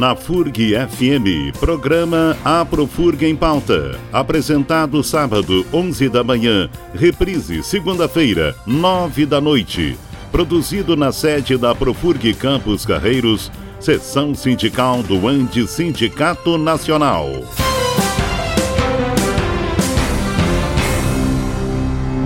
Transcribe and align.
na 0.00 0.16
FURG 0.16 0.72
FM, 0.88 1.54
programa 1.60 2.34
Aprofurg 2.42 3.22
em 3.26 3.36
Pauta. 3.36 4.00
Apresentado 4.10 5.04
sábado, 5.04 5.66
11 5.70 6.08
da 6.08 6.24
manhã, 6.24 6.70
reprise 6.94 7.62
segunda-feira, 7.62 8.56
9 8.66 9.26
da 9.26 9.42
noite. 9.42 9.98
Produzido 10.32 10.96
na 10.96 11.12
sede 11.12 11.58
da 11.58 11.74
Profurg 11.74 12.32
Campos 12.32 12.86
Carreiros, 12.86 13.52
seção 13.78 14.34
sindical 14.34 15.02
do 15.02 15.28
Andes 15.28 15.68
Sindicato 15.68 16.56
Nacional. 16.56 17.28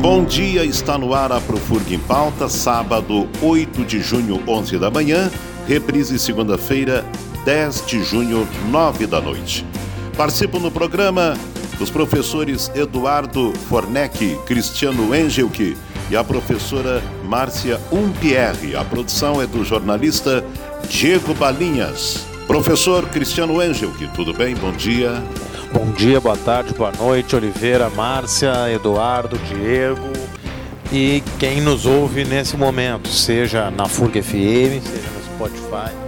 Bom 0.00 0.24
dia, 0.24 0.64
está 0.64 0.96
no 0.96 1.12
ar 1.12 1.32
a 1.32 1.40
Profurg 1.40 1.92
em 1.92 1.98
Pauta, 1.98 2.48
sábado 2.48 3.28
8 3.42 3.84
de 3.84 4.00
junho, 4.00 4.40
11 4.46 4.78
da 4.78 4.92
manhã, 4.92 5.28
reprise 5.66 6.20
segunda-feira, 6.20 7.04
10 7.44 7.86
de 7.86 8.02
junho, 8.02 8.48
9 8.70 9.06
da 9.06 9.20
noite. 9.20 9.66
Participam 10.16 10.58
no 10.58 10.70
programa 10.70 11.34
os 11.80 11.90
professores 11.90 12.70
Eduardo 12.74 13.52
Fornec, 13.68 14.38
Cristiano 14.46 15.14
Engelke 15.14 15.76
e 16.10 16.16
a 16.16 16.22
professora 16.22 17.02
Márcia 17.24 17.80
Umpierre. 17.92 18.76
A 18.76 18.84
produção 18.84 19.42
é 19.42 19.46
do 19.46 19.64
jornalista 19.64 20.44
Diego 20.88 21.34
Balinhas. 21.34 22.24
Professor 22.46 23.08
Cristiano 23.08 23.62
Engelke, 23.62 24.08
tudo 24.14 24.32
bem? 24.32 24.54
Bom 24.54 24.72
dia. 24.72 25.22
Bom 25.72 25.90
dia, 25.92 26.20
boa 26.20 26.36
tarde, 26.36 26.72
boa 26.74 26.92
noite, 26.92 27.34
Oliveira, 27.34 27.90
Márcia, 27.90 28.70
Eduardo, 28.72 29.36
Diego 29.38 30.12
e 30.92 31.22
quem 31.40 31.60
nos 31.60 31.86
ouve 31.86 32.24
nesse 32.24 32.56
momento, 32.56 33.08
seja 33.08 33.68
na 33.70 33.88
FURG 33.88 34.22
FM, 34.22 34.80
seja 34.80 35.10
no 35.10 35.24
Spotify. 35.34 36.03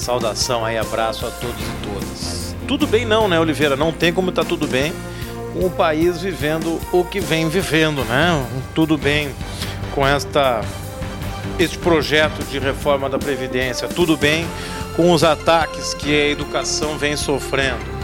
Saudação 0.00 0.64
aí, 0.64 0.78
abraço 0.78 1.26
a 1.26 1.30
todos 1.30 1.60
e 1.60 1.86
todas. 1.86 2.56
Tudo 2.66 2.86
bem 2.86 3.04
não, 3.04 3.28
né, 3.28 3.38
Oliveira? 3.38 3.76
Não 3.76 3.92
tem 3.92 4.12
como 4.12 4.32
tá 4.32 4.42
tudo 4.44 4.66
bem 4.66 4.92
com 5.52 5.66
o 5.66 5.70
país 5.70 6.20
vivendo 6.20 6.80
o 6.92 7.04
que 7.04 7.20
vem 7.20 7.48
vivendo, 7.48 8.04
né? 8.04 8.46
Tudo 8.74 8.96
bem 8.96 9.30
com 9.94 10.06
esta 10.06 10.62
este 11.58 11.76
projeto 11.76 12.42
de 12.44 12.58
reforma 12.58 13.08
da 13.08 13.18
previdência, 13.18 13.86
tudo 13.86 14.16
bem 14.16 14.46
com 14.96 15.12
os 15.12 15.22
ataques 15.22 15.92
que 15.92 16.08
a 16.08 16.28
educação 16.28 16.96
vem 16.96 17.16
sofrendo 17.16 18.00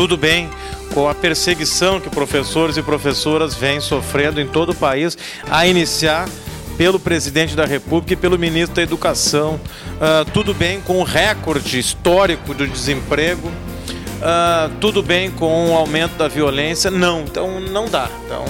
tudo 0.00 0.16
bem 0.16 0.48
com 0.94 1.08
a 1.08 1.14
perseguição 1.14 2.00
que 2.00 2.08
professores 2.08 2.76
e 2.78 2.82
professoras 2.82 3.54
vêm 3.54 3.80
sofrendo 3.80 4.40
em 4.40 4.46
todo 4.46 4.70
o 4.70 4.74
país, 4.74 5.16
a 5.50 5.66
iniciar 5.66 6.26
pelo 6.80 6.98
presidente 6.98 7.54
da 7.54 7.66
República 7.66 8.14
e 8.14 8.16
pelo 8.16 8.38
ministro 8.38 8.76
da 8.76 8.80
Educação. 8.80 9.60
Uh, 9.96 10.24
tudo 10.32 10.54
bem 10.54 10.80
com 10.80 10.98
o 10.98 11.02
recorde 11.02 11.78
histórico 11.78 12.54
do 12.54 12.66
desemprego. 12.66 13.48
Uh, 13.48 14.74
tudo 14.80 15.02
bem 15.02 15.30
com 15.30 15.72
o 15.72 15.76
aumento 15.76 16.16
da 16.16 16.26
violência? 16.26 16.90
Não, 16.90 17.20
então 17.20 17.60
não 17.60 17.84
dá. 17.84 18.08
Então, 18.24 18.46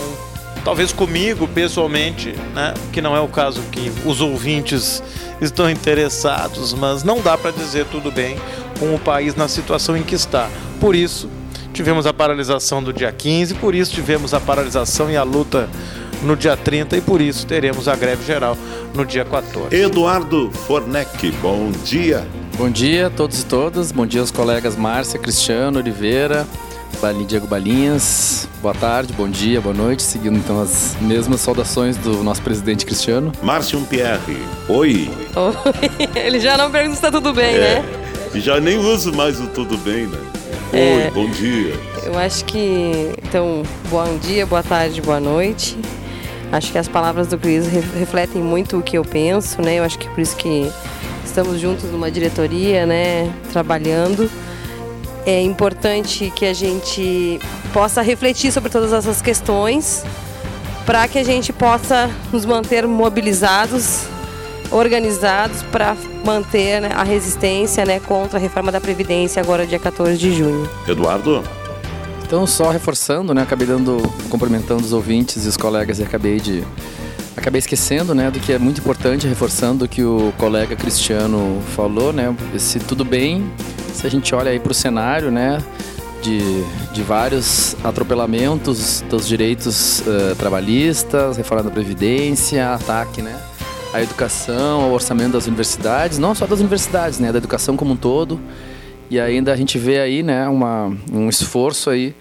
talvez 0.64 0.92
comigo 0.92 1.48
pessoalmente, 1.48 2.28
né, 2.54 2.72
que 2.92 3.02
não 3.02 3.16
é 3.16 3.20
o 3.20 3.26
caso 3.26 3.62
que 3.72 3.90
os 4.06 4.20
ouvintes 4.20 5.02
estão 5.42 5.68
interessados, 5.68 6.72
mas 6.72 7.02
não 7.02 7.20
dá 7.20 7.36
para 7.36 7.50
dizer 7.50 7.86
tudo 7.86 8.12
bem 8.12 8.36
com 8.78 8.94
o 8.94 8.98
país 9.00 9.34
na 9.34 9.48
situação 9.48 9.96
em 9.96 10.04
que 10.04 10.14
está. 10.14 10.48
Por 10.78 10.94
isso, 10.94 11.28
tivemos 11.72 12.06
a 12.06 12.12
paralisação 12.12 12.80
do 12.80 12.92
dia 12.92 13.10
15, 13.10 13.54
por 13.54 13.74
isso 13.74 13.92
tivemos 13.92 14.32
a 14.32 14.38
paralisação 14.38 15.10
e 15.10 15.16
a 15.16 15.24
luta 15.24 15.68
no 16.22 16.36
dia 16.36 16.56
30 16.56 16.96
e 16.96 17.00
por 17.00 17.20
isso 17.20 17.46
teremos 17.46 17.88
a 17.88 17.96
greve 17.96 18.24
geral 18.24 18.56
no 18.94 19.04
dia 19.04 19.24
14. 19.24 19.74
Eduardo 19.74 20.50
Fornec, 20.50 21.30
bom 21.42 21.70
dia. 21.84 22.26
Bom 22.56 22.68
dia 22.70 23.06
a 23.06 23.10
todos 23.10 23.40
e 23.40 23.46
todas, 23.46 23.90
bom 23.90 24.06
dia 24.06 24.20
aos 24.20 24.30
colegas 24.30 24.76
Márcia, 24.76 25.18
Cristiano, 25.18 25.78
Oliveira, 25.78 26.46
Diego 27.26 27.46
Balinhas, 27.46 28.46
boa 28.60 28.74
tarde, 28.74 29.14
bom 29.14 29.26
dia, 29.26 29.58
boa 29.60 29.74
noite, 29.74 30.02
seguindo 30.02 30.36
então 30.36 30.60
as 30.60 30.94
mesmas 31.00 31.40
saudações 31.40 31.96
do 31.96 32.22
nosso 32.22 32.42
presidente 32.42 32.84
Cristiano. 32.84 33.32
Márcio 33.42 33.80
Pierre, 33.88 34.36
oi. 34.68 35.10
Oi, 35.34 35.54
ele 36.14 36.38
já 36.38 36.58
não 36.58 36.70
pergunta 36.70 36.96
se 36.96 36.98
está 36.98 37.10
tudo 37.10 37.32
bem, 37.32 37.54
é. 37.54 37.58
né? 37.58 37.84
Já 38.34 38.60
nem 38.60 38.76
uso 38.76 39.14
mais 39.14 39.40
o 39.40 39.46
tudo 39.46 39.78
bem, 39.78 40.06
né? 40.06 40.18
Oi, 40.72 40.78
é, 40.78 41.10
bom 41.10 41.30
dia. 41.30 41.74
Eu 42.04 42.18
acho 42.18 42.44
que, 42.44 43.12
então, 43.26 43.62
bom 43.88 44.18
dia, 44.18 44.44
boa 44.44 44.62
tarde, 44.62 45.00
boa 45.00 45.18
noite. 45.18 45.78
Acho 46.52 46.72
que 46.72 46.78
as 46.78 46.88
palavras 46.88 47.28
do 47.28 47.38
Cris 47.38 47.66
refletem 47.68 48.42
muito 48.42 48.78
o 48.78 48.82
que 48.82 48.98
eu 48.98 49.04
penso, 49.04 49.62
né? 49.62 49.78
Eu 49.78 49.84
acho 49.84 49.98
que 49.98 50.08
por 50.08 50.20
isso 50.20 50.36
que 50.36 50.70
estamos 51.24 51.60
juntos 51.60 51.84
numa 51.90 52.10
diretoria, 52.10 52.84
né? 52.84 53.32
Trabalhando. 53.52 54.30
É 55.24 55.40
importante 55.40 56.32
que 56.34 56.46
a 56.46 56.52
gente 56.52 57.38
possa 57.72 58.02
refletir 58.02 58.50
sobre 58.50 58.70
todas 58.70 58.92
essas 58.92 59.22
questões 59.22 60.04
para 60.84 61.06
que 61.06 61.18
a 61.18 61.24
gente 61.24 61.52
possa 61.52 62.10
nos 62.32 62.44
manter 62.44 62.86
mobilizados 62.86 64.06
organizados 64.70 65.62
para 65.64 65.96
manter 66.24 66.80
né, 66.80 66.90
a 66.94 67.02
resistência 67.02 67.84
né, 67.84 68.00
contra 68.00 68.38
a 68.38 68.40
reforma 68.40 68.70
da 68.70 68.80
Previdência 68.80 69.42
agora 69.42 69.66
dia 69.66 69.78
14 69.78 70.16
de 70.16 70.32
junho. 70.32 70.68
Eduardo? 70.86 71.42
Então, 72.30 72.46
só 72.46 72.70
reforçando, 72.70 73.34
né, 73.34 73.42
acabei 73.42 73.66
dando, 73.66 74.00
cumprimentando 74.28 74.84
os 74.84 74.92
ouvintes 74.92 75.44
e 75.44 75.48
os 75.48 75.56
colegas 75.56 75.98
e 75.98 76.04
acabei 76.04 76.38
de 76.38 76.62
acabei 77.36 77.58
esquecendo, 77.58 78.14
né, 78.14 78.30
do 78.30 78.38
que 78.38 78.52
é 78.52 78.58
muito 78.58 78.80
importante, 78.80 79.26
reforçando 79.26 79.84
o 79.84 79.88
que 79.88 80.04
o 80.04 80.32
colega 80.38 80.76
Cristiano 80.76 81.60
falou, 81.74 82.12
né, 82.12 82.32
se 82.56 82.78
tudo 82.78 83.04
bem, 83.04 83.50
se 83.92 84.06
a 84.06 84.10
gente 84.10 84.32
olha 84.32 84.52
aí 84.52 84.60
para 84.60 84.70
o 84.70 84.74
cenário, 84.74 85.32
né, 85.32 85.60
de, 86.22 86.62
de 86.92 87.02
vários 87.02 87.74
atropelamentos 87.82 89.02
dos 89.10 89.26
direitos 89.26 89.98
uh, 89.98 90.36
trabalhistas, 90.36 91.36
reforma 91.36 91.64
da 91.64 91.70
Previdência, 91.72 92.74
ataque, 92.74 93.22
né, 93.22 93.36
a 93.92 94.00
educação, 94.00 94.82
ao 94.82 94.92
orçamento 94.92 95.32
das 95.32 95.48
universidades, 95.48 96.16
não 96.16 96.32
só 96.32 96.46
das 96.46 96.60
universidades, 96.60 97.18
né, 97.18 97.32
da 97.32 97.38
educação 97.38 97.76
como 97.76 97.94
um 97.94 97.96
todo. 97.96 98.40
E 99.10 99.18
ainda 99.18 99.52
a 99.52 99.56
gente 99.56 99.76
vê 99.76 99.98
aí, 99.98 100.22
né, 100.22 100.46
uma, 100.46 100.96
um 101.12 101.28
esforço 101.28 101.90
aí 101.90 102.14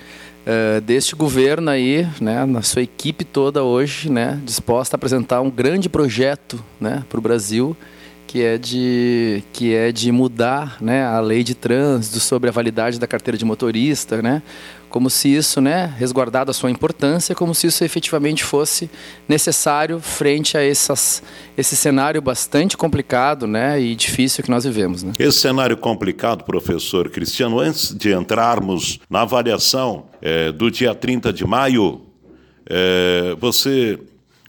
uh, 0.46 0.82
deste 0.82 1.16
governo 1.16 1.70
aí, 1.70 2.08
né, 2.20 2.44
na 2.46 2.64
sua 2.64 2.82
equipe 2.82 3.24
toda 3.24 3.64
hoje, 3.64 4.10
né, 4.10 4.42
disposta 4.44 4.96
a 4.96 4.98
apresentar 4.98 5.40
um 5.42 5.52
grande 5.52 5.88
projeto, 5.88 6.60
né, 6.82 7.04
para 7.08 7.20
o 7.20 7.22
Brasil, 7.22 7.78
que 8.30 8.44
é 8.44 8.60
de 8.60 9.42
que 9.52 9.74
é 9.74 9.92
de 9.92 10.12
mudar, 10.12 10.78
né, 10.80 11.04
a 11.04 11.20
lei 11.20 11.44
de 11.44 11.56
trânsito 11.56 12.20
sobre 12.20 12.48
a 12.48 12.52
validade 12.52 13.00
da 13.00 13.08
carteira 13.08 13.36
de 13.36 13.44
motorista, 13.44 14.22
né, 14.22 14.44
como 14.88 15.10
se 15.10 15.34
isso, 15.34 15.60
né, 15.60 15.92
resguardado 15.98 16.52
a 16.52 16.54
sua 16.54 16.70
importância, 16.70 17.34
como 17.34 17.56
se 17.56 17.66
isso 17.66 17.84
efetivamente 17.84 18.44
fosse 18.44 18.88
necessário 19.28 20.00
frente 20.00 20.56
a 20.56 20.64
essas, 20.64 21.24
esse 21.58 21.76
cenário 21.76 22.22
bastante 22.22 22.78
complicado, 22.78 23.48
né, 23.48 23.82
e 23.82 23.96
difícil 23.96 24.44
que 24.44 24.52
nós 24.52 24.64
vivemos, 24.64 25.02
né? 25.02 25.14
Esse 25.18 25.40
cenário 25.40 25.76
complicado, 25.76 26.44
professor 26.44 27.10
Cristiano, 27.10 27.60
antes 27.60 27.98
de 27.98 28.14
entrarmos 28.14 29.00
na 29.10 29.22
avaliação 29.22 30.06
é, 30.22 30.52
do 30.52 30.70
dia 30.70 30.94
30 30.94 31.34
de 31.34 31.48
maio, 31.48 32.02
é, 32.70 33.36
você 33.40 34.00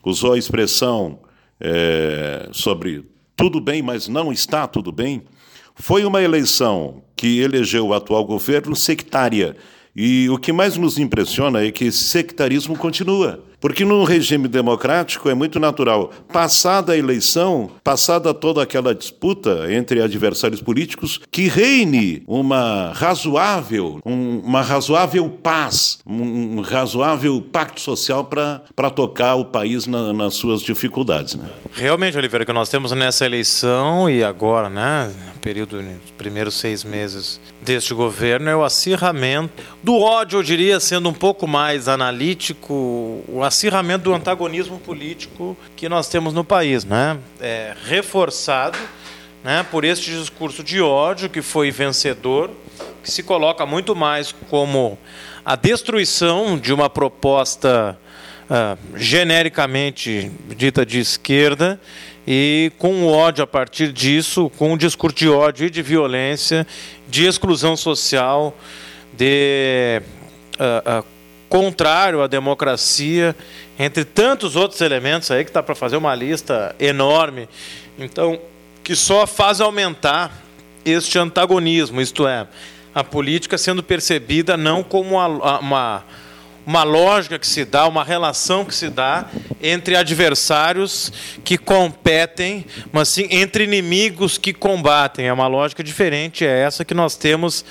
usou 0.04 0.34
a 0.34 0.38
expressão 0.38 1.18
é, 1.58 2.46
sobre 2.52 3.08
tudo 3.40 3.58
bem, 3.58 3.80
mas 3.80 4.06
não 4.06 4.30
está 4.30 4.66
tudo 4.66 4.92
bem. 4.92 5.22
Foi 5.74 6.04
uma 6.04 6.20
eleição 6.20 7.02
que 7.16 7.40
elegeu 7.40 7.86
o 7.86 7.94
atual 7.94 8.22
governo 8.22 8.76
sectária 8.76 9.56
e 9.96 10.28
o 10.28 10.36
que 10.36 10.52
mais 10.52 10.76
nos 10.76 10.98
impressiona 10.98 11.64
é 11.64 11.72
que 11.72 11.86
esse 11.86 12.04
sectarismo 12.04 12.76
continua. 12.76 13.42
Porque 13.60 13.84
num 13.84 14.04
regime 14.04 14.48
democrático 14.48 15.28
é 15.28 15.34
muito 15.34 15.60
natural, 15.60 16.10
passada 16.32 16.92
a 16.92 16.96
eleição, 16.96 17.70
passada 17.84 18.32
toda 18.32 18.62
aquela 18.62 18.94
disputa 18.94 19.72
entre 19.72 20.02
adversários 20.02 20.62
políticos, 20.62 21.20
que 21.30 21.46
reine 21.48 22.22
uma 22.26 22.92
razoável, 22.94 24.00
um, 24.04 24.38
uma 24.38 24.62
razoável 24.62 25.28
paz, 25.28 25.98
um 26.06 26.60
razoável 26.60 27.40
pacto 27.42 27.80
social 27.80 28.24
para 28.24 28.90
tocar 28.90 29.34
o 29.34 29.44
país 29.44 29.86
na, 29.86 30.12
nas 30.12 30.34
suas 30.34 30.62
dificuldades. 30.62 31.34
Né? 31.34 31.48
Realmente, 31.72 32.16
Oliveira, 32.16 32.44
que 32.44 32.52
nós 32.52 32.68
temos 32.68 32.92
nessa 32.92 33.26
eleição 33.26 34.08
e 34.08 34.24
agora, 34.24 34.70
né, 34.70 35.12
período, 35.40 35.78
os 35.78 36.10
primeiros 36.16 36.54
seis 36.54 36.84
meses 36.84 37.40
deste 37.62 37.94
governo, 37.94 38.48
é 38.48 38.56
o 38.56 38.62
acirramento 38.62 39.62
do 39.82 39.96
ódio, 39.98 40.38
eu 40.38 40.42
diria, 40.42 40.78
sendo 40.78 41.08
um 41.08 41.12
pouco 41.12 41.46
mais 41.46 41.88
analítico, 41.88 43.24
o 43.28 43.42
acirramento 43.50 44.04
do 44.04 44.14
antagonismo 44.14 44.78
político 44.78 45.56
que 45.74 45.88
nós 45.88 46.08
temos 46.08 46.32
no 46.32 46.44
país, 46.44 46.84
né? 46.84 47.18
É, 47.40 47.74
reforçado 47.84 48.78
né, 49.42 49.66
por 49.68 49.84
este 49.84 50.12
discurso 50.12 50.62
de 50.62 50.80
ódio 50.80 51.28
que 51.28 51.42
foi 51.42 51.70
vencedor, 51.72 52.50
que 53.02 53.10
se 53.10 53.24
coloca 53.24 53.66
muito 53.66 53.96
mais 53.96 54.32
como 54.48 54.96
a 55.44 55.56
destruição 55.56 56.56
de 56.56 56.72
uma 56.72 56.88
proposta 56.88 57.98
uh, 58.44 58.96
genericamente 58.96 60.30
dita 60.56 60.86
de 60.86 61.00
esquerda 61.00 61.80
e 62.24 62.70
com 62.78 63.04
ódio 63.06 63.42
a 63.42 63.46
partir 63.48 63.92
disso, 63.92 64.48
com 64.58 64.74
um 64.74 64.76
discurso 64.76 65.16
de 65.16 65.28
ódio 65.28 65.66
e 65.66 65.70
de 65.70 65.82
violência, 65.82 66.64
de 67.08 67.26
exclusão 67.26 67.76
social, 67.76 68.56
de 69.12 70.00
uh, 70.60 71.00
uh, 71.00 71.19
contrário 71.50 72.22
à 72.22 72.28
democracia, 72.28 73.34
entre 73.76 74.04
tantos 74.04 74.54
outros 74.54 74.80
elementos 74.80 75.30
aí 75.32 75.44
que 75.44 75.50
está 75.50 75.60
para 75.62 75.74
fazer 75.74 75.96
uma 75.96 76.14
lista 76.14 76.74
enorme. 76.78 77.48
Então, 77.98 78.40
que 78.84 78.94
só 78.94 79.26
faz 79.26 79.60
aumentar 79.60 80.32
este 80.84 81.18
antagonismo, 81.18 82.00
isto 82.00 82.26
é, 82.26 82.46
a 82.94 83.04
política 83.04 83.58
sendo 83.58 83.82
percebida 83.82 84.56
não 84.56 84.82
como 84.82 85.16
uma, 85.16 85.58
uma 85.58 86.04
uma 86.66 86.84
lógica 86.84 87.38
que 87.38 87.46
se 87.46 87.64
dá, 87.64 87.88
uma 87.88 88.04
relação 88.04 88.64
que 88.64 88.74
se 88.74 88.88
dá 88.88 89.26
entre 89.62 89.96
adversários 89.96 91.12
que 91.42 91.58
competem, 91.58 92.64
mas 92.92 93.08
sim 93.08 93.26
entre 93.30 93.64
inimigos 93.64 94.38
que 94.38 94.52
combatem. 94.52 95.26
É 95.26 95.32
uma 95.32 95.46
lógica 95.46 95.82
diferente, 95.82 96.46
é 96.46 96.60
essa 96.60 96.84
que 96.84 96.94
nós 96.94 97.16
temos 97.16 97.64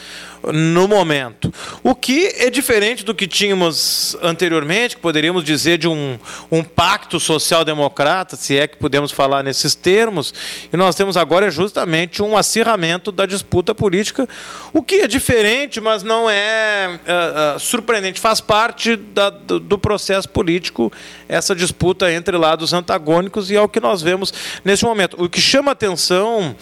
no 0.43 0.87
momento. 0.87 1.53
O 1.83 1.93
que 1.93 2.27
é 2.37 2.49
diferente 2.49 3.03
do 3.03 3.13
que 3.13 3.27
tínhamos 3.27 4.17
anteriormente, 4.21 4.95
que 4.95 5.01
poderíamos 5.01 5.43
dizer 5.43 5.77
de 5.77 5.87
um, 5.87 6.17
um 6.51 6.63
pacto 6.63 7.19
social-democrata, 7.19 8.35
se 8.35 8.57
é 8.57 8.67
que 8.67 8.77
podemos 8.77 9.11
falar 9.11 9.43
nesses 9.43 9.75
termos, 9.75 10.33
e 10.71 10.77
nós 10.77 10.95
temos 10.95 11.17
agora 11.17 11.47
é 11.47 11.51
justamente 11.51 12.21
um 12.21 12.37
acirramento 12.37 13.11
da 13.11 13.25
disputa 13.25 13.75
política, 13.75 14.27
o 14.73 14.81
que 14.81 14.95
é 14.95 15.07
diferente, 15.07 15.81
mas 15.81 16.03
não 16.03 16.29
é, 16.29 16.99
é, 17.05 17.55
é 17.55 17.59
surpreendente, 17.59 18.19
faz 18.19 18.39
parte 18.39 18.95
da, 18.95 19.29
do, 19.29 19.59
do 19.59 19.77
processo 19.77 20.29
político 20.29 20.91
essa 21.27 21.55
disputa 21.55 22.11
entre 22.11 22.35
lados 22.37 22.73
antagônicos 22.73 23.51
e 23.51 23.55
é 23.55 23.61
o 23.61 23.69
que 23.69 23.79
nós 23.79 24.01
vemos 24.01 24.33
nesse 24.63 24.83
momento. 24.83 25.21
O 25.21 25.29
que 25.29 25.41
chama 25.41 25.71
atenção, 25.71 26.55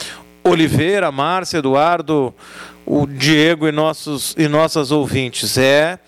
Oliveira, 0.44 1.12
Márcia, 1.12 1.58
Eduardo, 1.58 2.34
o 2.88 3.06
Diego 3.06 3.68
e 3.68 3.72
nossos 3.72 4.34
e 4.38 4.48
nossas 4.48 4.92
ouvintes 4.92 5.58
é 5.58 6.00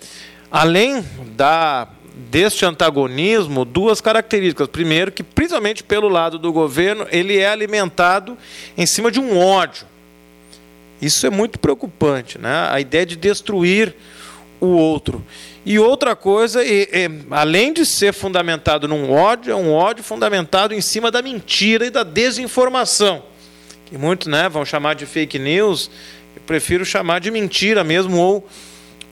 além 0.49 1.03
da 1.35 1.89
deste 2.31 2.65
antagonismo 2.65 3.65
duas 3.65 4.01
características. 4.01 4.67
Primeiro, 4.67 5.11
que 5.11 5.23
principalmente 5.23 5.83
pelo 5.83 6.07
lado 6.07 6.37
do 6.37 6.51
governo, 6.51 7.07
ele 7.11 7.37
é 7.37 7.49
alimentado 7.49 8.37
em 8.77 8.85
cima 8.85 9.11
de 9.11 9.19
um 9.19 9.37
ódio. 9.37 9.87
Isso 11.01 11.25
é 11.25 11.29
muito 11.29 11.57
preocupante, 11.57 12.37
né? 12.37 12.67
A 12.69 12.79
ideia 12.79 13.05
de 13.05 13.15
destruir 13.15 13.95
o 14.59 14.67
outro. 14.67 15.23
E 15.65 15.79
outra 15.79 16.15
coisa, 16.15 16.61
além 17.31 17.73
de 17.73 17.85
ser 17.85 18.13
fundamentado 18.13 18.87
num 18.87 19.11
ódio, 19.11 19.51
é 19.51 19.55
um 19.55 19.71
ódio 19.71 20.03
fundamentado 20.03 20.73
em 20.73 20.81
cima 20.81 21.09
da 21.09 21.21
mentira 21.21 21.85
e 21.85 21.89
da 21.89 22.03
desinformação, 22.03 23.23
que 23.85 23.97
muitos 23.97 24.27
né, 24.27 24.49
vão 24.49 24.65
chamar 24.65 24.95
de 24.95 25.05
fake 25.05 25.39
news, 25.39 25.89
eu 26.35 26.41
prefiro 26.45 26.85
chamar 26.85 27.19
de 27.19 27.31
mentira 27.31 27.83
mesmo, 27.83 28.17
ou 28.17 28.47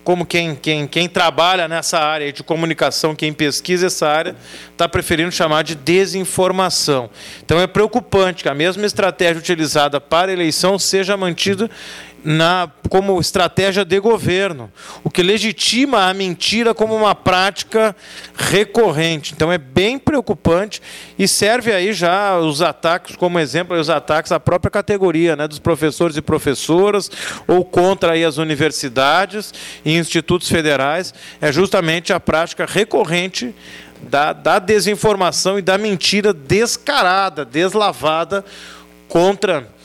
como 0.08 0.26
quem, 0.26 0.56
quem, 0.56 0.88
quem 0.88 1.10
trabalha 1.10 1.68
nessa 1.68 2.00
área 2.00 2.32
de 2.32 2.42
comunicação, 2.42 3.14
quem 3.14 3.34
pesquisa 3.34 3.88
essa 3.88 4.08
área, 4.08 4.38
está 4.72 4.88
preferindo 4.88 5.34
chamar 5.34 5.64
de 5.64 5.76
desinformação. 5.76 7.10
Então 7.44 7.60
é 7.60 7.68
preocupante 7.68 8.42
que 8.42 8.48
a 8.48 8.56
mesma 8.56 8.86
estratégia 8.86 9.38
utilizada 9.38 10.00
para 10.00 10.32
a 10.32 10.34
eleição 10.34 10.80
seja 10.80 11.18
mantida 11.18 11.70
na, 12.30 12.70
como 12.90 13.22
estratégia 13.22 13.86
de 13.86 13.98
governo, 14.02 14.70
o 15.02 15.10
que 15.10 15.24
legitima 15.24 16.10
a 16.10 16.14
mentira 16.14 16.74
como 16.74 16.94
uma 16.94 17.16
prática 17.16 17.96
recorrente. 18.36 19.32
Então 19.34 19.50
é 19.50 19.58
bem 19.58 19.98
preocupante 19.98 20.82
e 21.18 21.26
serve 21.26 21.72
aí 21.72 21.94
já 21.94 22.38
os 22.38 22.62
ataques, 22.62 23.16
como 23.16 23.40
exemplo, 23.40 23.80
os 23.80 23.90
ataques 23.90 24.34
à 24.34 24.42
própria 24.42 24.70
categoria 24.70 25.38
né, 25.38 25.48
dos 25.48 25.58
professores 25.58 26.18
e 26.18 26.22
professoras, 26.22 27.10
ou 27.48 27.64
contra 27.64 28.12
aí 28.12 28.26
as 28.26 28.36
universidades 28.36 29.54
e 29.86 29.96
institutos 29.96 30.50
federais. 30.50 31.14
É 31.40 31.50
justamente 31.50 32.12
a 32.12 32.20
prática 32.20 32.66
recorrente 32.66 33.56
da, 34.02 34.34
da 34.34 34.60
desinformação 34.60 35.58
e 35.58 35.62
da 35.62 35.78
mentira 35.78 36.34
descarada, 36.34 37.46
deslavada 37.46 38.44
contra 39.08 39.77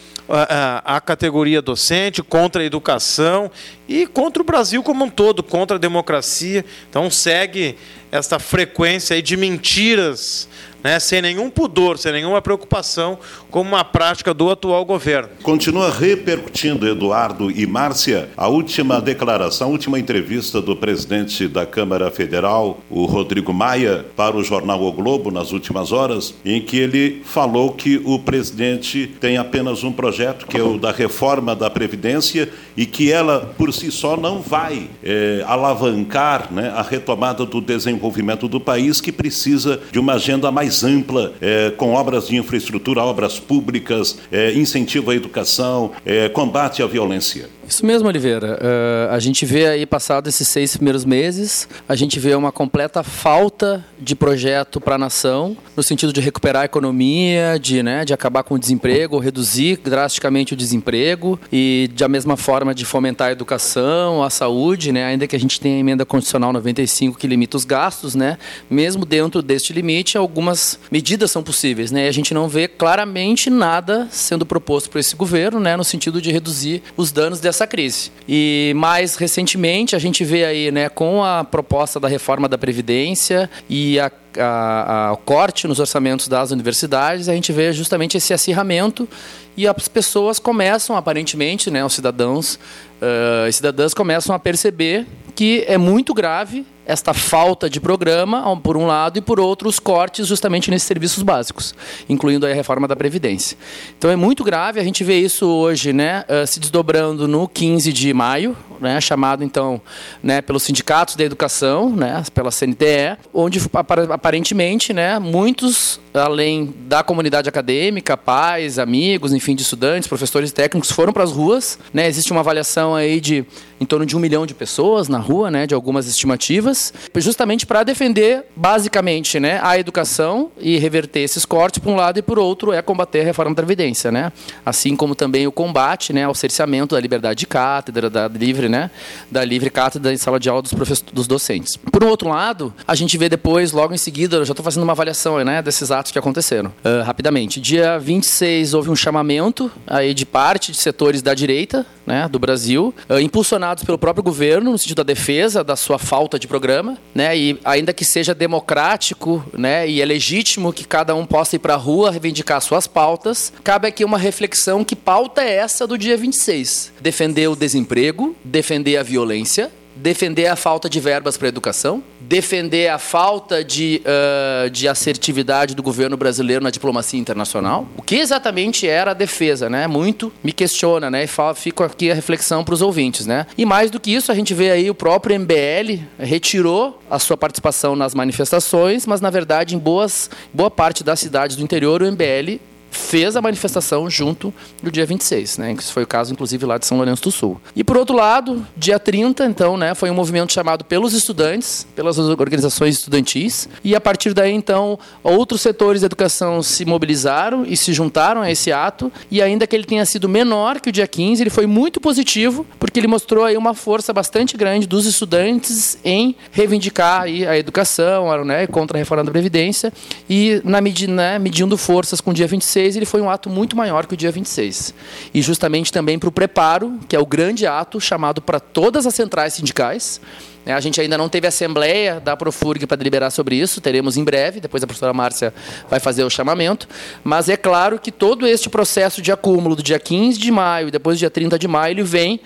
a, 0.84 1.00
categoria 1.00 1.60
docente, 1.60 2.22
contra 2.22 2.62
a 2.62 2.64
educação 2.64 3.50
e 3.86 4.06
contra 4.06 4.42
o 4.42 4.46
Brasil 4.46 4.82
como 4.82 5.04
um 5.04 5.10
todo, 5.10 5.42
contra 5.42 5.76
a 5.76 5.80
democracia. 5.80 6.64
Então 6.88 7.10
segue 7.10 7.76
esta 8.10 8.38
frequência 8.38 9.20
de 9.22 9.36
mentiras 9.36 10.48
né, 10.82 10.98
sem 10.98 11.22
nenhum 11.22 11.48
pudor, 11.50 11.98
sem 11.98 12.12
nenhuma 12.12 12.42
preocupação, 12.42 13.18
como 13.50 13.70
uma 13.70 13.84
prática 13.84 14.34
do 14.34 14.50
atual 14.50 14.84
governo. 14.84 15.28
Continua 15.42 15.90
repercutindo, 15.90 16.86
Eduardo 16.88 17.50
e 17.50 17.66
Márcia, 17.66 18.30
a 18.36 18.48
última 18.48 19.00
declaração, 19.00 19.68
a 19.68 19.70
última 19.70 19.98
entrevista 19.98 20.60
do 20.60 20.76
presidente 20.76 21.46
da 21.46 21.64
Câmara 21.64 22.10
Federal, 22.10 22.80
o 22.90 23.04
Rodrigo 23.04 23.52
Maia, 23.52 24.04
para 24.16 24.36
o 24.36 24.42
jornal 24.42 24.82
O 24.82 24.92
Globo, 24.92 25.30
nas 25.30 25.52
últimas 25.52 25.92
horas, 25.92 26.34
em 26.44 26.60
que 26.60 26.76
ele 26.76 27.22
falou 27.24 27.72
que 27.72 28.00
o 28.04 28.18
presidente 28.18 29.06
tem 29.20 29.36
apenas 29.36 29.84
um 29.84 29.92
projeto, 29.92 30.46
que 30.46 30.56
é 30.56 30.62
o 30.62 30.78
da 30.78 30.90
reforma 30.90 31.54
da 31.54 31.70
Previdência, 31.70 32.48
e 32.76 32.86
que 32.86 33.12
ela, 33.12 33.52
por 33.56 33.72
si 33.72 33.90
só, 33.90 34.16
não 34.16 34.40
vai 34.40 34.88
é, 35.02 35.44
alavancar 35.46 36.52
né, 36.52 36.72
a 36.74 36.82
retomada 36.82 37.44
do 37.44 37.60
desenvolvimento 37.60 38.48
do 38.48 38.60
país, 38.60 39.00
que 39.00 39.12
precisa 39.12 39.80
de 39.90 39.98
uma 39.98 40.14
agenda 40.14 40.50
mais 40.50 40.71
mais 40.72 40.84
ampla, 40.84 41.34
é, 41.40 41.70
com 41.70 41.92
obras 41.92 42.28
de 42.28 42.36
infraestrutura, 42.36 43.02
obras 43.02 43.38
públicas, 43.38 44.18
é, 44.30 44.52
incentivo 44.54 45.10
à 45.10 45.14
educação, 45.14 45.92
é, 46.06 46.30
combate 46.30 46.82
à 46.82 46.86
violência. 46.86 47.50
Isso 47.68 47.86
mesmo, 47.86 48.08
Oliveira. 48.08 48.58
Uh, 48.60 49.12
a 49.14 49.18
gente 49.18 49.46
vê 49.46 49.66
aí, 49.66 49.86
passado 49.86 50.28
esses 50.28 50.46
seis 50.48 50.76
primeiros 50.76 51.04
meses, 51.04 51.68
a 51.88 51.94
gente 51.94 52.18
vê 52.18 52.34
uma 52.34 52.52
completa 52.52 53.02
falta 53.02 53.84
de 53.98 54.14
projeto 54.14 54.80
para 54.80 54.96
a 54.96 54.98
nação, 54.98 55.56
no 55.76 55.82
sentido 55.82 56.12
de 56.12 56.20
recuperar 56.20 56.62
a 56.62 56.64
economia, 56.64 57.58
de, 57.60 57.82
né, 57.82 58.04
de 58.04 58.12
acabar 58.12 58.42
com 58.42 58.54
o 58.54 58.58
desemprego, 58.58 59.18
reduzir 59.18 59.78
drasticamente 59.78 60.54
o 60.54 60.56
desemprego 60.56 61.38
e, 61.52 61.90
da 61.96 62.08
mesma 62.08 62.36
forma, 62.36 62.74
de 62.74 62.84
fomentar 62.84 63.28
a 63.28 63.32
educação, 63.32 64.22
a 64.22 64.30
saúde, 64.30 64.92
né, 64.92 65.04
ainda 65.04 65.26
que 65.26 65.36
a 65.36 65.40
gente 65.40 65.60
tenha 65.60 65.76
a 65.76 65.80
emenda 65.80 66.04
constitucional 66.04 66.52
95 66.52 67.16
que 67.16 67.26
limita 67.26 67.56
os 67.56 67.64
gastos, 67.64 68.14
né, 68.14 68.38
mesmo 68.68 69.06
dentro 69.06 69.40
deste 69.40 69.72
limite, 69.72 70.18
algumas 70.18 70.78
medidas 70.90 71.30
são 71.30 71.42
possíveis. 71.42 71.90
Né, 71.90 72.06
e 72.06 72.08
a 72.08 72.12
gente 72.12 72.34
não 72.34 72.48
vê 72.48 72.66
claramente 72.66 73.48
nada 73.48 74.08
sendo 74.10 74.44
proposto 74.44 74.90
por 74.90 74.98
esse 74.98 75.14
governo 75.14 75.60
né, 75.60 75.76
no 75.76 75.84
sentido 75.84 76.20
de 76.20 76.32
reduzir 76.32 76.82
os 76.96 77.12
danos 77.12 77.40
dessa 77.40 77.61
crise. 77.66 78.10
E 78.28 78.72
mais 78.76 79.16
recentemente 79.16 79.96
a 79.96 79.98
gente 79.98 80.24
vê 80.24 80.44
aí, 80.44 80.70
né, 80.70 80.88
com 80.88 81.24
a 81.24 81.44
proposta 81.44 81.98
da 81.98 82.08
reforma 82.08 82.48
da 82.48 82.58
previdência 82.58 83.48
e 83.68 83.98
a 83.98 84.10
a, 84.38 85.08
a, 85.08 85.12
o 85.12 85.16
corte 85.18 85.66
nos 85.66 85.78
orçamentos 85.78 86.28
das 86.28 86.50
universidades, 86.50 87.28
a 87.28 87.34
gente 87.34 87.52
vê 87.52 87.72
justamente 87.72 88.16
esse 88.16 88.32
acirramento 88.32 89.08
e 89.56 89.66
as 89.66 89.88
pessoas 89.88 90.38
começam, 90.38 90.96
aparentemente, 90.96 91.70
né, 91.70 91.84
os 91.84 91.92
cidadãos 91.92 92.54
uh, 92.54 93.52
cidadãs 93.52 93.92
começam 93.92 94.34
a 94.34 94.38
perceber 94.38 95.06
que 95.34 95.64
é 95.66 95.76
muito 95.76 96.14
grave 96.14 96.64
esta 96.86 97.14
falta 97.14 97.68
de 97.68 97.80
programa, 97.80 98.56
por 98.56 98.76
um 98.76 98.86
lado, 98.86 99.18
e 99.18 99.20
por 99.20 99.38
outro, 99.38 99.68
os 99.68 99.78
cortes 99.78 100.26
justamente 100.26 100.70
nesses 100.70 100.86
serviços 100.86 101.22
básicos, 101.22 101.74
incluindo 102.08 102.46
a 102.46 102.52
reforma 102.52 102.88
da 102.88 102.96
Previdência. 102.96 103.56
Então 103.96 104.10
é 104.10 104.16
muito 104.16 104.44
grave, 104.44 104.80
a 104.80 104.84
gente 104.84 105.04
vê 105.04 105.18
isso 105.18 105.46
hoje 105.46 105.92
né, 105.92 106.24
se 106.46 106.58
desdobrando 106.58 107.28
no 107.28 107.48
15 107.48 107.92
de 107.92 108.12
maio, 108.12 108.56
né, 108.82 109.00
chamado 109.00 109.44
então 109.44 109.80
né, 110.22 110.42
pelos 110.42 110.64
sindicatos 110.64 111.14
da 111.14 111.24
educação, 111.24 111.90
né, 111.90 112.22
pela 112.34 112.50
CNTE, 112.50 113.16
onde 113.32 113.60
aparentemente 113.72 114.92
né, 114.92 115.18
muitos, 115.20 116.00
além 116.12 116.74
da 116.86 117.02
comunidade 117.02 117.48
acadêmica, 117.48 118.16
pais, 118.16 118.78
amigos, 118.78 119.32
enfim, 119.32 119.54
de 119.54 119.62
estudantes, 119.62 120.08
professores 120.08 120.52
técnicos, 120.52 120.90
foram 120.90 121.12
para 121.12 121.22
as 121.22 121.30
ruas. 121.30 121.78
Né, 121.94 122.08
existe 122.08 122.32
uma 122.32 122.40
avaliação 122.40 122.94
aí 122.94 123.20
de 123.20 123.46
em 123.80 123.84
torno 123.84 124.06
de 124.06 124.16
um 124.16 124.20
milhão 124.20 124.46
de 124.46 124.54
pessoas 124.54 125.08
na 125.08 125.18
rua, 125.18 125.50
né, 125.50 125.66
de 125.66 125.74
algumas 125.74 126.06
estimativas, 126.06 126.71
justamente 127.16 127.66
para 127.66 127.82
defender, 127.82 128.44
basicamente, 128.54 129.38
né, 129.38 129.60
a 129.62 129.78
educação 129.78 130.50
e 130.58 130.78
reverter 130.78 131.20
esses 131.20 131.44
cortes 131.44 131.78
por 131.78 131.90
um 131.90 131.96
lado 131.96 132.18
e 132.18 132.22
por 132.22 132.38
outro 132.38 132.72
é 132.72 132.80
combater 132.82 133.20
a 133.20 133.24
reforma 133.24 133.52
da 133.52 133.56
Previdência, 133.56 134.10
né, 134.10 134.32
assim 134.64 134.96
como 134.96 135.14
também 135.14 135.46
o 135.46 135.52
combate, 135.52 136.12
né, 136.12 136.24
ao 136.24 136.34
cerceamento 136.34 136.94
da 136.94 137.00
liberdade 137.00 137.40
de 137.40 137.46
cátedra, 137.46 138.08
da 138.08 138.28
livre, 138.28 138.68
né, 138.68 138.90
da 139.30 139.44
livre 139.44 139.70
cátedra 139.70 140.12
em 140.12 140.16
sala 140.16 140.38
de 140.38 140.48
aula 140.48 140.62
dos, 140.62 140.72
dos 141.12 141.26
docentes. 141.26 141.76
Por 141.76 142.02
um 142.04 142.08
outro 142.08 142.28
lado, 142.28 142.72
a 142.86 142.94
gente 142.94 143.16
vê 143.16 143.28
depois, 143.28 143.72
logo 143.72 143.94
em 143.94 143.98
seguida, 143.98 144.36
eu 144.36 144.44
já 144.44 144.52
estou 144.52 144.64
fazendo 144.64 144.82
uma 144.82 144.92
avaliação, 144.92 145.42
né, 145.44 145.62
desses 145.62 145.90
atos 145.90 146.12
que 146.12 146.18
aconteceram, 146.18 146.72
uh, 146.84 147.02
rapidamente. 147.04 147.60
Dia 147.60 147.98
26 147.98 148.74
houve 148.74 148.90
um 148.90 148.96
chamamento 148.96 149.70
aí 149.86 150.14
de 150.14 150.26
parte 150.26 150.72
de 150.72 150.78
setores 150.78 151.22
da 151.22 151.34
direita, 151.34 151.86
né, 152.06 152.28
do 152.28 152.38
Brasil, 152.38 152.94
uh, 153.08 153.18
impulsionado 153.18 153.84
pelo 153.84 153.98
próprio 153.98 154.22
governo, 154.22 154.72
no 154.72 154.78
sentido 154.78 154.98
da 154.98 155.02
defesa 155.02 155.62
da 155.62 155.76
sua 155.76 155.98
falta 155.98 156.38
de 156.38 156.46
programa 156.46 156.61
programa, 156.62 156.96
né? 157.12 157.36
E 157.36 157.58
ainda 157.64 157.92
que 157.92 158.04
seja 158.04 158.32
democrático, 158.32 159.44
né? 159.52 159.88
E 159.88 160.00
é 160.00 160.04
legítimo 160.04 160.72
que 160.72 160.84
cada 160.84 161.12
um 161.12 161.26
possa 161.26 161.56
ir 161.56 161.58
para 161.58 161.74
a 161.74 161.76
rua 161.76 162.12
reivindicar 162.12 162.60
suas 162.60 162.86
pautas, 162.86 163.52
cabe 163.64 163.88
aqui 163.88 164.04
uma 164.04 164.16
reflexão 164.16 164.84
que 164.84 164.94
pauta 164.94 165.42
é 165.42 165.56
essa 165.56 165.88
do 165.88 165.98
dia 165.98 166.16
26? 166.16 166.92
Defender 167.00 167.48
o 167.48 167.56
desemprego, 167.56 168.36
defender 168.44 168.96
a 168.96 169.02
violência, 169.02 169.72
defender 170.02 170.48
a 170.48 170.56
falta 170.56 170.90
de 170.90 170.98
verbas 170.98 171.36
para 171.36 171.46
a 171.46 171.50
educação, 171.50 172.02
defender 172.20 172.88
a 172.88 172.98
falta 172.98 173.62
de, 173.62 174.02
uh, 174.04 174.68
de 174.68 174.88
assertividade 174.88 175.76
do 175.76 175.82
governo 175.82 176.16
brasileiro 176.16 176.62
na 176.62 176.70
diplomacia 176.70 177.20
internacional. 177.20 177.86
O 177.96 178.02
que 178.02 178.16
exatamente 178.16 178.86
era 178.88 179.12
a 179.12 179.14
defesa, 179.14 179.70
né? 179.70 179.86
Muito 179.86 180.32
me 180.42 180.52
questiona, 180.52 181.08
né? 181.08 181.24
E 181.24 181.28
fico 181.54 181.84
aqui 181.84 182.10
a 182.10 182.14
reflexão 182.14 182.64
para 182.64 182.74
os 182.74 182.82
ouvintes, 182.82 183.26
né? 183.26 183.46
E 183.56 183.64
mais 183.64 183.90
do 183.90 184.00
que 184.00 184.12
isso, 184.12 184.32
a 184.32 184.34
gente 184.34 184.52
vê 184.52 184.72
aí 184.72 184.90
o 184.90 184.94
próprio 184.94 185.38
MBL 185.38 186.02
retirou 186.18 187.00
a 187.08 187.20
sua 187.20 187.36
participação 187.36 187.94
nas 187.94 188.12
manifestações, 188.12 189.06
mas 189.06 189.20
na 189.20 189.30
verdade 189.30 189.76
em 189.76 189.78
boas, 189.78 190.28
boa 190.52 190.70
parte 190.70 191.04
das 191.04 191.20
cidades 191.20 191.54
do 191.54 191.62
interior 191.62 192.02
o 192.02 192.10
MBL 192.10 192.71
fez 192.92 193.34
a 193.34 193.42
manifestação 193.42 194.08
junto 194.08 194.52
no 194.82 194.90
dia 194.90 195.06
26, 195.06 195.58
né? 195.58 195.72
Isso 195.72 195.92
foi 195.92 196.04
o 196.04 196.06
caso, 196.06 196.32
inclusive, 196.32 196.64
lá 196.66 196.78
de 196.78 196.86
São 196.86 196.98
Lourenço 196.98 197.22
do 197.22 197.32
Sul. 197.32 197.60
E 197.74 197.82
por 197.82 197.96
outro 197.96 198.14
lado, 198.14 198.64
dia 198.76 198.98
30, 198.98 199.46
então, 199.46 199.76
né, 199.76 199.94
foi 199.94 200.10
um 200.10 200.14
movimento 200.14 200.52
chamado 200.52 200.84
pelos 200.84 201.14
estudantes, 201.14 201.86
pelas 201.96 202.18
organizações 202.18 202.96
estudantis, 202.98 203.68
e 203.82 203.96
a 203.96 204.00
partir 204.00 204.34
daí, 204.34 204.52
então, 204.52 204.98
outros 205.22 205.62
setores 205.62 206.02
da 206.02 206.06
educação 206.06 206.62
se 206.62 206.84
mobilizaram 206.84 207.64
e 207.66 207.76
se 207.76 207.92
juntaram 207.92 208.42
a 208.42 208.50
esse 208.50 208.70
ato, 208.70 209.10
e 209.30 209.40
ainda 209.40 209.66
que 209.66 209.74
ele 209.74 209.84
tenha 209.84 210.04
sido 210.04 210.28
menor 210.28 210.80
que 210.80 210.90
o 210.90 210.92
dia 210.92 211.06
15, 211.06 211.42
ele 211.42 211.50
foi 211.50 211.66
muito 211.66 212.00
positivo, 212.00 212.66
porque 212.78 213.00
ele 213.00 213.08
mostrou 213.08 213.44
aí 213.44 213.56
uma 213.56 213.72
força 213.72 214.12
bastante 214.12 214.56
grande 214.56 214.86
dos 214.86 215.06
estudantes 215.06 215.96
em 216.04 216.36
reivindicar 216.50 217.22
aí 217.22 217.46
a 217.46 217.56
educação, 217.56 218.44
né, 218.44 218.66
contra 218.66 218.98
a 218.98 219.00
reforma 219.00 219.24
da 219.24 219.30
Previdência, 219.30 219.92
e 220.28 220.60
na 220.62 220.80
medida, 220.80 221.12
né, 221.12 221.38
medindo 221.38 221.76
forças 221.76 222.20
com 222.20 222.30
o 222.30 222.34
dia 222.34 222.46
26, 222.46 222.81
26 222.82 222.96
ele 222.96 223.06
foi 223.06 223.20
um 223.20 223.30
ato 223.30 223.48
muito 223.48 223.76
maior 223.76 224.06
que 224.06 224.14
o 224.14 224.16
dia 224.16 224.30
26. 224.30 224.94
E 225.32 225.40
justamente 225.40 225.92
também 225.92 226.18
para 226.18 226.28
o 226.28 226.32
preparo, 226.32 226.98
que 227.08 227.14
é 227.14 227.18
o 227.18 227.26
grande 227.26 227.66
ato 227.66 228.00
chamado 228.00 228.42
para 228.42 228.58
todas 228.58 229.06
as 229.06 229.14
centrais 229.14 229.54
sindicais. 229.54 230.20
Né, 230.64 230.72
a 230.72 230.80
gente 230.80 231.00
ainda 231.00 231.18
não 231.18 231.28
teve 231.28 231.46
assembleia 231.46 232.20
da 232.20 232.36
Profurg 232.36 232.86
para 232.86 232.96
deliberar 232.96 233.30
sobre 233.30 233.56
isso, 233.56 233.80
teremos 233.80 234.16
em 234.16 234.22
breve, 234.22 234.60
depois 234.60 234.82
a 234.82 234.86
professora 234.86 235.12
Márcia 235.12 235.52
vai 235.88 235.98
fazer 235.98 236.24
o 236.24 236.30
chamamento. 236.30 236.88
Mas 237.24 237.48
é 237.48 237.56
claro 237.56 237.98
que 237.98 238.12
todo 238.12 238.46
este 238.46 238.68
processo 238.68 239.20
de 239.20 239.32
acúmulo 239.32 239.76
do 239.76 239.82
dia 239.82 239.98
15 239.98 240.38
de 240.38 240.50
maio 240.50 240.88
e 240.88 240.90
depois 240.90 241.16
do 241.16 241.20
dia 241.20 241.30
30 241.30 241.58
de 241.58 241.68
maio, 241.68 241.92
ele 241.92 242.02
vem 242.02 242.40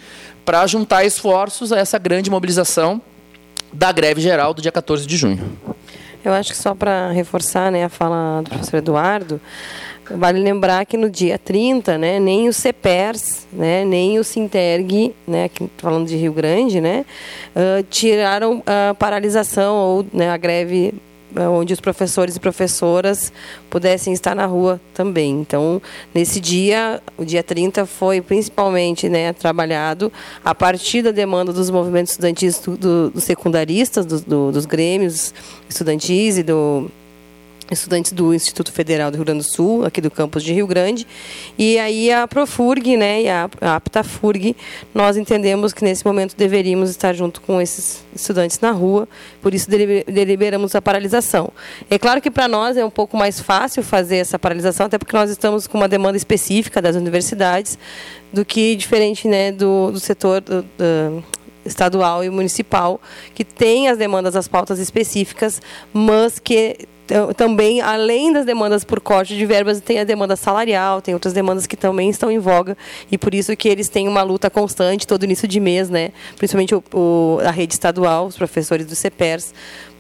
para 0.45 0.66
juntar 0.66 1.05
esforços 1.05 1.73
a 1.73 1.78
essa 1.78 1.99
grande 1.99 2.31
mobilização 2.31 3.00
da 3.73 3.90
greve 3.90 4.21
geral 4.21 4.55
do 4.55 4.62
dia 4.62 4.73
14 4.73 5.07
de 5.07 5.16
junho. 5.16 5.59
Eu 6.25 6.33
acho 6.33 6.50
que 6.50 6.57
só 6.57 6.75
para 6.75 7.11
reforçar 7.11 7.71
né, 7.71 7.85
a 7.85 7.88
fala 7.88 8.43
do 8.43 8.50
professor 8.50 8.78
Eduardo, 8.78 9.40
Vale 10.11 10.39
lembrar 10.39 10.87
que 10.87 10.97
no 10.97 11.11
dia 11.11 11.39
30, 11.39 11.99
né, 11.99 12.21
nem 12.21 12.49
o 12.49 12.53
CEPERS, 12.53 13.47
né, 13.53 13.85
nem 13.85 14.19
o 14.19 14.25
Sinterg, 14.25 15.15
né, 15.27 15.51
falando 15.79 16.07
de 16.07 16.17
Rio 16.17 16.33
Grande, 16.33 16.81
né, 16.81 17.05
uh, 17.55 17.83
tiraram 17.91 18.63
a 18.67 18.95
paralisação 18.95 19.75
ou 19.77 20.07
né, 20.13 20.31
a 20.31 20.37
greve 20.37 20.95
onde 21.51 21.73
os 21.73 21.81
professores 21.81 22.37
e 22.37 22.41
professoras 22.41 23.33
pudessem 23.69 24.13
estar 24.13 24.35
na 24.35 24.47
rua 24.47 24.81
também. 24.95 25.33
Então, 25.33 25.83
nesse 26.15 26.41
dia, 26.41 27.03
o 27.19 27.25
dia 27.25 27.43
30 27.43 27.85
foi 27.85 28.21
principalmente 28.21 29.09
né, 29.09 29.33
trabalhado 29.33 30.11
a 30.45 30.55
partir 30.55 31.03
da 31.03 31.11
demanda 31.11 31.53
dos 31.53 31.69
movimentos 31.69 32.13
estudantis 32.13 32.59
do, 32.59 33.11
dos 33.11 33.25
secundaristas, 33.25 34.07
do, 34.07 34.21
do, 34.21 34.53
dos 34.53 34.65
grêmios 34.65 35.35
estudantis 35.69 36.39
e 36.39 36.43
do 36.43 36.91
estudantes 37.71 38.13
do 38.13 38.33
Instituto 38.33 38.73
Federal 38.73 39.11
do 39.11 39.17
Rio 39.17 39.25
Grande 39.25 39.45
do 39.45 39.51
Sul, 39.51 39.85
aqui 39.85 40.01
do 40.01 40.11
campus 40.11 40.43
de 40.43 40.53
Rio 40.53 40.67
Grande. 40.67 41.07
E 41.59 41.79
aí 41.79 42.13
a 42.13 42.27
Profurg, 42.29 42.97
né, 42.97 43.23
e 43.23 43.29
a, 43.29 43.49
Aptafurg, 43.61 44.57
nós 44.95 45.17
entendemos 45.17 45.73
que 45.73 45.83
nesse 45.83 46.05
momento 46.05 46.37
deveríamos 46.37 46.91
estar 46.91 47.13
junto 47.15 47.41
com 47.41 47.61
esses 47.61 48.05
estudantes 48.15 48.61
na 48.61 48.71
rua, 48.71 49.09
por 49.43 49.55
isso 49.55 49.69
deliberamos 49.69 50.75
a 50.75 50.83
paralisação. 50.83 51.51
É 51.91 51.99
claro 51.99 52.21
que 52.21 52.31
para 52.31 52.49
nós 52.49 52.77
é 52.77 52.85
um 52.85 52.91
pouco 52.91 53.17
mais 53.17 53.41
fácil 53.41 53.83
fazer 53.83 54.17
essa 54.17 54.39
paralisação, 54.39 54.87
até 54.87 54.99
porque 54.99 55.17
nós 55.17 55.31
estamos 55.31 55.67
com 55.67 55.79
uma 55.79 55.89
demanda 55.89 56.17
específica 56.17 56.81
das 56.81 56.97
universidades, 56.97 57.79
do 58.33 58.45
que 58.45 58.77
diferente 58.77 59.27
né, 59.27 59.53
do, 59.53 59.91
do 59.91 60.01
setor 60.01 60.41
do, 60.41 60.63
do, 60.63 61.25
estadual 61.65 62.25
e 62.25 62.31
municipal, 62.31 63.01
que 63.35 63.45
tem 63.45 63.89
as 63.89 63.99
demandas, 63.99 64.37
as 64.37 64.47
pautas 64.49 64.79
específicas, 64.79 65.61
mas 65.93 66.39
que 66.39 66.87
também, 67.37 67.81
além 67.81 68.33
das 68.33 68.45
demandas 68.45 68.85
por 68.85 69.01
corte 69.01 69.37
de 69.37 69.47
verbas, 69.47 69.81
tem 69.81 69.99
a 69.99 70.05
demanda 70.05 70.37
salarial, 70.37 71.01
tem 71.01 71.15
outras 71.15 71.33
demandas 71.33 71.67
que 71.67 71.77
também 71.77 72.11
estão 72.11 72.31
em 72.31 72.39
voga, 72.39 72.77
e 73.11 73.17
por 73.17 73.35
isso 73.35 73.57
que 73.57 73.69
eles 73.69 73.89
têm 73.89 74.09
uma 74.09 74.23
luta 74.23 74.51
constante 74.51 75.07
todo 75.07 75.25
início 75.25 75.47
de 75.47 75.61
mês, 75.61 75.89
né? 75.89 76.11
principalmente 76.37 76.75
o, 76.75 76.83
o, 76.93 77.39
a 77.45 77.51
rede 77.51 77.75
estadual, 77.75 78.27
os 78.27 78.37
professores 78.37 78.87
do 78.87 78.95
CEPERS, 78.95 79.55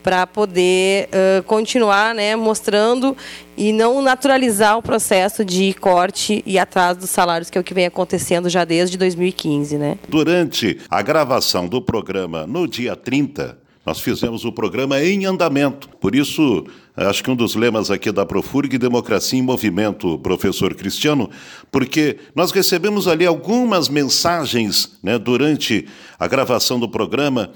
para 0.06 0.24
poder 0.24 1.08
uh, 1.08 1.42
continuar 1.42 2.14
né, 2.14 2.36
mostrando 2.36 3.16
e 3.56 3.72
não 3.72 4.00
naturalizar 4.00 4.78
o 4.78 4.82
processo 4.82 5.44
de 5.44 5.74
corte 5.74 6.44
e 6.46 6.60
atraso 6.60 7.00
dos 7.00 7.10
salários, 7.10 7.50
que 7.50 7.58
é 7.58 7.60
o 7.60 7.64
que 7.64 7.74
vem 7.74 7.86
acontecendo 7.86 8.48
já 8.48 8.64
desde 8.64 8.96
2015. 8.96 9.76
Né? 9.76 9.98
Durante 10.08 10.78
a 10.88 11.02
gravação 11.02 11.66
do 11.66 11.82
programa 11.82 12.46
no 12.46 12.68
dia 12.68 12.94
30, 12.94 13.58
nós 13.84 13.98
fizemos 13.98 14.44
o 14.44 14.52
programa 14.52 15.02
em 15.02 15.24
andamento. 15.24 15.88
Por 16.00 16.14
isso, 16.14 16.66
acho 17.04 17.22
que 17.22 17.30
um 17.30 17.36
dos 17.36 17.54
lemas 17.54 17.90
aqui 17.90 18.10
da 18.10 18.24
Profurg, 18.24 18.78
Democracia 18.78 19.38
em 19.38 19.42
Movimento, 19.42 20.18
professor 20.20 20.74
Cristiano, 20.74 21.28
porque 21.70 22.16
nós 22.34 22.50
recebemos 22.52 23.06
ali 23.06 23.26
algumas 23.26 23.88
mensagens 23.88 24.98
né, 25.02 25.18
durante 25.18 25.86
a 26.18 26.26
gravação 26.26 26.80
do 26.80 26.88
programa, 26.88 27.50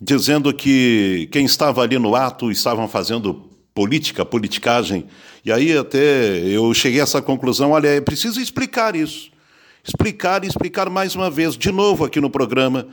dizendo 0.00 0.54
que 0.54 1.28
quem 1.32 1.44
estava 1.44 1.82
ali 1.82 1.98
no 1.98 2.14
ato 2.14 2.50
estavam 2.50 2.86
fazendo 2.86 3.50
política, 3.74 4.24
politicagem. 4.24 5.06
E 5.44 5.50
aí 5.50 5.76
até 5.76 6.38
eu 6.46 6.72
cheguei 6.72 7.00
a 7.00 7.02
essa 7.02 7.20
conclusão, 7.20 7.72
olha, 7.72 7.88
é 7.88 8.00
preciso 8.00 8.40
explicar 8.40 8.94
isso. 8.94 9.30
Explicar 9.82 10.44
e 10.44 10.48
explicar 10.48 10.88
mais 10.88 11.14
uma 11.14 11.30
vez, 11.30 11.56
de 11.56 11.70
novo 11.70 12.04
aqui 12.04 12.20
no 12.20 12.30
programa, 12.30 12.86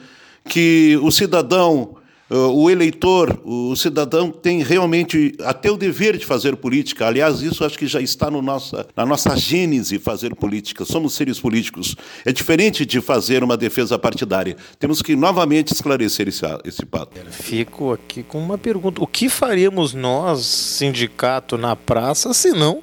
que 0.49 0.99
o 1.01 1.11
cidadão 1.11 1.97
o 2.35 2.69
eleitor, 2.69 3.39
o 3.45 3.75
cidadão 3.75 4.31
tem 4.31 4.63
realmente 4.63 5.35
até 5.41 5.69
o 5.69 5.77
dever 5.77 6.17
de 6.17 6.25
fazer 6.25 6.55
política. 6.55 7.05
Aliás, 7.05 7.41
isso 7.41 7.63
acho 7.63 7.77
que 7.77 7.85
já 7.85 8.01
está 8.01 8.31
no 8.31 8.41
nossa, 8.41 8.87
na 8.95 9.05
nossa 9.05 9.35
gênese 9.35 9.99
fazer 9.99 10.33
política. 10.35 10.83
Somos 10.83 11.13
seres 11.13 11.39
políticos. 11.39 11.95
É 12.25 12.31
diferente 12.31 12.85
de 12.85 12.99
fazer 13.01 13.43
uma 13.43 13.55
defesa 13.55 13.99
partidária. 13.99 14.57
Temos 14.79 15.01
que 15.01 15.15
novamente 15.15 15.73
esclarecer 15.73 16.27
esse, 16.27 16.43
esse 16.65 16.85
fato. 16.89 17.11
Fico 17.29 17.93
aqui 17.93 18.23
com 18.23 18.39
uma 18.39 18.57
pergunta. 18.57 19.03
O 19.03 19.07
que 19.07 19.29
faríamos 19.29 19.93
nós, 19.93 20.45
sindicato, 20.45 21.57
na 21.57 21.75
praça, 21.75 22.33
se 22.33 22.51
não 22.51 22.81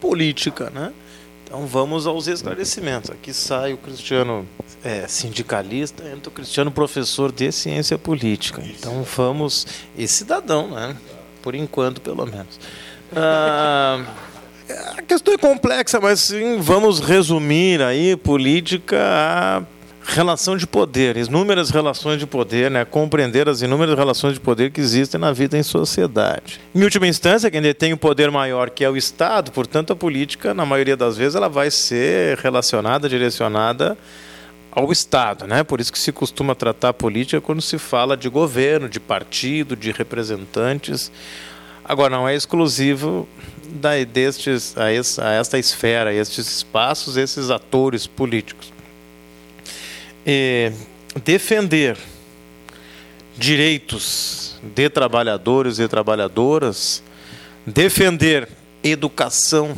política, 0.00 0.68
né? 0.70 0.92
Então 1.52 1.66
vamos 1.66 2.06
aos 2.06 2.28
esclarecimentos. 2.28 3.10
Aqui 3.10 3.30
sai 3.30 3.74
o 3.74 3.76
Cristiano 3.76 4.48
é, 4.82 5.06
sindicalista, 5.06 6.02
entra 6.08 6.30
o 6.30 6.32
Cristiano 6.32 6.70
professor 6.70 7.30
de 7.30 7.52
ciência 7.52 7.98
política. 7.98 8.62
Então 8.64 9.02
vamos. 9.02 9.66
E 9.94 10.08
cidadão, 10.08 10.70
né? 10.70 10.96
Por 11.42 11.54
enquanto, 11.54 12.00
pelo 12.00 12.24
menos. 12.24 12.58
Ah, 13.14 14.02
a 14.96 15.02
questão 15.02 15.34
é 15.34 15.36
complexa, 15.36 16.00
mas 16.00 16.20
sim, 16.20 16.58
vamos 16.58 17.00
resumir 17.00 17.82
aí 17.82 18.16
política 18.16 18.96
a 18.98 19.62
relação 20.12 20.56
de 20.56 20.66
poder, 20.66 21.16
inúmeras 21.16 21.70
relações 21.70 22.18
de 22.18 22.26
poder, 22.26 22.70
né? 22.70 22.84
compreender 22.84 23.48
as 23.48 23.62
inúmeras 23.62 23.96
relações 23.96 24.34
de 24.34 24.40
poder 24.40 24.70
que 24.70 24.80
existem 24.80 25.18
na 25.18 25.32
vida 25.32 25.56
em 25.56 25.62
sociedade. 25.62 26.60
Em 26.74 26.82
última 26.82 27.06
instância, 27.06 27.50
quem 27.50 27.62
detém 27.62 27.92
o 27.92 27.96
poder 27.96 28.30
maior, 28.30 28.68
que 28.70 28.84
é 28.84 28.90
o 28.90 28.96
Estado, 28.96 29.50
portanto, 29.50 29.92
a 29.92 29.96
política, 29.96 30.52
na 30.52 30.66
maioria 30.66 30.96
das 30.96 31.16
vezes, 31.16 31.34
ela 31.34 31.48
vai 31.48 31.70
ser 31.70 32.38
relacionada, 32.38 33.08
direcionada 33.08 33.96
ao 34.70 34.92
Estado, 34.92 35.46
né? 35.46 35.62
Por 35.62 35.80
isso 35.80 35.92
que 35.92 35.98
se 35.98 36.12
costuma 36.12 36.54
tratar 36.54 36.90
a 36.90 36.94
política 36.94 37.40
quando 37.40 37.60
se 37.60 37.78
fala 37.78 38.16
de 38.16 38.28
governo, 38.28 38.88
de 38.88 39.00
partido, 39.00 39.74
de 39.74 39.92
representantes. 39.92 41.10
Agora, 41.84 42.14
não 42.14 42.28
é 42.28 42.34
exclusivo 42.34 43.28
da, 43.68 44.02
destes, 44.04 44.76
a, 44.76 44.90
essa, 44.90 45.28
a 45.28 45.32
esta 45.32 45.58
esfera, 45.58 46.10
a 46.10 46.14
estes 46.14 46.56
espaços, 46.56 47.16
esses 47.16 47.50
atores 47.50 48.06
políticos 48.06 48.71
é, 50.26 50.72
defender 51.24 51.96
direitos 53.36 54.56
de 54.62 54.88
trabalhadores 54.88 55.78
e 55.78 55.88
trabalhadoras, 55.88 57.02
defender 57.66 58.48
educação 58.82 59.76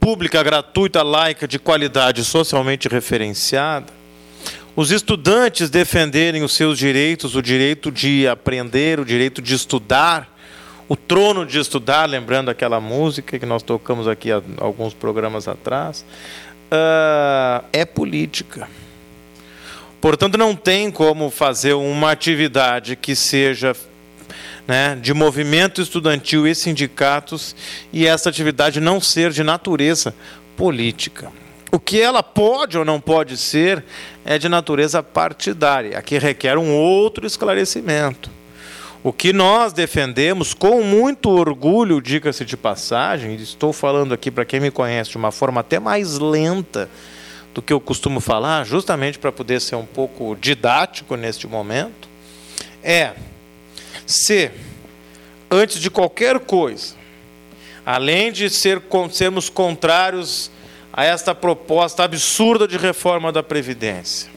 pública, 0.00 0.42
gratuita, 0.42 1.02
laica, 1.02 1.48
de 1.48 1.58
qualidade, 1.58 2.24
socialmente 2.24 2.88
referenciada, 2.88 3.92
os 4.76 4.90
estudantes 4.90 5.70
defenderem 5.70 6.42
os 6.42 6.54
seus 6.54 6.78
direitos, 6.78 7.34
o 7.34 7.42
direito 7.42 7.90
de 7.90 8.28
aprender, 8.28 9.00
o 9.00 9.04
direito 9.04 9.40
de 9.40 9.54
estudar, 9.54 10.30
o 10.88 10.94
trono 10.94 11.46
de 11.46 11.58
estudar, 11.58 12.04
lembrando 12.04 12.50
aquela 12.50 12.78
música 12.78 13.38
que 13.38 13.46
nós 13.46 13.62
tocamos 13.62 14.06
aqui 14.06 14.30
há 14.30 14.40
alguns 14.58 14.94
programas 14.94 15.48
atrás, 15.48 16.04
uh, 16.70 17.64
é 17.72 17.84
política. 17.84 18.68
Portanto, 20.00 20.36
não 20.36 20.54
tem 20.54 20.90
como 20.90 21.30
fazer 21.30 21.72
uma 21.72 22.10
atividade 22.10 22.96
que 22.96 23.16
seja 23.16 23.74
né, 24.66 24.98
de 25.00 25.14
movimento 25.14 25.80
estudantil 25.80 26.46
e 26.46 26.54
sindicatos 26.54 27.54
e 27.92 28.06
essa 28.06 28.28
atividade 28.28 28.80
não 28.80 29.00
ser 29.00 29.30
de 29.30 29.42
natureza 29.42 30.14
política. 30.56 31.30
O 31.72 31.80
que 31.80 32.00
ela 32.00 32.22
pode 32.22 32.78
ou 32.78 32.84
não 32.84 33.00
pode 33.00 33.36
ser 33.36 33.84
é 34.24 34.38
de 34.38 34.48
natureza 34.48 35.02
partidária, 35.02 36.00
que 36.02 36.18
requer 36.18 36.56
um 36.56 36.74
outro 36.74 37.26
esclarecimento. 37.26 38.30
O 39.02 39.12
que 39.12 39.32
nós 39.32 39.72
defendemos 39.72 40.52
com 40.52 40.82
muito 40.82 41.30
orgulho, 41.30 42.00
diga-se 42.00 42.44
de 42.44 42.56
passagem, 42.56 43.36
estou 43.36 43.72
falando 43.72 44.12
aqui 44.12 44.30
para 44.30 44.44
quem 44.44 44.58
me 44.58 44.70
conhece 44.70 45.10
de 45.10 45.16
uma 45.16 45.30
forma 45.30 45.60
até 45.60 45.78
mais 45.78 46.18
lenta 46.18 46.88
do 47.56 47.62
que 47.62 47.72
eu 47.72 47.80
costumo 47.80 48.20
falar, 48.20 48.66
justamente 48.66 49.18
para 49.18 49.32
poder 49.32 49.62
ser 49.62 49.76
um 49.76 49.86
pouco 49.86 50.36
didático 50.38 51.16
neste 51.16 51.46
momento, 51.46 52.06
é 52.84 53.14
se, 54.06 54.50
antes 55.50 55.80
de 55.80 55.90
qualquer 55.90 56.38
coisa, 56.38 56.94
além 57.84 58.30
de 58.30 58.50
ser, 58.50 58.82
sermos 59.10 59.48
contrários 59.48 60.50
a 60.92 61.02
esta 61.02 61.34
proposta 61.34 62.04
absurda 62.04 62.68
de 62.68 62.76
reforma 62.76 63.32
da 63.32 63.42
Previdência, 63.42 64.30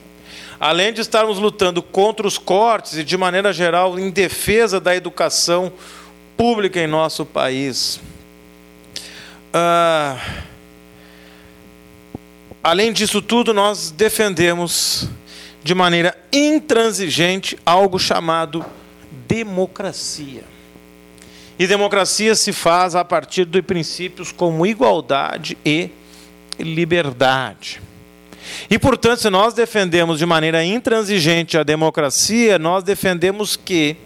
além 0.58 0.90
de 0.90 1.02
estarmos 1.02 1.38
lutando 1.38 1.82
contra 1.82 2.26
os 2.26 2.38
cortes 2.38 2.96
e, 2.96 3.04
de 3.04 3.18
maneira 3.18 3.52
geral, 3.52 3.98
em 3.98 4.08
defesa 4.08 4.80
da 4.80 4.96
educação 4.96 5.70
pública 6.38 6.80
em 6.80 6.86
nosso 6.86 7.26
país. 7.26 8.00
Ah, 9.52 10.18
além 12.62 12.92
disso 12.92 13.22
tudo, 13.22 13.54
nós 13.54 13.90
defendemos 13.90 15.08
de 15.62 15.74
maneira 15.74 16.16
intransigente 16.32 17.58
algo 17.64 17.98
chamado 17.98 18.64
democracia. 19.26 20.44
E 21.58 21.66
democracia 21.66 22.34
se 22.34 22.52
faz 22.52 22.94
a 22.94 23.04
partir 23.04 23.44
de 23.44 23.60
princípios 23.60 24.32
como 24.32 24.66
igualdade 24.66 25.58
e 25.64 25.90
liberdade. 26.58 27.80
E, 28.68 28.78
portanto, 28.78 29.20
se 29.20 29.30
nós 29.30 29.52
defendemos 29.52 30.18
de 30.18 30.26
maneira 30.26 30.64
intransigente 30.64 31.58
a 31.58 31.62
democracia, 31.62 32.58
nós 32.58 32.82
defendemos 32.82 33.56
que 33.56 33.96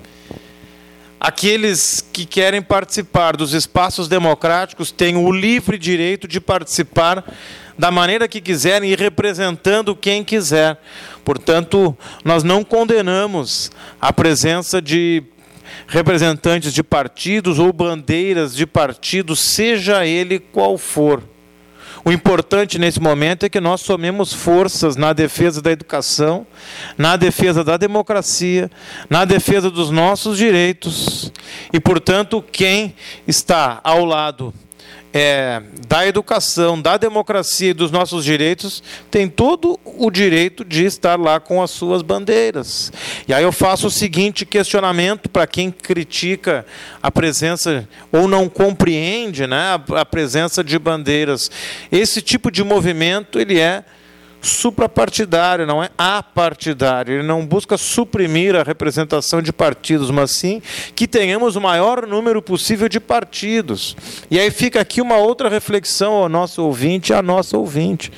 aqueles 1.20 2.04
que 2.12 2.26
querem 2.26 2.61
participar 2.61 3.37
dos 3.37 3.54
espaços 3.54 4.08
democráticos 4.08 4.90
tenham 4.90 5.25
o 5.25 5.32
livre 5.32 5.78
direito 5.78 6.26
de 6.26 6.40
participar 6.40 7.25
da 7.78 7.90
maneira 7.90 8.28
que 8.28 8.40
quiserem 8.40 8.90
e 8.90 8.95
representando 8.95 9.97
quem 9.97 10.23
quiser. 10.25 10.81
Portanto, 11.25 11.97
nós 12.25 12.43
não 12.43 12.62
condenamos 12.62 13.71
a 14.00 14.12
presença 14.12 14.81
de 14.81 15.23
representantes 15.87 16.73
de 16.73 16.83
partidos 16.83 17.59
ou 17.59 17.73
bandeiras 17.73 18.54
de 18.54 18.66
partidos, 18.66 19.40
seja 19.40 20.07
ele 20.07 20.38
qual 20.38 20.78
for. 20.78 21.23
O 22.04 22.12
importante 22.12 22.78
nesse 22.78 23.00
momento 23.00 23.47
é 23.47 23.49
que 23.49 23.61
nós 23.61 23.81
somemos 23.81 24.31
forças 24.31 24.95
na 24.95 25.14
defesa 25.14 25.62
da 25.62 25.73
educação, 25.73 26.47
na 26.99 27.16
defesa 27.16 27.64
da 27.64 27.78
democracia, 27.78 28.71
na 29.09 29.25
defesa 29.25 29.71
dos 29.71 29.90
nossos 29.90 30.37
direitos. 30.37 31.33
E, 31.73 31.81
portanto, 31.81 32.45
quem 32.52 32.95
está 33.26 33.81
ao 33.83 34.04
lado 34.04 34.52
é, 35.16 35.62
da 35.87 36.04
educação, 36.04 36.83
da 36.83 36.97
democracia 36.97 37.71
e 37.71 37.75
dos 37.75 37.92
nossos 37.92 38.25
direitos, 38.25 38.83
tem 39.12 39.28
todo 39.28 39.78
o 39.85 40.10
direito 40.10 40.65
de 40.65 40.84
estar 40.84 41.17
lá 41.21 41.38
com 41.38 41.62
as 41.62 41.71
suas 41.71 42.02
bandeiras. 42.02 42.93
E 43.28 43.32
aí 43.32 43.45
eu 43.45 43.52
faço 43.52 43.86
o 43.86 43.91
seguinte 43.91 44.45
questionamento 44.45 45.28
para 45.28 45.47
quem 45.47 45.71
critica 45.71 46.67
a 47.00 47.12
presença 47.12 47.88
ou 48.10 48.26
não 48.26 48.49
compreende 48.49 49.47
né, 49.47 49.80
a, 49.95 50.04
presença 50.04 50.65
de 50.65 50.76
bandeiras. 50.80 51.49
Esse 51.93 52.21
tipo 52.21 52.50
de 52.50 52.65
movimento 52.65 53.38
ele 53.38 53.60
é 53.60 53.84
suprapartidário, 54.45 55.67
não 55.67 55.83
é 55.83 55.91
apartidário. 55.97 57.15
Ele 57.15 57.26
não 57.26 57.45
busca 57.45 57.76
suprimir 57.76 58.54
a 58.54 58.63
representação 58.63 59.43
de 59.43 59.52
partidos, 59.52 60.11
mas 60.11 60.30
sim 60.30 60.63
que 60.95 61.09
tenhamos 61.09 61.57
o 61.57 61.61
maior 61.61 62.07
número 62.07 62.41
possível 62.41 62.89
de 62.89 63.00
partidos. 63.00 63.97
E 64.30 64.39
aí 64.39 64.50
fica 64.50 64.80
aqui 64.80 65.00
uma 65.00 65.17
outra 65.17 65.49
reflexão 65.49 66.13
ao 66.13 66.28
nosso 66.28 66.63
ouvinte 66.63 67.13
e 67.13 67.15
à 67.15 67.23
nossa 67.23 67.57
ouvinte. 67.57 68.13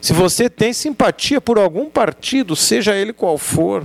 Se 0.00 0.12
você 0.12 0.48
tem 0.48 0.72
simpatia 0.72 1.40
por 1.40 1.58
algum 1.58 1.90
partido, 1.90 2.54
seja 2.54 2.94
ele 2.94 3.12
qual 3.12 3.36
for, 3.36 3.84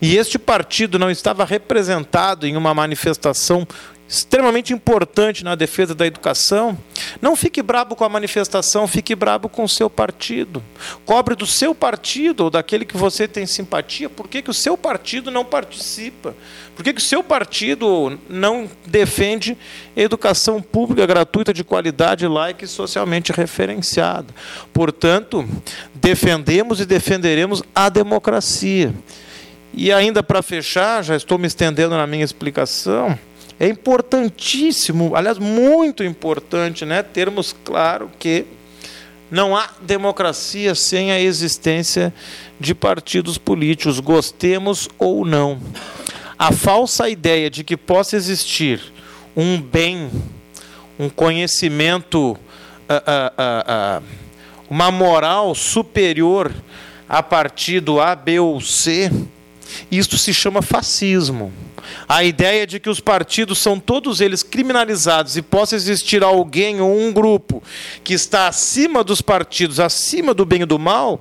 e 0.00 0.16
este 0.16 0.38
partido 0.38 0.98
não 0.98 1.10
estava 1.10 1.44
representado 1.44 2.46
em 2.46 2.56
uma 2.56 2.74
manifestação 2.74 3.66
extremamente 4.08 4.72
importante 4.72 5.44
na 5.44 5.54
defesa 5.54 5.94
da 5.94 6.06
educação, 6.06 6.78
não 7.20 7.36
fique 7.36 7.62
brabo 7.62 7.94
com 7.94 8.04
a 8.04 8.08
manifestação, 8.08 8.88
fique 8.88 9.14
brabo 9.14 9.50
com 9.50 9.64
o 9.64 9.68
seu 9.68 9.90
partido. 9.90 10.62
Cobre 11.04 11.34
do 11.34 11.46
seu 11.46 11.74
partido 11.74 12.44
ou 12.44 12.50
daquele 12.50 12.86
que 12.86 12.96
você 12.96 13.28
tem 13.28 13.44
simpatia, 13.46 14.08
por 14.08 14.26
que, 14.26 14.40
que 14.40 14.50
o 14.50 14.54
seu 14.54 14.78
partido 14.78 15.30
não 15.30 15.44
participa? 15.44 16.34
Por 16.74 16.82
que, 16.82 16.94
que 16.94 17.00
o 17.00 17.04
seu 17.04 17.22
partido 17.22 18.18
não 18.30 18.70
defende 18.86 19.58
educação 19.94 20.62
pública 20.62 21.04
gratuita 21.04 21.52
de 21.52 21.62
qualidade, 21.62 22.26
laica 22.26 22.64
e 22.64 22.68
socialmente 22.68 23.30
referenciada? 23.30 24.32
Portanto, 24.72 25.46
defendemos 25.94 26.80
e 26.80 26.86
defenderemos 26.86 27.62
a 27.74 27.90
democracia. 27.90 28.94
E 29.74 29.92
ainda 29.92 30.22
para 30.22 30.40
fechar, 30.40 31.04
já 31.04 31.14
estou 31.14 31.36
me 31.36 31.46
estendendo 31.46 31.96
na 31.96 32.06
minha 32.06 32.24
explicação, 32.24 33.18
é 33.60 33.66
importantíssimo, 33.66 35.16
aliás, 35.16 35.38
muito 35.38 36.04
importante, 36.04 36.84
né, 36.84 37.02
termos 37.02 37.54
claro 37.64 38.10
que 38.18 38.46
não 39.30 39.56
há 39.56 39.68
democracia 39.82 40.74
sem 40.74 41.10
a 41.10 41.20
existência 41.20 42.14
de 42.58 42.74
partidos 42.74 43.36
políticos, 43.36 44.00
gostemos 44.00 44.88
ou 44.98 45.24
não. 45.24 45.60
A 46.38 46.52
falsa 46.52 47.08
ideia 47.08 47.50
de 47.50 47.64
que 47.64 47.76
possa 47.76 48.16
existir 48.16 48.80
um 49.36 49.60
bem, 49.60 50.10
um 50.98 51.08
conhecimento, 51.08 52.32
uh, 52.32 52.36
uh, 52.36 54.00
uh, 54.00 54.04
uma 54.70 54.90
moral 54.90 55.54
superior 55.54 56.52
a 57.08 57.22
partido 57.22 58.00
A, 58.00 58.14
B 58.14 58.38
ou 58.38 58.60
C, 58.60 59.10
isto 59.90 60.16
se 60.16 60.32
chama 60.32 60.62
fascismo. 60.62 61.52
A 62.08 62.24
ideia 62.24 62.66
de 62.66 62.80
que 62.80 62.90
os 62.90 63.00
partidos 63.00 63.58
são 63.58 63.78
todos 63.78 64.20
eles 64.20 64.42
criminalizados 64.42 65.36
e 65.36 65.42
possa 65.42 65.76
existir 65.76 66.22
alguém 66.22 66.80
ou 66.80 66.98
um 66.98 67.12
grupo 67.12 67.62
que 68.02 68.14
está 68.14 68.48
acima 68.48 69.04
dos 69.04 69.20
partidos, 69.20 69.80
acima 69.80 70.32
do 70.32 70.44
bem 70.44 70.62
e 70.62 70.66
do 70.66 70.78
mal, 70.78 71.20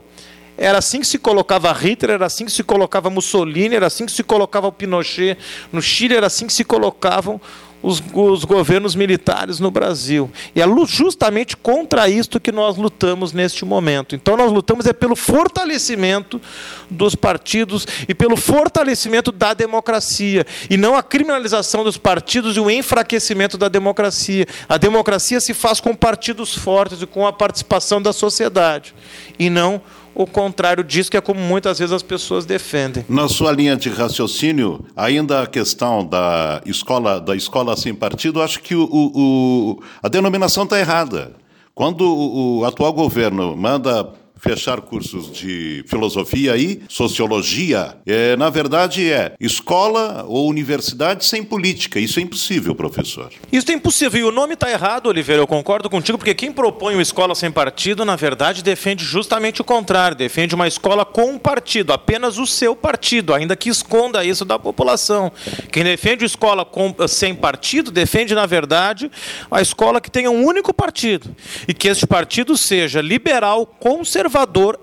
era 0.58 0.80
assim 0.80 1.00
que 1.00 1.08
se 1.08 1.20
colocava 1.20 1.72
Hitler, 1.72 2.16
era 2.16 2.26
assim 2.26 2.46
que 2.46 2.52
se 2.52 2.64
colocava 2.64 3.12
Mussolini, 3.12 3.76
era 3.76 3.86
assim 3.86 4.08
que 4.08 4.12
se 4.12 4.24
colocava 4.24 4.68
o 4.68 4.72
Pinochet 4.72 5.38
no 5.72 5.82
Chile, 5.82 6.16
era 6.16 6.26
assim 6.26 6.48
que 6.48 6.54
se 6.54 6.64
colocavam 6.64 7.40
os, 7.82 8.02
os, 8.14 8.44
governos 8.44 8.96
militares 8.96 9.60
no 9.60 9.70
Brasil. 9.70 10.30
E 10.56 10.62
é 10.62 10.66
justamente 10.88 11.56
contra 11.56 12.10
isto 12.10 12.40
que 12.40 12.52
nós 12.52 12.78
lutamos 12.78 13.34
neste 13.34 13.64
momento. 13.64 14.16
Então, 14.16 14.36
nós 14.36 14.52
lutamos 14.52 14.86
é 14.86 14.94
pelo 14.94 15.16
fortalecimento 15.16 16.42
dos 16.90 17.16
partidos 17.16 17.86
e 18.08 18.14
pelo 18.14 18.36
fortalecimento 18.36 19.32
da 19.32 19.54
democracia, 19.54 20.46
e 20.70 20.78
não 20.78 20.96
a 20.96 21.04
criminalização 21.04 21.84
dos 21.84 21.98
partidos 21.98 22.56
e 22.58 22.60
o 22.60 22.70
enfraquecimento 22.70 23.58
da 23.58 23.68
democracia. 23.68 24.46
A 24.68 24.78
democracia 24.78 25.40
se 25.40 25.54
faz 25.54 25.80
com 25.80 25.96
partidos 25.96 26.56
fortes 26.56 27.02
e 27.02 27.06
com 27.06 27.28
a 27.28 27.34
participação 27.34 28.02
da 28.02 28.14
sociedade, 28.14 28.94
e 29.38 29.50
não 29.50 29.82
o 30.18 30.26
contrário 30.26 30.84
disso, 30.84 31.12
que 31.12 31.18
é 31.18 31.22
como 31.22 31.40
muitas 31.40 31.78
vezes 31.78 31.94
as 31.94 32.02
pessoas 32.02 32.44
defendem. 32.44 33.06
Na 33.08 33.30
sua 33.30 33.52
linha 33.52 33.78
de 33.78 33.88
raciocínio, 33.90 34.84
ainda 34.96 35.44
a 35.44 35.48
questão 35.48 36.04
da 36.04 36.60
escola, 36.66 37.22
da 37.22 37.36
escola 37.36 37.78
sem 37.78 37.94
partido, 37.94 38.42
acho 38.42 38.60
que 38.62 38.74
o, 38.74 38.90
o 38.92 39.84
a 40.02 40.10
denominação 40.10 40.64
está 40.64 40.80
errada. 40.80 41.34
Quando 41.76 42.02
o, 42.02 42.60
o 42.60 42.66
atual 42.66 42.92
governo 42.92 43.56
manda 43.56 44.12
fechar 44.40 44.82
cursos 44.82 45.32
de 45.32 45.84
filosofia 45.88 46.56
e 46.56 46.82
sociologia. 46.88 47.98
É, 48.06 48.36
na 48.36 48.50
verdade, 48.50 49.12
é 49.12 49.34
escola 49.40 50.26
ou 50.28 50.48
universidade 50.50 51.26
sem 51.26 51.44
política. 51.44 52.00
Isso 52.00 52.20
é 52.20 52.24
impossível, 52.24 52.76
professor. 52.76 53.32
Isso 53.52 53.72
é 53.72 53.74
impossível. 53.74 54.20
E 54.20 54.24
o 54.24 54.32
nome 54.32 54.54
está 54.54 54.70
errado, 54.70 55.08
Oliveira. 55.08 55.42
Eu 55.42 55.48
concordo 55.48 55.90
contigo, 55.90 56.18
porque 56.18 56.34
quem 56.34 56.52
propõe 56.52 56.94
uma 56.94 57.02
escola 57.02 57.36
sem 57.36 57.52
partido, 57.52 58.06
na 58.06 58.16
verdade, 58.16 58.64
defende 58.64 59.04
justamente 59.04 59.62
o 59.62 59.64
contrário. 59.64 60.16
Defende 60.16 60.56
uma 60.56 60.68
escola 60.68 61.04
com 61.06 61.38
partido, 61.38 61.92
apenas 61.92 62.38
o 62.38 62.46
seu 62.46 62.76
partido, 62.76 63.34
ainda 63.34 63.56
que 63.56 63.70
esconda 63.70 64.24
isso 64.24 64.46
da 64.46 64.60
população. 64.60 65.32
Quem 65.72 65.84
defende 65.84 66.26
escola 66.26 66.64
com, 66.64 66.96
sem 67.08 67.34
partido, 67.34 67.92
defende, 67.92 68.36
na 68.36 68.46
verdade, 68.46 69.12
a 69.50 69.62
escola 69.62 70.00
que 70.00 70.12
tenha 70.12 70.30
um 70.30 70.46
único 70.46 70.74
partido. 70.74 71.36
E 71.68 71.74
que 71.74 71.88
este 71.88 72.06
partido 72.06 72.58
seja 72.58 73.02
liberal, 73.02 73.66
conservador, 73.66 74.27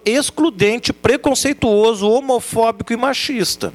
excludente, 0.05 0.93
preconceituoso, 0.93 2.09
homofóbico 2.09 2.93
e 2.93 2.97
machista. 2.97 3.73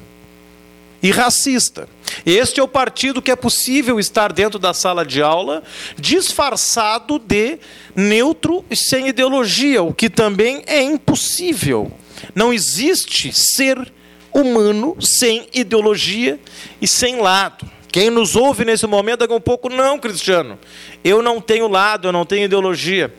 E 1.02 1.10
racista. 1.10 1.88
Este 2.26 2.60
é 2.60 2.62
o 2.62 2.68
partido 2.68 3.22
que 3.22 3.30
é 3.30 3.36
possível 3.36 3.98
estar 3.98 4.32
dentro 4.32 4.58
da 4.58 4.74
sala 4.74 5.04
de 5.04 5.22
aula, 5.22 5.62
disfarçado 5.98 7.18
de 7.18 7.58
neutro 7.94 8.64
e 8.70 8.76
sem 8.76 9.08
ideologia, 9.08 9.82
o 9.82 9.94
que 9.94 10.10
também 10.10 10.62
é 10.66 10.82
impossível. 10.82 11.90
Não 12.34 12.52
existe 12.52 13.32
ser 13.32 13.92
humano 14.32 14.96
sem 15.00 15.48
ideologia 15.54 16.38
e 16.80 16.86
sem 16.86 17.20
lado. 17.20 17.68
Quem 17.90 18.08
nos 18.08 18.36
ouve 18.36 18.64
nesse 18.64 18.86
momento 18.86 19.24
é 19.24 19.34
um 19.34 19.40
pouco, 19.40 19.68
não, 19.68 19.98
Cristiano, 19.98 20.58
eu 21.02 21.20
não 21.22 21.40
tenho 21.40 21.66
lado, 21.66 22.08
eu 22.08 22.12
não 22.12 22.24
tenho 22.24 22.44
ideologia. 22.44 23.12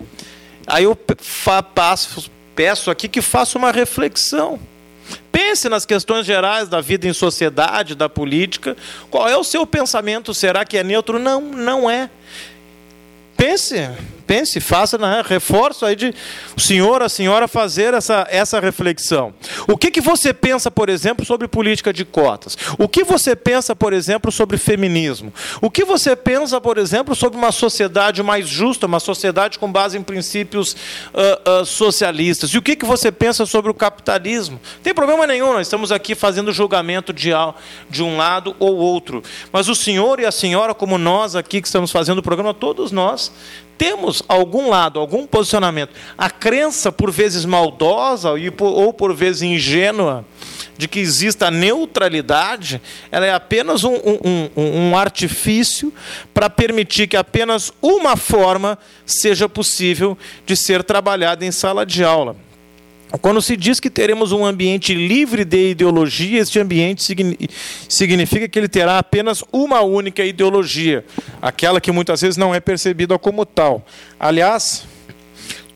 Aí 0.66 0.86
eu 0.86 0.98
passo, 1.76 2.32
peço 2.56 2.92
aqui 2.92 3.08
que 3.08 3.22
faça 3.22 3.58
uma 3.58 3.72
reflexão. 3.72 4.60
Pense 5.32 5.70
nas 5.70 5.86
questões 5.86 6.26
gerais 6.26 6.68
da 6.68 6.82
vida 6.82 7.08
em 7.08 7.14
sociedade, 7.14 7.96
da 7.96 8.10
política. 8.10 8.76
Qual 9.10 9.28
é 9.28 9.36
o 9.36 9.44
seu 9.44 9.66
pensamento? 9.66 10.34
Será 10.34 10.66
que 10.66 10.78
é 10.78 10.84
neutro? 10.84 11.20
Não, 11.20 11.42
não 11.42 11.90
é. 11.90 12.10
Pense, 13.36 13.90
pense, 14.32 14.62
faça, 14.62 14.98
né, 14.98 15.22
reforço 15.26 15.86
aí 15.86 15.94
de 15.94 16.14
o 16.56 16.62
senhor, 16.62 17.02
a 17.02 17.10
senhora 17.10 17.50
fazer 17.50 17.94
essa, 17.94 18.26
essa 18.30 18.62
reflexão. 18.62 19.34
O 19.68 19.76
que, 19.76 19.92
que 19.92 20.00
você 20.00 20.34
pensa, 20.34 20.72
por 20.72 20.88
exemplo, 20.88 21.26
sobre 21.26 21.50
política 21.50 21.92
de 21.92 22.06
cotas? 22.06 22.58
O 22.78 22.88
que 22.88 23.04
você 23.04 23.36
pensa, 23.36 23.76
por 23.76 23.92
exemplo, 23.92 24.32
sobre 24.32 24.58
feminismo? 24.58 25.34
O 25.60 25.70
que 25.70 25.84
você 25.84 26.16
pensa, 26.16 26.62
por 26.62 26.78
exemplo, 26.78 27.14
sobre 27.14 27.38
uma 27.38 27.52
sociedade 27.52 28.24
mais 28.24 28.48
justa, 28.48 28.88
uma 28.88 29.02
sociedade 29.02 29.60
com 29.60 29.70
base 29.70 29.98
em 29.98 30.02
princípios 30.02 30.78
uh, 31.14 31.64
uh, 31.64 31.66
socialistas? 31.66 32.52
E 32.52 32.58
o 32.58 32.62
que, 32.62 32.78
que 32.78 32.86
você 32.86 33.12
pensa 33.12 33.46
sobre 33.46 33.70
o 33.70 33.74
capitalismo? 33.74 34.62
Não 34.76 34.82
tem 34.82 34.94
problema 34.94 35.28
nenhum, 35.28 35.52
nós 35.52 35.68
estamos 35.68 35.92
aqui 35.92 36.16
fazendo 36.16 36.54
julgamento 36.54 37.12
de, 37.12 37.32
de 37.90 38.02
um 38.02 38.16
lado 38.16 38.56
ou 38.60 38.78
outro. 38.78 39.22
Mas 39.52 39.68
o 39.68 39.76
senhor 39.76 40.22
e 40.22 40.26
a 40.26 40.32
senhora, 40.32 40.74
como 40.74 40.98
nós 40.98 41.36
aqui 41.36 41.60
que 41.60 41.68
estamos 41.68 41.92
fazendo 41.92 42.20
o 42.20 42.24
programa, 42.24 42.54
todos 42.54 42.94
nós 42.94 43.30
temos 43.82 44.22
algum 44.28 44.70
lado, 44.70 45.00
algum 45.00 45.26
posicionamento. 45.26 45.90
A 46.16 46.30
crença, 46.30 46.92
por 46.92 47.10
vezes 47.10 47.46
maldosa 47.46 48.30
ou 48.60 48.94
por 48.94 49.12
vezes 49.12 49.42
ingênua, 49.42 50.24
de 50.78 50.88
que 50.88 51.00
exista 51.00 51.50
neutralidade, 51.50 52.80
ela 53.12 53.26
é 53.26 53.34
apenas 53.34 53.84
um, 53.84 53.96
um, 53.96 54.50
um 54.56 54.96
artifício 54.96 55.92
para 56.32 56.48
permitir 56.48 57.08
que 57.08 57.18
apenas 57.18 57.74
uma 57.82 58.16
forma 58.16 58.78
seja 59.04 59.50
possível 59.50 60.16
de 60.46 60.56
ser 60.56 60.84
trabalhada 60.84 61.44
em 61.44 61.52
sala 61.52 61.84
de 61.84 62.04
aula. 62.04 62.36
Quando 63.20 63.42
se 63.42 63.58
diz 63.58 63.80
que 63.80 63.90
teremos 63.90 64.32
um 64.32 64.46
ambiente 64.46 64.94
livre 64.94 65.44
de 65.44 65.72
ideologia, 65.72 66.40
este 66.40 66.60
ambiente 66.60 67.04
significa 67.90 68.48
que 68.48 68.58
ele 68.58 68.70
terá 68.70 68.98
apenas 69.00 69.44
uma 69.52 69.82
única 69.82 70.24
ideologia, 70.24 71.04
aquela 71.42 71.82
que 71.82 71.92
muitas 71.92 72.22
vezes 72.22 72.38
não 72.38 72.56
é 72.56 72.60
percebida 72.60 73.20
como 73.20 73.46
tal. 73.46 73.86
Aliás, 74.20 74.86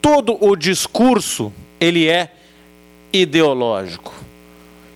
todo 0.01 0.37
o 0.39 0.55
discurso 0.55 1.51
ele 1.79 2.07
é 2.07 2.31
ideológico. 3.11 4.13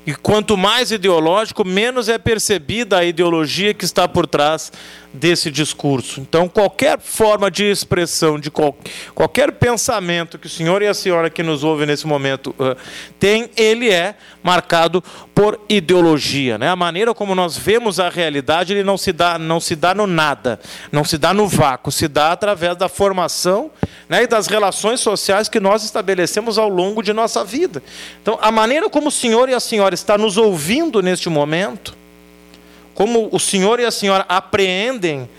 E 0.08 0.16
quanto 0.16 0.58
mais 0.58 0.92
ideológico, 0.92 1.64
menos 1.64 2.10
é 2.10 2.18
percebida 2.18 2.98
a 2.98 3.06
ideologia 3.06 3.74
que 3.74 3.86
está 3.86 4.08
por 4.08 4.26
trás 4.26 4.72
desse 5.14 5.50
discurso. 5.50 6.22
Então, 6.22 6.48
qualquer 6.48 7.00
forma 7.00 7.50
de 7.50 7.66
expressão, 7.66 8.40
de 8.40 8.52
qual, 8.52 8.78
qualquer 9.16 9.52
pensamento 9.54 10.38
que 10.38 10.48
o 10.48 10.50
senhor 10.50 10.82
e 10.82 10.88
a 10.88 10.94
senhora 10.94 11.30
que 11.30 11.42
nos 11.42 11.64
ouvem 11.64 11.88
nesse 11.88 12.06
momento 12.06 12.56
uh, 12.60 12.76
tem, 13.20 13.50
ele 13.58 13.90
é 13.90 14.16
marcado 14.44 15.04
por 15.34 15.60
ideologia. 15.68 16.58
Né? 16.58 16.70
A 16.70 16.76
maneira 16.76 17.14
como 17.14 17.34
nós 17.34 17.58
vemos 17.58 18.00
a 18.00 18.10
realidade, 18.10 18.74
ele 18.74 18.84
não 18.84 18.98
se 18.98 19.12
dá, 19.12 19.40
não 19.40 19.60
se 19.60 19.76
dá 19.76 19.96
no 19.96 20.06
nada, 20.06 20.60
não 20.92 21.04
se 21.04 21.18
dá 21.18 21.34
no 21.34 21.48
vácuo, 21.48 21.92
se 21.92 22.08
dá 22.08 22.32
através 22.32 22.76
da 22.78 22.88
formação 22.88 23.72
né, 24.08 24.24
e 24.24 24.28
das 24.28 24.48
relações 24.48 25.00
sociais 25.00 25.50
que 25.50 25.60
nós 25.60 25.84
estabelecemos 25.84 26.58
ao 26.58 26.70
longo 26.70 27.02
de 27.02 27.14
nossa 27.14 27.44
vida. 27.44 27.82
Então, 28.22 28.38
a 28.42 28.52
maneira 28.52 28.90
como 28.90 29.08
o 29.08 29.12
senhor 29.12 29.50
e 29.50 29.54
a 29.54 29.60
senhora 29.60 29.96
está 29.96 30.18
nos 30.18 30.38
ouvindo 30.38 31.02
neste 31.02 31.30
momento, 31.30 31.99
como 33.00 33.30
o 33.32 33.40
senhor 33.40 33.80
e 33.80 33.86
a 33.86 33.92
senhora 33.92 34.26
apreendem 34.28 35.30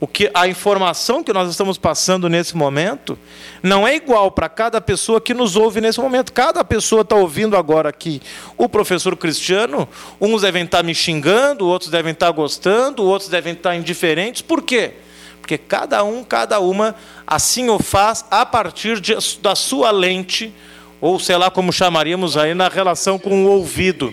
o 0.00 0.08
que 0.08 0.28
a 0.34 0.48
informação 0.48 1.22
que 1.22 1.32
nós 1.32 1.48
estamos 1.48 1.78
passando 1.78 2.28
nesse 2.28 2.56
momento 2.56 3.16
não 3.62 3.86
é 3.86 3.94
igual 3.94 4.28
para 4.32 4.48
cada 4.48 4.80
pessoa 4.80 5.20
que 5.20 5.32
nos 5.32 5.54
ouve 5.54 5.80
nesse 5.80 6.00
momento. 6.00 6.32
Cada 6.32 6.64
pessoa 6.64 7.02
está 7.02 7.14
ouvindo 7.14 7.56
agora 7.56 7.90
aqui 7.90 8.20
o 8.58 8.68
professor 8.68 9.16
Cristiano. 9.16 9.88
Uns 10.20 10.42
devem 10.42 10.64
estar 10.64 10.82
me 10.82 10.92
xingando, 10.96 11.68
outros 11.68 11.92
devem 11.92 12.10
estar 12.10 12.32
gostando, 12.32 13.04
outros 13.04 13.30
devem 13.30 13.52
estar 13.52 13.76
indiferentes. 13.76 14.42
Por 14.42 14.60
quê? 14.60 14.94
Porque 15.40 15.56
cada 15.56 16.02
um, 16.02 16.24
cada 16.24 16.58
uma, 16.58 16.96
assim 17.24 17.70
o 17.70 17.78
faz 17.78 18.24
a 18.32 18.44
partir 18.44 18.98
de, 18.98 19.14
da 19.40 19.54
sua 19.54 19.92
lente, 19.92 20.52
ou 21.00 21.20
sei 21.20 21.36
lá 21.36 21.52
como 21.52 21.72
chamaríamos 21.72 22.36
aí, 22.36 22.52
na 22.52 22.66
relação 22.66 23.16
com 23.16 23.44
o 23.44 23.48
ouvido. 23.48 24.12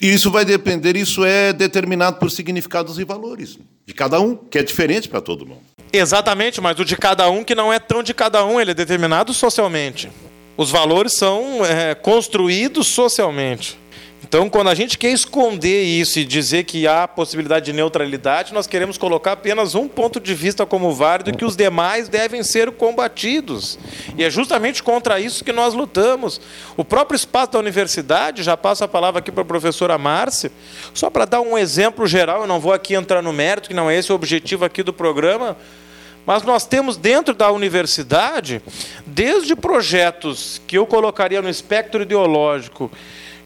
Isso 0.00 0.30
vai 0.30 0.44
depender, 0.44 0.96
isso 0.96 1.24
é 1.24 1.52
determinado 1.52 2.18
por 2.18 2.30
significados 2.30 2.98
e 2.98 3.04
valores 3.04 3.58
de 3.86 3.94
cada 3.94 4.20
um, 4.20 4.36
que 4.36 4.58
é 4.58 4.62
diferente 4.62 5.08
para 5.08 5.20
todo 5.20 5.46
mundo. 5.46 5.62
Exatamente, 5.92 6.60
mas 6.60 6.78
o 6.78 6.84
de 6.84 6.96
cada 6.96 7.30
um 7.30 7.42
que 7.42 7.54
não 7.54 7.72
é 7.72 7.78
tão 7.78 8.02
de 8.02 8.12
cada 8.12 8.44
um, 8.44 8.60
ele 8.60 8.72
é 8.72 8.74
determinado 8.74 9.32
socialmente. 9.32 10.10
Os 10.56 10.70
valores 10.70 11.14
são 11.14 11.64
é, 11.64 11.94
construídos 11.94 12.88
socialmente. 12.88 13.78
Então, 14.22 14.50
quando 14.50 14.68
a 14.68 14.74
gente 14.74 14.98
quer 14.98 15.10
esconder 15.10 15.84
isso 15.84 16.18
e 16.18 16.24
dizer 16.24 16.64
que 16.64 16.86
há 16.86 17.06
possibilidade 17.06 17.66
de 17.66 17.72
neutralidade, 17.72 18.52
nós 18.52 18.66
queremos 18.66 18.98
colocar 18.98 19.32
apenas 19.32 19.74
um 19.74 19.86
ponto 19.86 20.18
de 20.18 20.34
vista 20.34 20.66
como 20.66 20.92
válido 20.92 21.30
e 21.30 21.32
que 21.32 21.44
os 21.44 21.54
demais 21.54 22.08
devem 22.08 22.42
ser 22.42 22.70
combatidos. 22.72 23.78
E 24.16 24.24
é 24.24 24.28
justamente 24.28 24.82
contra 24.82 25.20
isso 25.20 25.44
que 25.44 25.52
nós 25.52 25.72
lutamos. 25.72 26.40
O 26.76 26.84
próprio 26.84 27.16
espaço 27.16 27.52
da 27.52 27.58
universidade, 27.60 28.42
já 28.42 28.56
passo 28.56 28.82
a 28.82 28.88
palavra 28.88 29.20
aqui 29.20 29.30
para 29.30 29.42
a 29.42 29.46
professora 29.46 29.96
Márcia, 29.96 30.50
só 30.92 31.08
para 31.08 31.24
dar 31.24 31.40
um 31.40 31.56
exemplo 31.56 32.06
geral, 32.06 32.42
eu 32.42 32.46
não 32.46 32.58
vou 32.58 32.72
aqui 32.72 32.94
entrar 32.94 33.22
no 33.22 33.32
mérito, 33.32 33.68
que 33.68 33.74
não 33.74 33.88
é 33.88 33.96
esse 33.96 34.10
o 34.10 34.16
objetivo 34.16 34.64
aqui 34.64 34.82
do 34.82 34.92
programa, 34.92 35.56
mas 36.26 36.42
nós 36.42 36.66
temos 36.66 36.96
dentro 36.96 37.32
da 37.32 37.50
universidade, 37.50 38.60
desde 39.06 39.56
projetos 39.56 40.60
que 40.66 40.76
eu 40.76 40.84
colocaria 40.84 41.40
no 41.40 41.48
espectro 41.48 42.02
ideológico, 42.02 42.90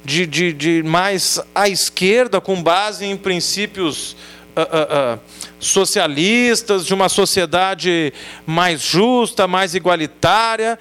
de, 0.05 0.27
de, 0.27 0.53
de 0.53 0.83
mais 0.83 1.41
à 1.55 1.69
esquerda, 1.69 2.41
com 2.41 2.61
base 2.63 3.05
em 3.05 3.17
princípios 3.17 4.13
uh, 4.57 4.61
uh, 4.61 5.15
uh, 5.15 5.21
socialistas, 5.61 6.85
de 6.85 6.93
uma 6.93 7.09
sociedade 7.09 8.13
mais 8.45 8.83
justa, 8.83 9.47
mais 9.47 9.75
igualitária, 9.75 10.79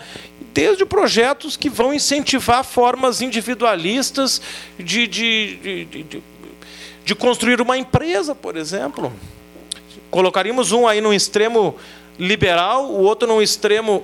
desde 0.54 0.86
projetos 0.86 1.56
que 1.56 1.70
vão 1.70 1.94
incentivar 1.94 2.64
formas 2.64 3.22
individualistas 3.22 4.42
de, 4.78 5.08
de, 5.08 5.86
de, 5.86 6.24
de 7.06 7.16
construir 7.16 7.62
uma 7.62 7.78
empresa, 7.78 8.34
por 8.36 8.58
exemplo. 8.58 9.14
Colocaríamos 10.10 10.72
um 10.74 10.88
aí 10.88 11.00
no 11.00 11.14
extremo 11.14 11.76
liberal, 12.20 12.92
o 12.92 13.02
outro 13.04 13.28
no 13.28 13.42
extremo 13.42 14.04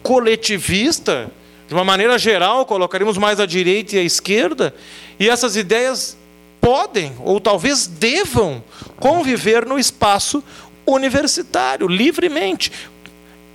coletivista 0.00 1.28
de 1.68 1.74
uma 1.74 1.84
maneira 1.84 2.18
geral, 2.18 2.64
colocaríamos 2.64 3.18
mais 3.18 3.38
à 3.38 3.44
direita 3.44 3.94
e 3.94 3.98
à 3.98 4.02
esquerda, 4.02 4.74
e 5.20 5.28
essas 5.28 5.54
ideias 5.54 6.16
podem, 6.62 7.14
ou 7.20 7.38
talvez 7.38 7.86
devam, 7.86 8.64
conviver 8.98 9.66
no 9.66 9.78
espaço 9.78 10.42
universitário, 10.86 11.86
livremente. 11.86 12.72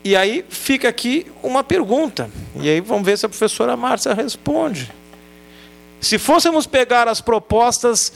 E 0.03 0.15
aí 0.15 0.45
fica 0.47 0.87
aqui 0.87 1.25
uma 1.41 1.63
pergunta, 1.63 2.29
e 2.55 2.69
aí 2.69 2.79
vamos 2.81 3.03
ver 3.03 3.17
se 3.17 3.25
a 3.25 3.29
professora 3.29 3.75
Márcia 3.75 4.13
responde. 4.13 4.91
Se 5.99 6.19
fôssemos 6.19 6.67
pegar 6.67 7.07
as 7.07 7.19
propostas 7.19 8.13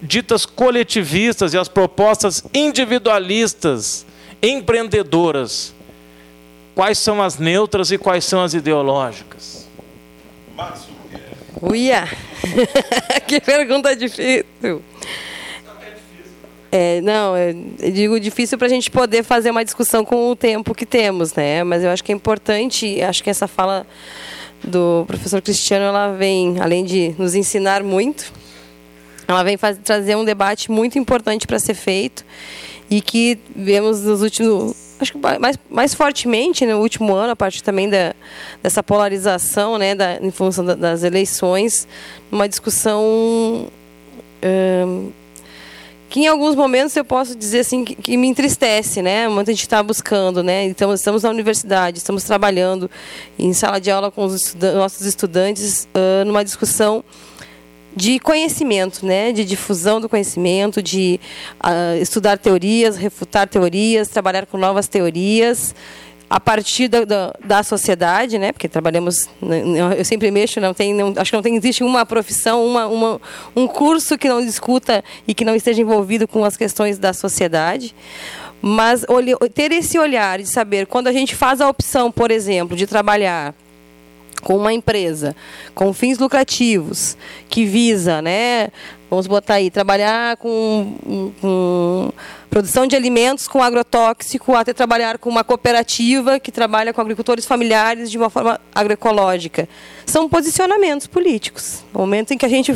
ditas 0.00 0.46
coletivistas 0.46 1.52
e 1.52 1.58
as 1.58 1.68
propostas 1.68 2.42
individualistas, 2.54 4.06
empreendedoras, 4.42 5.74
quais 6.76 6.98
são 6.98 7.22
as 7.22 7.38
neutras 7.38 7.90
e 7.90 7.96
quais 7.96 8.22
são 8.26 8.42
as 8.42 8.52
ideológicas? 8.52 9.66
Márcio. 10.54 10.94
Uia! 11.62 12.06
que 13.26 13.40
pergunta 13.40 13.96
difícil. 13.96 14.44
É, 16.70 17.00
não, 17.00 17.34
eu 17.34 17.90
digo 17.90 18.20
difícil 18.20 18.58
para 18.58 18.66
a 18.66 18.70
gente 18.70 18.90
poder 18.90 19.24
fazer 19.24 19.50
uma 19.50 19.64
discussão 19.64 20.04
com 20.04 20.30
o 20.30 20.36
tempo 20.36 20.74
que 20.74 20.84
temos, 20.84 21.32
né? 21.32 21.64
Mas 21.64 21.82
eu 21.82 21.88
acho 21.88 22.04
que 22.04 22.12
é 22.12 22.14
importante, 22.14 23.00
acho 23.00 23.24
que 23.24 23.30
essa 23.30 23.48
fala 23.48 23.86
do 24.62 25.04
professor 25.06 25.40
Cristiano, 25.40 25.86
ela 25.86 26.12
vem, 26.12 26.60
além 26.60 26.84
de 26.84 27.14
nos 27.18 27.34
ensinar 27.34 27.82
muito, 27.82 28.30
ela 29.26 29.42
vem 29.42 29.56
fazer, 29.56 29.80
trazer 29.80 30.14
um 30.14 30.24
debate 30.26 30.70
muito 30.70 30.98
importante 30.98 31.46
para 31.46 31.58
ser 31.58 31.74
feito 31.74 32.22
e 32.90 33.00
que 33.00 33.38
vemos 33.54 34.02
nos 34.02 34.20
últimos 34.20 34.85
acho 35.00 35.12
que 35.12 35.18
mais, 35.18 35.58
mais 35.68 35.94
fortemente 35.94 36.64
no 36.64 36.78
último 36.78 37.14
ano, 37.14 37.32
a 37.32 37.36
partir 37.36 37.62
também 37.62 37.88
da, 37.88 38.14
dessa 38.62 38.82
polarização, 38.82 39.78
né, 39.78 39.94
da, 39.94 40.18
em 40.20 40.30
função 40.30 40.64
da, 40.64 40.74
das 40.74 41.02
eleições, 41.02 41.86
uma 42.30 42.48
discussão 42.48 43.70
que 46.08 46.20
em 46.20 46.28
alguns 46.28 46.54
momentos 46.54 46.96
eu 46.96 47.04
posso 47.04 47.36
dizer 47.36 47.60
assim 47.60 47.84
que, 47.84 47.94
que 47.94 48.16
me 48.16 48.28
entristece, 48.28 49.02
né? 49.02 49.26
A 49.26 49.44
gente 49.44 49.62
está 49.62 49.82
buscando, 49.82 50.42
né? 50.42 50.64
Então 50.64 50.92
estamos 50.94 51.22
na 51.24 51.30
universidade, 51.30 51.98
estamos 51.98 52.24
trabalhando 52.24 52.90
em 53.38 53.52
sala 53.52 53.80
de 53.80 53.90
aula 53.90 54.10
com 54.10 54.24
os 54.24 54.54
nossos 54.54 55.04
estudantes 55.04 55.88
uh, 55.94 56.24
numa 56.24 56.44
discussão 56.44 57.04
de 57.96 58.20
conhecimento, 58.20 59.06
né? 59.06 59.32
De 59.32 59.44
difusão 59.44 60.00
do 60.00 60.08
conhecimento, 60.08 60.82
de 60.82 61.18
uh, 61.64 62.00
estudar 62.00 62.36
teorias, 62.36 62.96
refutar 62.96 63.48
teorias, 63.48 64.08
trabalhar 64.08 64.44
com 64.44 64.58
novas 64.58 64.86
teorias 64.86 65.74
a 66.28 66.40
partir 66.40 66.88
da, 66.88 67.04
da, 67.04 67.34
da, 67.44 67.62
sociedade, 67.62 68.36
né? 68.36 68.52
Porque 68.52 68.68
trabalhamos, 68.68 69.28
né, 69.40 69.62
eu 69.96 70.04
sempre 70.04 70.30
mexo, 70.30 70.60
não 70.60 70.74
tem, 70.74 70.92
não, 70.92 71.14
acho 71.16 71.30
que 71.30 71.36
não 71.36 71.42
tem, 71.42 71.56
existe 71.56 71.84
uma 71.84 72.04
profissão, 72.04 72.66
uma, 72.66 72.86
uma, 72.88 73.20
um 73.54 73.66
curso 73.68 74.18
que 74.18 74.28
não 74.28 74.44
discuta 74.44 75.04
e 75.26 75.32
que 75.32 75.44
não 75.44 75.54
esteja 75.54 75.80
envolvido 75.80 76.26
com 76.26 76.44
as 76.44 76.56
questões 76.56 76.98
da 76.98 77.12
sociedade. 77.12 77.94
Mas 78.60 79.06
ter 79.54 79.70
esse 79.70 79.98
olhar 79.98 80.40
de 80.40 80.46
saber 80.46 80.86
quando 80.86 81.06
a 81.06 81.12
gente 81.12 81.36
faz 81.36 81.60
a 81.60 81.68
opção, 81.68 82.10
por 82.10 82.32
exemplo, 82.32 82.76
de 82.76 82.86
trabalhar 82.86 83.54
com 84.46 84.56
uma 84.56 84.72
empresa 84.72 85.34
com 85.74 85.92
fins 85.92 86.18
lucrativos 86.18 87.16
que 87.48 87.64
visa, 87.64 88.22
né, 88.22 88.68
vamos 89.10 89.26
botar 89.26 89.54
aí, 89.54 89.72
trabalhar 89.72 90.36
com, 90.36 91.34
com 91.40 92.12
produção 92.48 92.86
de 92.86 92.94
alimentos 92.94 93.48
com 93.48 93.60
agrotóxico, 93.60 94.54
até 94.54 94.72
trabalhar 94.72 95.18
com 95.18 95.28
uma 95.28 95.42
cooperativa 95.42 96.38
que 96.38 96.52
trabalha 96.52 96.92
com 96.92 97.00
agricultores 97.00 97.44
familiares 97.44 98.08
de 98.08 98.16
uma 98.16 98.30
forma 98.30 98.60
agroecológica. 98.72 99.68
São 100.06 100.28
posicionamentos 100.28 101.08
políticos. 101.08 101.84
No 101.92 101.98
momento 101.98 102.32
em 102.32 102.38
que 102.38 102.46
a 102.46 102.48
gente 102.48 102.72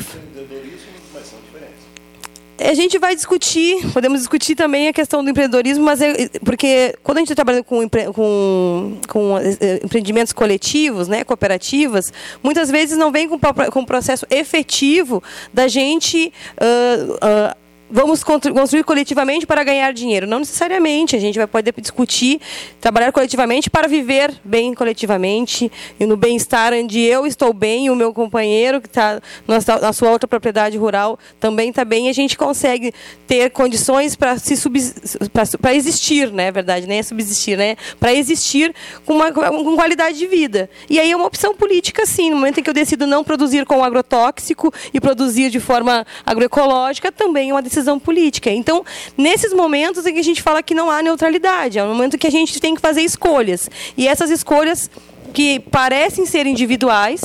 a 2.68 2.74
gente 2.74 2.98
vai 2.98 3.14
discutir, 3.14 3.90
podemos 3.92 4.20
discutir 4.20 4.54
também 4.54 4.88
a 4.88 4.92
questão 4.92 5.24
do 5.24 5.30
empreendedorismo, 5.30 5.84
mas 5.84 6.00
é, 6.00 6.28
porque 6.44 6.94
quando 7.02 7.18
a 7.18 7.20
gente 7.20 7.32
está 7.32 7.36
trabalhando 7.36 7.64
com, 7.64 7.88
com, 8.12 8.98
com 9.08 9.38
eh, 9.38 9.80
empreendimentos 9.82 10.32
coletivos, 10.32 11.08
né, 11.08 11.24
cooperativas, 11.24 12.12
muitas 12.42 12.70
vezes 12.70 12.98
não 12.98 13.10
vem 13.10 13.28
com, 13.28 13.38
com 13.38 13.84
processo 13.84 14.26
efetivo 14.30 15.22
da 15.52 15.68
gente 15.68 16.32
uh, 16.60 17.12
uh, 17.14 17.59
vamos 17.90 18.22
construir 18.22 18.85
coletivamente 18.85 19.46
para 19.46 19.64
ganhar 19.64 19.92
dinheiro. 19.92 20.26
Não 20.26 20.38
necessariamente. 20.38 21.16
A 21.16 21.18
gente 21.18 21.37
vai 21.37 21.46
poder 21.46 21.74
discutir, 21.79 22.40
trabalhar 22.81 23.12
coletivamente 23.12 23.68
para 23.68 23.88
viver 23.88 24.33
bem 24.44 24.74
coletivamente 24.74 25.70
e 25.98 26.07
no 26.07 26.16
bem-estar 26.16 26.72
onde 26.72 27.00
eu 27.00 27.26
estou 27.26 27.53
bem 27.53 27.87
e 27.87 27.90
o 27.90 27.96
meu 27.96 28.12
companheiro 28.12 28.81
que 28.81 28.87
está 28.87 29.20
na 29.46 29.92
sua 29.92 30.11
outra 30.11 30.29
propriedade 30.29 30.76
rural 30.79 31.18
também 31.38 31.70
está 31.70 31.85
bem. 31.85 32.09
A 32.09 32.12
gente 32.12 32.37
consegue 32.38 32.92
ter 33.26 33.50
condições 33.50 34.14
para 34.14 34.38
se 34.38 34.55
para 35.61 35.74
existir, 35.74 36.31
né? 36.33 36.46
É 36.46 36.53
verdade, 36.53 36.87
nem 36.87 36.98
é 36.98 37.03
subsistir, 37.03 37.57
né? 37.57 37.76
Para 37.98 38.14
existir 38.14 38.74
com 39.05 39.14
uma 39.14 39.33
com 39.33 39.76
qualidade 39.76 40.18
de 40.18 40.26
vida. 40.26 40.70
E 40.88 41.00
aí 41.00 41.11
é 41.11 41.16
uma 41.16 41.26
opção 41.26 41.55
política, 41.55 42.07
sim. 42.07 42.31
No 42.31 42.37
momento 42.37 42.61
em 42.61 42.62
que 42.62 42.70
eu 42.70 42.74
decido 42.74 43.07
não 43.07 43.24
produzir 43.24 43.64
com 43.66 43.83
agrotóxico 43.83 44.72
e 44.92 45.00
produzir 45.00 45.50
de 45.50 45.61
forma 45.61 46.07
agroecológica, 46.24 47.11
também 47.11 47.50
é 47.50 47.53
uma 47.53 47.62
decisão 47.62 47.79
decisão 47.80 47.98
política. 47.98 48.50
Então, 48.50 48.84
nesses 49.16 49.52
momentos 49.52 50.06
em 50.06 50.12
que 50.12 50.20
a 50.20 50.24
gente 50.24 50.42
fala 50.42 50.62
que 50.62 50.74
não 50.74 50.90
há 50.90 51.02
neutralidade, 51.02 51.78
é 51.78 51.84
um 51.84 51.88
momento 51.88 52.18
que 52.18 52.26
a 52.26 52.30
gente 52.30 52.60
tem 52.60 52.74
que 52.74 52.80
fazer 52.80 53.02
escolhas. 53.02 53.68
E 53.96 54.06
essas 54.06 54.30
escolhas 54.30 54.90
que 55.32 55.60
parecem 55.60 56.26
ser 56.26 56.46
individuais, 56.46 57.22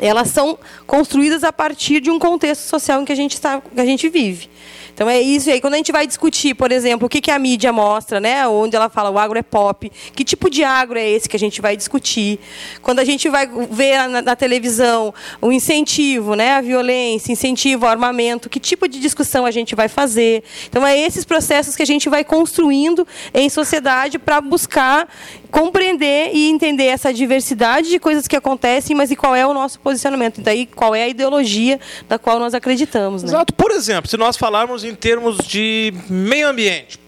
elas 0.00 0.28
são 0.28 0.58
construídas 0.86 1.44
a 1.44 1.52
partir 1.52 2.00
de 2.00 2.10
um 2.10 2.18
contexto 2.18 2.62
social 2.62 3.02
em 3.02 3.04
que 3.04 3.12
a 3.12 3.16
gente, 3.16 3.34
está, 3.34 3.60
que 3.60 3.80
a 3.80 3.84
gente 3.84 4.08
vive. 4.08 4.48
Então 4.94 5.08
é 5.08 5.20
isso 5.20 5.50
aí. 5.50 5.60
Quando 5.60 5.74
a 5.74 5.76
gente 5.76 5.92
vai 5.92 6.06
discutir, 6.06 6.54
por 6.54 6.70
exemplo, 6.70 7.06
o 7.06 7.08
que, 7.08 7.20
que 7.20 7.30
a 7.30 7.38
mídia 7.38 7.72
mostra, 7.72 8.20
né? 8.20 8.46
Onde 8.46 8.76
ela 8.76 8.88
fala 8.88 9.10
o 9.10 9.18
agro 9.18 9.38
é 9.38 9.42
pop, 9.42 9.90
que 10.14 10.24
tipo 10.24 10.50
de 10.50 10.62
agro 10.62 10.98
é 10.98 11.08
esse 11.08 11.28
que 11.28 11.36
a 11.36 11.38
gente 11.38 11.60
vai 11.60 11.76
discutir? 11.76 12.38
Quando 12.82 12.98
a 12.98 13.04
gente 13.04 13.28
vai 13.28 13.48
ver 13.70 14.08
na, 14.08 14.22
na 14.22 14.36
televisão 14.36 15.12
o 15.40 15.50
incentivo, 15.50 16.34
né? 16.34 16.52
A 16.52 16.60
violência, 16.60 17.32
incentivo 17.32 17.86
ao 17.86 17.92
armamento, 17.92 18.48
que 18.48 18.60
tipo 18.60 18.86
de 18.86 19.00
discussão 19.00 19.46
a 19.46 19.50
gente 19.50 19.74
vai 19.74 19.88
fazer? 19.88 20.42
Então 20.68 20.86
é 20.86 20.98
esses 20.98 21.24
processos 21.24 21.74
que 21.74 21.82
a 21.82 21.86
gente 21.86 22.08
vai 22.08 22.24
construindo 22.24 23.06
em 23.32 23.48
sociedade 23.48 24.18
para 24.18 24.40
buscar 24.40 25.08
compreender 25.52 26.30
e 26.32 26.48
entender 26.48 26.86
essa 26.86 27.12
diversidade 27.12 27.90
de 27.90 27.98
coisas 27.98 28.26
que 28.26 28.34
acontecem, 28.34 28.96
mas 28.96 29.10
e 29.10 29.16
qual 29.16 29.36
é 29.36 29.46
o 29.46 29.52
nosso 29.52 29.78
posicionamento? 29.78 30.38
E 30.38 30.42
daí 30.42 30.66
qual 30.66 30.94
é 30.94 31.04
a 31.04 31.08
ideologia 31.08 31.78
da 32.08 32.18
qual 32.18 32.38
nós 32.38 32.54
acreditamos? 32.54 33.22
Né? 33.22 33.28
Exato. 33.28 33.52
Por 33.52 33.70
exemplo, 33.70 34.10
se 34.10 34.16
nós 34.16 34.36
falarmos 34.36 34.82
em 34.82 34.94
termos 34.94 35.36
de 35.46 35.92
meio 36.08 36.48
ambiente, 36.48 36.98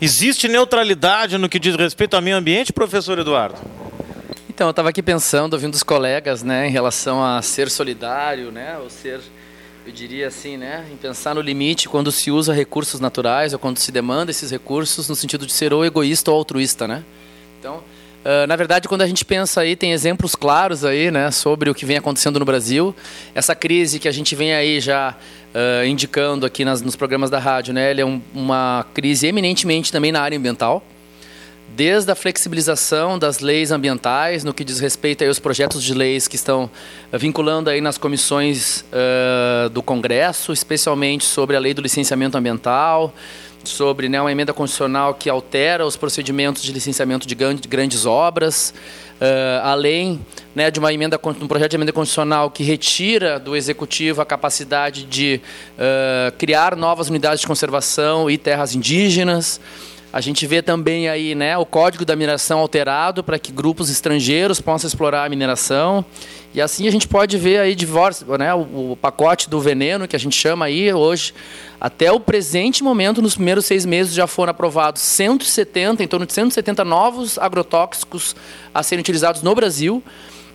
existe 0.00 0.48
neutralidade 0.48 1.36
no 1.36 1.50
que 1.50 1.58
diz 1.58 1.76
respeito 1.76 2.16
ao 2.16 2.22
meio 2.22 2.38
ambiente, 2.38 2.72
professor 2.72 3.18
Eduardo? 3.18 3.58
Então, 4.48 4.66
eu 4.66 4.70
estava 4.70 4.88
aqui 4.88 5.02
pensando, 5.02 5.52
ouvindo 5.52 5.74
os 5.74 5.82
colegas, 5.82 6.42
né, 6.42 6.66
em 6.66 6.70
relação 6.70 7.22
a 7.22 7.42
ser 7.42 7.70
solidário, 7.70 8.50
né, 8.50 8.78
ou 8.78 8.88
ser, 8.88 9.20
eu 9.86 9.92
diria 9.92 10.28
assim, 10.28 10.56
né, 10.56 10.86
em 10.90 10.96
pensar 10.96 11.34
no 11.34 11.42
limite 11.42 11.90
quando 11.90 12.10
se 12.10 12.30
usa 12.30 12.54
recursos 12.54 13.00
naturais 13.00 13.52
ou 13.52 13.58
quando 13.58 13.76
se 13.76 13.92
demanda 13.92 14.30
esses 14.30 14.50
recursos 14.50 15.10
no 15.10 15.14
sentido 15.14 15.44
de 15.44 15.52
ser 15.52 15.74
ou 15.74 15.84
egoísta 15.84 16.30
ou 16.30 16.38
altruísta, 16.38 16.88
né? 16.88 17.04
Então, 17.60 17.76
uh, 17.76 18.46
na 18.48 18.56
verdade, 18.56 18.88
quando 18.88 19.02
a 19.02 19.06
gente 19.06 19.22
pensa 19.22 19.60
aí, 19.60 19.76
tem 19.76 19.92
exemplos 19.92 20.34
claros 20.34 20.82
aí, 20.82 21.10
né, 21.10 21.30
sobre 21.30 21.68
o 21.68 21.74
que 21.74 21.84
vem 21.84 21.98
acontecendo 21.98 22.38
no 22.38 22.44
Brasil. 22.46 22.96
Essa 23.34 23.54
crise 23.54 23.98
que 23.98 24.08
a 24.08 24.12
gente 24.12 24.34
vem 24.34 24.54
aí 24.54 24.80
já 24.80 25.14
uh, 25.54 25.84
indicando 25.86 26.46
aqui 26.46 26.64
nas, 26.64 26.80
nos 26.80 26.96
programas 26.96 27.28
da 27.28 27.38
rádio, 27.38 27.74
né, 27.74 27.90
ele 27.90 28.00
é 28.00 28.06
um, 28.06 28.18
uma 28.34 28.86
crise 28.94 29.26
eminentemente 29.26 29.92
também 29.92 30.10
na 30.10 30.22
área 30.22 30.38
ambiental. 30.38 30.82
Desde 31.76 32.10
a 32.10 32.14
flexibilização 32.14 33.18
das 33.18 33.40
leis 33.40 33.70
ambientais, 33.70 34.42
no 34.42 34.54
que 34.54 34.64
diz 34.64 34.80
respeito 34.80 35.22
aos 35.22 35.38
projetos 35.38 35.84
de 35.84 35.92
leis 35.92 36.26
que 36.26 36.36
estão 36.36 36.70
vinculando 37.12 37.68
aí 37.68 37.82
nas 37.82 37.98
comissões 37.98 38.86
uh, 38.90 39.68
do 39.68 39.82
Congresso, 39.82 40.50
especialmente 40.50 41.24
sobre 41.24 41.56
a 41.56 41.60
lei 41.60 41.74
do 41.74 41.82
licenciamento 41.82 42.38
ambiental, 42.38 43.14
sobre 43.64 44.08
né, 44.08 44.20
uma 44.20 44.32
emenda 44.32 44.52
constitucional 44.52 45.14
que 45.14 45.28
altera 45.28 45.86
os 45.86 45.96
procedimentos 45.96 46.62
de 46.62 46.72
licenciamento 46.72 47.26
de 47.26 47.34
grandes 47.34 48.06
obras, 48.06 48.72
uh, 49.20 49.64
além 49.64 50.20
né, 50.54 50.70
de 50.70 50.78
uma 50.78 50.92
emenda, 50.92 51.20
um 51.40 51.46
projeto 51.46 51.70
de 51.70 51.76
emenda 51.76 51.92
constitucional 51.92 52.50
que 52.50 52.62
retira 52.62 53.38
do 53.38 53.54
executivo 53.54 54.20
a 54.20 54.26
capacidade 54.26 55.04
de 55.04 55.40
uh, 55.74 56.32
criar 56.36 56.74
novas 56.76 57.08
unidades 57.08 57.40
de 57.40 57.46
conservação 57.46 58.30
e 58.30 58.38
terras 58.38 58.74
indígenas. 58.74 59.60
A 60.12 60.20
gente 60.20 60.44
vê 60.44 60.60
também 60.60 61.08
aí 61.08 61.36
né, 61.36 61.56
o 61.56 61.64
código 61.64 62.04
da 62.04 62.16
mineração 62.16 62.58
alterado 62.58 63.22
para 63.22 63.38
que 63.38 63.52
grupos 63.52 63.88
estrangeiros 63.88 64.60
possam 64.60 64.88
explorar 64.88 65.24
a 65.24 65.28
mineração. 65.28 66.04
E 66.52 66.60
assim 66.60 66.88
a 66.88 66.90
gente 66.90 67.06
pode 67.06 67.38
ver 67.38 67.60
aí 67.60 67.76
divórcio, 67.76 68.26
né, 68.36 68.52
o, 68.52 68.98
pacote 69.00 69.48
do 69.48 69.60
veneno 69.60 70.08
que 70.08 70.16
a 70.16 70.18
gente 70.18 70.34
chama 70.34 70.64
aí 70.64 70.92
hoje. 70.92 71.32
Até 71.80 72.10
o 72.10 72.18
presente 72.18 72.82
momento, 72.82 73.22
nos 73.22 73.36
primeiros 73.36 73.66
seis 73.66 73.86
meses, 73.86 74.12
já 74.12 74.26
foram 74.26 74.50
aprovados 74.50 75.00
170, 75.00 76.02
em 76.02 76.08
torno 76.08 76.26
de 76.26 76.32
170 76.32 76.84
novos 76.84 77.38
agrotóxicos 77.38 78.34
a 78.74 78.82
serem 78.82 79.00
utilizados 79.00 79.42
no 79.42 79.54
Brasil. 79.54 80.02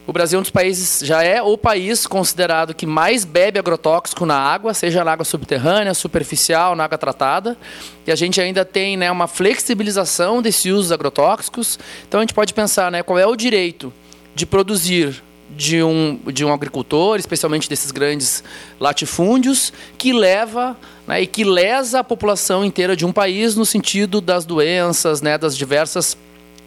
O 0.08 0.14
Brasil 0.14 0.38
é 0.38 0.40
um 0.40 0.44
dos 0.44 0.52
países, 0.52 1.00
já 1.04 1.24
é 1.24 1.42
o 1.42 1.58
país 1.58 2.06
considerado 2.06 2.76
que 2.76 2.86
mais 2.86 3.26
bebe 3.26 3.58
agrotóxico 3.58 4.24
na 4.24 4.38
água, 4.38 4.72
seja 4.72 5.04
na 5.04 5.12
água 5.12 5.26
subterrânea, 5.26 5.96
superficial, 5.96 6.76
na 6.76 6.84
água 6.84 6.98
tratada. 6.98 7.58
E 8.06 8.12
a 8.12 8.16
gente 8.16 8.40
ainda 8.40 8.64
tem 8.64 8.96
né, 8.96 9.10
uma 9.10 9.28
flexibilização 9.28 10.44
desse 10.44 10.72
uso 10.72 10.94
agrotóxicos. 10.94 11.80
Então 12.08 12.20
a 12.20 12.24
gente 12.24 12.36
pode 12.36 12.54
pensar 12.54 12.92
né, 12.92 13.02
qual 13.02 13.18
é 13.18 13.26
o 13.26 13.36
direito 13.36 13.92
de 14.36 14.46
produzir 14.46 15.24
de 15.50 15.82
um, 15.82 16.20
de 16.32 16.46
um 16.46 16.54
agricultor, 16.54 17.18
especialmente 17.18 17.68
desses 17.68 17.90
grandes 17.90 18.44
latifúndios, 18.80 19.74
que 19.98 20.14
leva 20.14 20.78
né, 21.08 21.24
e 21.24 21.28
que 21.28 21.44
lesa 21.44 22.02
a 22.02 22.04
população 22.04 22.64
inteira 22.64 22.96
de 22.96 23.08
um 23.08 23.12
país 23.12 23.56
no 23.56 23.66
sentido 23.66 24.22
das 24.22 24.46
doenças, 24.46 25.22
né, 25.22 25.36
das 25.36 25.58
diversas 25.58 26.16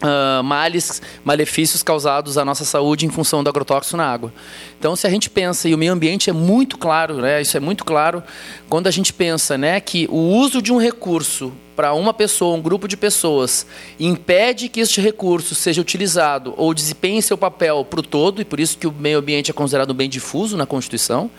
uh, 0.03 0.43
males, 0.43 1.01
malefícios 1.23 1.83
causados 1.83 2.37
à 2.37 2.45
nossa 2.45 2.65
saúde 2.65 3.05
em 3.05 3.09
função 3.09 3.43
do 3.43 3.49
agrotóxico 3.49 3.97
na 3.97 4.05
água. 4.05 4.33
Então, 4.77 4.95
se 4.95 5.05
a 5.05 5.09
gente 5.09 5.29
pensa, 5.29 5.67
e 5.67 5.73
o 5.73 5.77
meio 5.77 5.93
ambiente 5.93 6.29
é 6.29 6.33
muito 6.33 6.77
claro, 6.77 7.15
né, 7.15 7.41
isso 7.41 7.55
é 7.55 7.59
muito 7.59 7.83
claro, 7.83 8.23
quando 8.69 8.87
a 8.87 8.91
gente 8.91 9.11
pensa 9.11 9.57
né, 9.57 9.79
que 9.79 10.07
o 10.09 10.17
uso 10.17 10.61
de 10.61 10.71
um 10.71 10.77
recurso 10.77 11.51
para 11.75 11.93
uma 11.93 12.13
pessoa, 12.13 12.57
um 12.57 12.61
grupo 12.61 12.87
de 12.87 12.97
pessoas, 12.97 13.65
impede 13.97 14.67
que 14.67 14.81
este 14.81 14.99
recurso 14.99 15.55
seja 15.55 15.79
utilizado 15.79 16.53
ou 16.57 16.73
desempenhe 16.73 17.21
seu 17.21 17.37
papel 17.37 17.85
para 17.85 18.01
o 18.01 18.03
todo, 18.03 18.41
e 18.41 18.45
por 18.45 18.59
isso 18.59 18.77
que 18.77 18.85
o 18.85 18.91
meio 18.91 19.19
ambiente 19.19 19.49
é 19.49 19.53
considerado 19.53 19.91
um 19.91 19.95
bem 19.95 20.09
difuso 20.09 20.57
na 20.57 20.65
Constituição, 20.65 21.31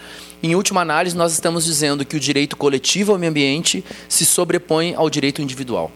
em 0.42 0.54
última 0.54 0.80
análise, 0.80 1.14
nós 1.14 1.34
estamos 1.34 1.66
dizendo 1.66 2.02
que 2.02 2.16
o 2.16 2.20
direito 2.20 2.56
coletivo 2.56 3.12
ao 3.12 3.18
meio 3.18 3.30
ambiente 3.30 3.84
se 4.08 4.24
sobrepõe 4.24 4.94
ao 4.94 5.10
direito 5.10 5.42
individual. 5.42 5.92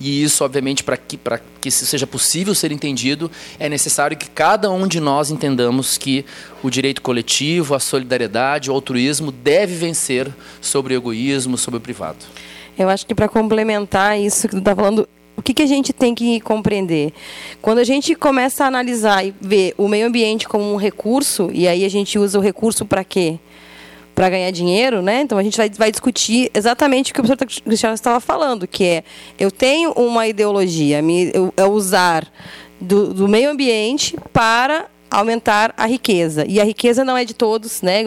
E 0.00 0.22
isso, 0.22 0.42
obviamente, 0.42 0.82
para 0.82 0.96
que, 0.96 1.18
que 1.60 1.68
isso 1.68 1.84
seja 1.84 2.06
possível 2.06 2.54
ser 2.54 2.72
entendido, 2.72 3.30
é 3.58 3.68
necessário 3.68 4.16
que 4.16 4.30
cada 4.30 4.70
um 4.70 4.88
de 4.88 4.98
nós 4.98 5.30
entendamos 5.30 5.98
que 5.98 6.24
o 6.62 6.70
direito 6.70 7.02
coletivo, 7.02 7.74
a 7.74 7.78
solidariedade, 7.78 8.70
o 8.70 8.74
altruísmo 8.74 9.30
deve 9.30 9.74
vencer 9.74 10.28
sobre 10.60 10.94
o 10.94 10.96
egoísmo, 10.96 11.58
sobre 11.58 11.76
o 11.76 11.80
privado. 11.80 12.18
Eu 12.78 12.88
acho 12.88 13.06
que 13.06 13.14
para 13.14 13.28
complementar 13.28 14.18
isso 14.18 14.48
que 14.48 14.54
tu 14.54 14.60
está 14.60 14.74
falando, 14.74 15.06
o 15.36 15.42
que, 15.42 15.52
que 15.52 15.62
a 15.62 15.66
gente 15.66 15.92
tem 15.92 16.14
que 16.14 16.40
compreender? 16.40 17.12
Quando 17.60 17.78
a 17.78 17.84
gente 17.84 18.14
começa 18.14 18.64
a 18.64 18.68
analisar 18.68 19.24
e 19.24 19.34
ver 19.40 19.74
o 19.76 19.86
meio 19.86 20.06
ambiente 20.06 20.48
como 20.48 20.72
um 20.72 20.76
recurso, 20.76 21.50
e 21.52 21.68
aí 21.68 21.84
a 21.84 21.88
gente 21.90 22.18
usa 22.18 22.38
o 22.38 22.42
recurso 22.42 22.86
para 22.86 23.04
quê? 23.04 23.38
Para 24.20 24.28
ganhar 24.28 24.50
dinheiro, 24.50 25.00
né? 25.00 25.22
Então 25.22 25.38
a 25.38 25.42
gente 25.42 25.56
vai, 25.56 25.70
vai 25.70 25.90
discutir 25.90 26.50
exatamente 26.52 27.10
o 27.10 27.14
que 27.14 27.20
o 27.22 27.24
professor 27.24 27.62
Cristiano 27.64 27.94
estava 27.94 28.20
falando, 28.20 28.66
que 28.66 28.84
é 28.84 29.04
eu 29.38 29.50
tenho 29.50 29.92
uma 29.92 30.28
ideologia, 30.28 31.00
eu, 31.32 31.54
eu 31.56 31.72
usar 31.72 32.30
do, 32.78 33.14
do 33.14 33.26
meio 33.26 33.50
ambiente 33.50 34.18
para 34.30 34.88
aumentar 35.10 35.74
a 35.76 35.86
riqueza. 35.86 36.44
E 36.48 36.60
a 36.60 36.64
riqueza 36.64 37.04
não 37.04 37.16
é 37.16 37.24
de 37.24 37.34
todos, 37.34 37.82
né? 37.82 38.02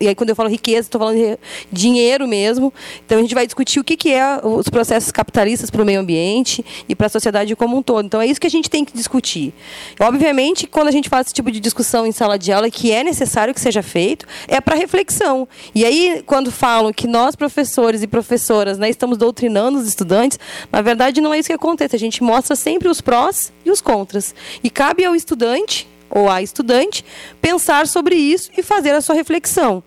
E 0.00 0.08
aí 0.08 0.14
quando 0.14 0.30
eu 0.30 0.36
falo 0.36 0.48
riqueza, 0.48 0.88
estou 0.88 0.98
falando 0.98 1.16
de 1.16 1.38
dinheiro 1.70 2.26
mesmo. 2.26 2.72
Então 3.04 3.18
a 3.18 3.22
gente 3.22 3.34
vai 3.34 3.46
discutir 3.46 3.78
o 3.80 3.84
que, 3.84 3.96
que 3.96 4.12
é 4.12 4.40
os 4.42 4.68
processos 4.68 5.12
capitalistas 5.12 5.70
para 5.70 5.82
o 5.82 5.84
meio 5.84 6.00
ambiente 6.00 6.64
e 6.88 6.94
para 6.94 7.06
a 7.06 7.10
sociedade 7.10 7.54
como 7.54 7.76
um 7.76 7.82
todo. 7.82 8.04
Então 8.04 8.20
é 8.20 8.26
isso 8.26 8.40
que 8.40 8.46
a 8.46 8.50
gente 8.50 8.68
tem 8.68 8.84
que 8.84 8.92
discutir. 8.92 9.54
Obviamente, 10.00 10.66
quando 10.66 10.88
a 10.88 10.90
gente 10.90 11.08
faz 11.08 11.26
esse 11.26 11.34
tipo 11.34 11.50
de 11.50 11.60
discussão 11.60 12.06
em 12.06 12.12
sala 12.12 12.38
de 12.38 12.52
aula, 12.52 12.70
que 12.70 12.92
é 12.92 13.04
necessário 13.04 13.54
que 13.54 13.60
seja 13.60 13.82
feito, 13.82 14.26
é 14.46 14.60
para 14.60 14.74
reflexão. 14.74 15.46
E 15.74 15.84
aí, 15.84 16.22
quando 16.26 16.50
falam 16.50 16.92
que 16.92 17.06
nós, 17.06 17.36
professores 17.36 18.02
e 18.02 18.06
professoras, 18.06 18.78
né, 18.78 18.88
estamos 18.88 19.18
doutrinando 19.18 19.78
os 19.78 19.86
estudantes, 19.86 20.38
na 20.72 20.82
verdade 20.82 21.20
não 21.20 21.32
é 21.32 21.38
isso 21.38 21.48
que 21.48 21.54
acontece. 21.54 21.94
A 21.94 21.98
gente 21.98 22.22
mostra 22.22 22.56
sempre 22.56 22.88
os 22.88 23.00
prós 23.00 23.52
e 23.64 23.70
os 23.70 23.80
contras. 23.80 24.34
E 24.62 24.70
cabe 24.70 25.04
ao 25.04 25.14
estudante 25.14 25.86
ou 26.10 26.28
a 26.28 26.42
estudante 26.42 27.04
pensar 27.40 27.86
sobre 27.86 28.14
isso 28.14 28.50
e 28.56 28.62
fazer 28.62 28.94
a 28.94 29.00
sua 29.00 29.14
reflexão. 29.14 29.82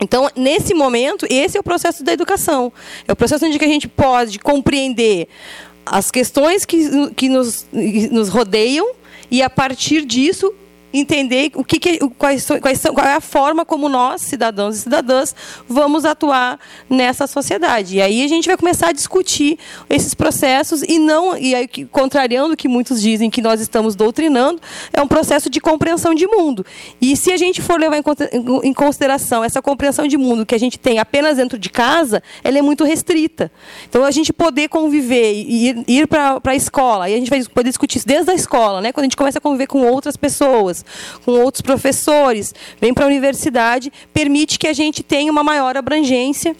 Então, 0.00 0.30
nesse 0.34 0.72
momento, 0.72 1.26
esse 1.28 1.56
é 1.56 1.60
o 1.60 1.62
processo 1.62 2.02
da 2.02 2.12
educação. 2.12 2.72
É 3.06 3.12
o 3.12 3.16
processo 3.16 3.44
onde 3.44 3.62
a 3.62 3.68
gente 3.68 3.86
pode 3.86 4.38
compreender 4.38 5.28
as 5.84 6.10
questões 6.10 6.64
que, 6.64 7.10
que 7.14 7.28
nos, 7.28 7.66
nos 8.10 8.28
rodeiam 8.28 8.92
e, 9.30 9.42
a 9.42 9.50
partir 9.50 10.04
disso, 10.04 10.54
entender 10.92 11.52
o 11.54 11.64
que, 11.64 11.78
que 11.78 11.98
quais, 12.18 12.46
quais 12.60 12.80
são, 12.80 12.94
qual 12.94 13.06
é 13.06 13.14
a 13.14 13.20
forma 13.20 13.64
como 13.64 13.88
nós, 13.88 14.22
cidadãos 14.22 14.76
e 14.76 14.80
cidadãs, 14.80 15.34
vamos 15.68 16.04
atuar 16.04 16.58
nessa 16.88 17.26
sociedade. 17.26 17.96
E 17.96 18.02
aí 18.02 18.24
a 18.24 18.28
gente 18.28 18.46
vai 18.46 18.56
começar 18.56 18.88
a 18.88 18.92
discutir 18.92 19.58
esses 19.88 20.14
processos 20.14 20.82
e 20.82 20.98
não, 20.98 21.36
e 21.36 21.54
aí, 21.54 21.68
contrariando 21.90 22.54
o 22.54 22.56
que 22.56 22.68
muitos 22.68 23.00
dizem 23.00 23.30
que 23.30 23.40
nós 23.40 23.60
estamos 23.60 23.94
doutrinando, 23.94 24.60
é 24.92 25.00
um 25.00 25.08
processo 25.08 25.48
de 25.48 25.60
compreensão 25.60 26.14
de 26.14 26.26
mundo. 26.26 26.64
E 27.00 27.16
se 27.16 27.32
a 27.32 27.36
gente 27.36 27.62
for 27.62 27.78
levar 27.78 27.96
em 28.62 28.74
consideração 28.74 29.42
essa 29.42 29.62
compreensão 29.62 30.06
de 30.06 30.16
mundo 30.16 30.44
que 30.44 30.54
a 30.54 30.58
gente 30.58 30.78
tem 30.78 30.98
apenas 30.98 31.36
dentro 31.36 31.58
de 31.58 31.70
casa, 31.70 32.22
ela 32.42 32.58
é 32.58 32.62
muito 32.62 32.84
restrita. 32.84 33.50
Então 33.88 34.04
a 34.04 34.10
gente 34.10 34.32
poder 34.32 34.68
conviver 34.68 35.32
e 35.32 35.68
ir, 35.68 35.84
ir 35.86 36.06
para 36.06 36.40
a 36.44 36.54
escola, 36.54 37.08
e 37.08 37.14
a 37.14 37.16
gente 37.16 37.30
vai 37.30 37.42
poder 37.44 37.68
discutir 37.68 37.98
isso 37.98 38.06
desde 38.06 38.30
a 38.30 38.34
escola, 38.34 38.80
né? 38.80 38.92
quando 38.92 39.04
a 39.04 39.06
gente 39.06 39.16
começa 39.16 39.38
a 39.38 39.40
conviver 39.40 39.66
com 39.66 39.82
outras 39.86 40.16
pessoas, 40.16 40.79
com 41.24 41.32
outros 41.32 41.62
professores, 41.62 42.54
vem 42.80 42.94
para 42.94 43.04
a 43.04 43.08
universidade, 43.08 43.92
permite 44.12 44.58
que 44.58 44.66
a 44.66 44.72
gente 44.72 45.02
tenha 45.02 45.30
uma 45.30 45.42
maior 45.42 45.76
abrangência 45.76 46.54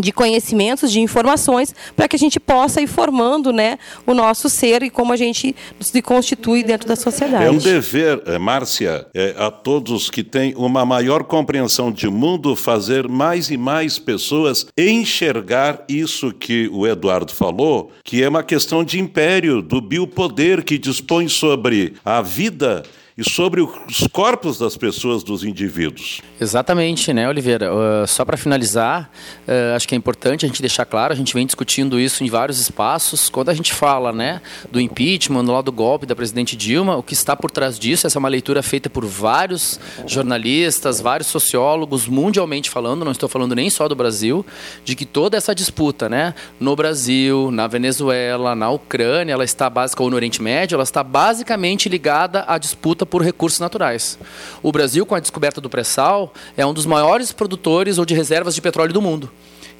de 0.00 0.12
conhecimentos, 0.12 0.92
de 0.92 1.00
informações, 1.00 1.74
para 1.96 2.06
que 2.06 2.14
a 2.14 2.18
gente 2.18 2.38
possa 2.38 2.80
ir 2.80 2.86
formando 2.86 3.52
né, 3.52 3.78
o 4.06 4.14
nosso 4.14 4.48
ser 4.48 4.82
e 4.84 4.90
como 4.90 5.12
a 5.12 5.16
gente 5.16 5.54
se 5.80 6.00
constitui 6.00 6.62
dentro 6.62 6.86
da 6.86 6.94
sociedade. 6.94 7.44
É 7.44 7.50
um 7.50 7.58
dever, 7.58 8.22
eh, 8.26 8.38
Márcia, 8.38 9.06
é, 9.12 9.34
a 9.36 9.50
todos 9.50 10.08
que 10.08 10.22
têm 10.22 10.54
uma 10.56 10.84
maior 10.86 11.24
compreensão 11.24 11.90
de 11.90 12.08
mundo, 12.08 12.54
fazer 12.54 13.08
mais 13.08 13.50
e 13.50 13.56
mais 13.56 13.98
pessoas 13.98 14.66
enxergar 14.78 15.84
isso 15.88 16.32
que 16.32 16.68
o 16.72 16.86
Eduardo 16.86 17.32
falou, 17.32 17.90
que 18.04 18.22
é 18.22 18.28
uma 18.28 18.44
questão 18.44 18.84
de 18.84 19.00
império, 19.00 19.60
do 19.60 19.80
biopoder 19.80 20.62
que 20.62 20.78
dispõe 20.78 21.28
sobre 21.28 21.94
a 22.04 22.22
vida 22.22 22.84
e 23.18 23.28
sobre 23.28 23.60
os 23.60 24.06
corpos 24.12 24.60
das 24.60 24.76
pessoas, 24.76 25.24
dos 25.24 25.42
indivíduos. 25.42 26.20
Exatamente, 26.40 27.12
né, 27.12 27.28
Oliveira? 27.28 27.68
Uh, 27.74 28.06
só 28.06 28.24
para 28.24 28.36
finalizar, 28.36 29.10
uh, 29.48 29.74
acho 29.74 29.88
que 29.88 29.94
é 29.96 29.98
importante 29.98 30.46
a 30.46 30.48
gente 30.48 30.60
deixar 30.60 30.84
claro, 30.84 31.12
a 31.12 31.16
gente 31.16 31.34
vem 31.34 31.44
discutindo 31.44 31.98
isso 31.98 32.22
em 32.22 32.28
vários 32.28 32.60
espaços. 32.60 33.28
Quando 33.28 33.48
a 33.48 33.54
gente 33.54 33.72
fala 33.72 34.12
né, 34.12 34.40
do 34.70 34.80
impeachment, 34.80 35.44
do 35.44 35.50
lado 35.50 35.64
do 35.64 35.72
golpe 35.72 36.06
da 36.06 36.14
presidente 36.14 36.54
Dilma, 36.54 36.96
o 36.96 37.02
que 37.02 37.12
está 37.12 37.34
por 37.34 37.50
trás 37.50 37.76
disso, 37.76 38.06
essa 38.06 38.16
é 38.16 38.20
uma 38.20 38.28
leitura 38.28 38.62
feita 38.62 38.88
por 38.88 39.04
vários 39.04 39.80
jornalistas, 40.06 41.00
vários 41.00 41.26
sociólogos, 41.26 42.06
mundialmente 42.06 42.70
falando, 42.70 43.04
não 43.04 43.10
estou 43.10 43.28
falando 43.28 43.52
nem 43.52 43.68
só 43.68 43.88
do 43.88 43.96
Brasil, 43.96 44.46
de 44.84 44.94
que 44.94 45.04
toda 45.04 45.36
essa 45.36 45.52
disputa 45.52 46.08
né, 46.08 46.36
no 46.60 46.76
Brasil, 46.76 47.50
na 47.50 47.66
Venezuela, 47.66 48.54
na 48.54 48.70
Ucrânia, 48.70 49.32
ela 49.32 49.44
está 49.44 49.68
básica, 49.68 50.04
ou 50.04 50.08
no 50.08 50.14
Oriente 50.14 50.40
Médio, 50.40 50.76
ela 50.76 50.84
está 50.84 51.02
basicamente 51.02 51.88
ligada 51.88 52.44
à 52.46 52.58
disputa 52.58 53.07
por 53.08 53.22
recursos 53.22 53.60
naturais. 53.60 54.18
O 54.62 54.70
Brasil, 54.70 55.04
com 55.04 55.14
a 55.14 55.20
descoberta 55.20 55.60
do 55.60 55.70
pré-sal, 55.70 56.32
é 56.56 56.64
um 56.64 56.74
dos 56.74 56.86
maiores 56.86 57.32
produtores 57.32 57.98
ou 57.98 58.04
de 58.04 58.14
reservas 58.14 58.54
de 58.54 58.60
petróleo 58.60 58.92
do 58.92 59.02
mundo. 59.02 59.30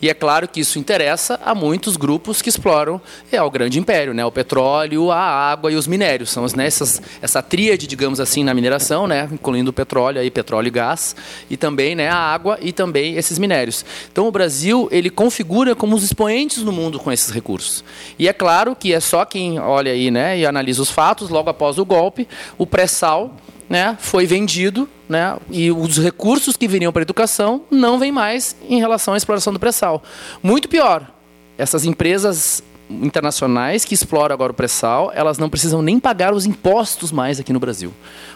E 0.01 0.09
é 0.09 0.15
claro 0.15 0.47
que 0.47 0.61
isso 0.61 0.79
interessa 0.79 1.41
a 1.45 1.55
muitos 1.55 1.97
grupos 1.97 2.41
que 2.41 2.49
exploram 2.49 3.01
é, 3.33 3.43
o 3.43 3.51
grande 3.51 3.79
império, 3.79 4.15
né? 4.15 4.25
o 4.25 4.31
petróleo, 4.31 5.11
a 5.11 5.21
água 5.21 5.73
e 5.73 5.77
os 5.77 5.87
minérios. 5.87 6.31
São 6.31 6.47
né, 6.57 6.67
essas, 6.67 7.03
essa 7.21 7.43
tríade, 7.43 7.87
digamos 7.87 8.21
assim, 8.21 8.45
na 8.45 8.55
mineração, 8.55 9.07
né? 9.07 9.29
incluindo 9.33 9.71
o 9.71 9.73
petróleo, 9.73 10.21
aí, 10.21 10.31
petróleo 10.31 10.69
e 10.69 10.71
gás, 10.71 11.17
e 11.51 11.57
também 11.57 11.95
né, 11.95 12.09
a 12.09 12.17
água 12.17 12.59
e 12.61 12.73
também 12.73 13.17
esses 13.17 13.39
minérios. 13.39 13.85
Então 14.11 14.27
o 14.27 14.31
Brasil 14.31 14.89
ele 14.93 15.11
configura 15.11 15.75
como 15.75 15.97
os 15.97 16.05
expoentes 16.05 16.63
no 16.63 16.73
mundo 16.73 16.99
com 16.99 17.11
esses 17.11 17.31
recursos. 17.31 17.85
E 18.19 18.29
é 18.29 18.33
claro 18.33 18.77
que 18.77 18.93
é 18.93 19.01
só 19.01 19.25
quem 19.25 19.59
olha 19.59 19.93
aí 19.93 20.11
né, 20.11 20.39
e 20.39 20.47
analisa 20.47 20.81
os 20.81 20.91
fatos, 20.91 21.29
logo 21.29 21.51
após 21.51 21.79
o 21.79 21.85
golpe, 21.85 22.29
o 22.57 22.67
pré-sal 22.67 23.35
né, 23.69 23.97
foi 24.01 24.27
vendido 24.27 24.89
né, 25.09 25.37
e 25.51 25.71
os 25.71 25.99
recursos 25.99 26.57
que 26.57 26.67
viriam 26.67 26.93
para 26.93 27.03
a 27.03 27.05
educação 27.05 27.63
não 27.71 27.99
vêm 27.99 28.11
mais 28.11 28.57
em 28.69 28.79
relação 28.79 29.15
à 29.15 29.17
exploração 29.17 29.53
do 29.53 29.59
pré-sal. 29.59 30.03
Muito 30.43 30.69
pior, 30.69 31.11
essas 31.57 31.85
empresas 31.85 32.63
internacionais 32.91 33.85
que 33.85 33.95
exploram 33.95 34.33
agora 34.33 34.53
o 34.53 34.55
pré-sal, 34.55 35.13
elas 35.15 35.39
não 35.39 35.49
precisam 35.51 35.83
nem 35.83 36.01
pagar 36.01 36.33
os 36.33 36.47
impostos 36.47 37.13
mais 37.13 37.39
aqui 37.39 37.53
no 37.53 37.61
Brasil. 37.61 37.93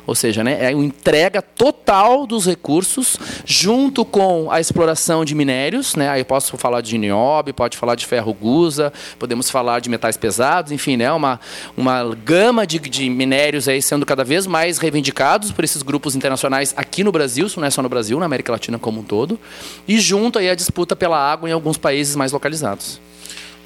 Ou 0.06 0.14
seja, 0.14 0.42
né, 0.42 0.70
é 0.70 0.74
uma 0.74 0.84
entrega 0.84 1.40
total 1.40 2.26
dos 2.26 2.46
recursos 2.46 3.16
junto 3.44 4.04
com 4.04 4.50
a 4.50 4.60
exploração 4.60 5.24
de 5.24 5.34
minérios. 5.34 5.94
Né, 5.94 6.08
aí 6.08 6.24
posso 6.24 6.56
falar 6.56 6.80
de 6.80 6.98
nióbio, 6.98 7.54
pode 7.54 7.76
falar 7.76 7.94
de 7.94 8.06
ferro 8.06 8.34
gusa, 8.34 8.92
podemos 9.18 9.48
falar 9.48 9.80
de 9.80 9.88
metais 9.88 10.16
pesados, 10.16 10.72
enfim, 10.72 10.96
né, 10.96 11.10
uma, 11.12 11.40
uma 11.76 12.14
gama 12.14 12.66
de, 12.66 12.78
de 12.78 13.08
minérios 13.08 13.68
aí 13.68 13.80
sendo 13.80 14.04
cada 14.04 14.24
vez 14.24 14.46
mais 14.46 14.78
reivindicados 14.78 15.52
por 15.52 15.64
esses 15.64 15.82
grupos 15.82 16.14
internacionais 16.14 16.74
aqui 16.76 17.04
no 17.04 17.12
Brasil, 17.12 17.46
isso 17.46 17.60
não 17.60 17.66
é 17.66 17.70
só 17.70 17.82
no 17.82 17.88
Brasil, 17.88 18.18
na 18.18 18.26
América 18.26 18.52
Latina 18.52 18.78
como 18.78 19.00
um 19.00 19.04
todo, 19.04 19.38
e 19.86 19.98
junto 19.98 20.38
aí 20.38 20.48
a 20.50 20.54
disputa 20.54 20.96
pela 20.96 21.18
água 21.18 21.48
em 21.48 21.52
alguns 21.52 21.78
países 21.78 22.16
mais 22.16 22.32
localizados. 22.32 23.00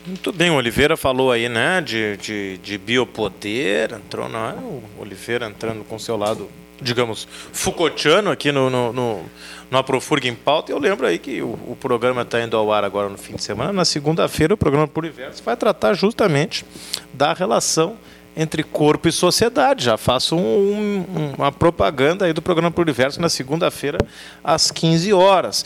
Muito 0.07 0.33
bem, 0.33 0.51
o 0.51 0.55
Oliveira 0.55 0.97
falou 0.97 1.33
aí, 1.33 1.49
né, 1.49 1.81
de, 1.81 2.17
de, 2.19 2.59
de 2.59 2.79
biopoder, 2.79 3.93
entrou, 3.93 4.29
não 4.29 4.39
é? 4.49 4.53
O 4.53 4.83
Oliveira 5.01 5.47
entrando 5.47 5.83
com 5.83 5.99
seu 5.99 6.17
lado, 6.17 6.49
digamos, 6.81 7.27
Foucaultiano 7.53 8.31
aqui 8.31 8.53
no, 8.53 8.71
no, 8.71 8.93
no, 8.93 9.25
no 9.69 9.79
Aprofurga 9.79 10.29
em 10.29 10.35
Pauta. 10.35 10.71
Eu 10.71 10.79
lembro 10.79 11.09
aí 11.09 11.19
que 11.19 11.43
o, 11.43 11.59
o 11.67 11.77
programa 11.81 12.23
está 12.23 12.41
indo 12.41 12.57
ao 12.57 12.73
ar 12.73 12.85
agora 12.85 13.09
no 13.09 13.19
fim 13.19 13.35
de 13.35 13.43
semana. 13.43 13.73
Na 13.73 13.85
segunda-feira, 13.85 14.55
o 14.55 14.57
programa 14.57 14.87
Pluriverso 14.87 15.43
vai 15.43 15.57
tratar 15.57 15.93
justamente 15.95 16.65
da 17.13 17.33
relação 17.33 17.97
entre 18.37 18.63
corpo 18.63 19.09
e 19.09 19.13
sociedade. 19.13 19.87
Já 19.87 19.97
faço 19.97 20.37
um, 20.37 20.99
um, 21.01 21.33
uma 21.37 21.51
propaganda 21.51 22.27
aí 22.27 22.33
do 22.33 22.41
programa 22.41 22.71
Pluriverso 22.71 23.21
na 23.21 23.29
segunda-feira, 23.29 23.99
às 24.45 24.71
15 24.71 25.13
horas. 25.13 25.65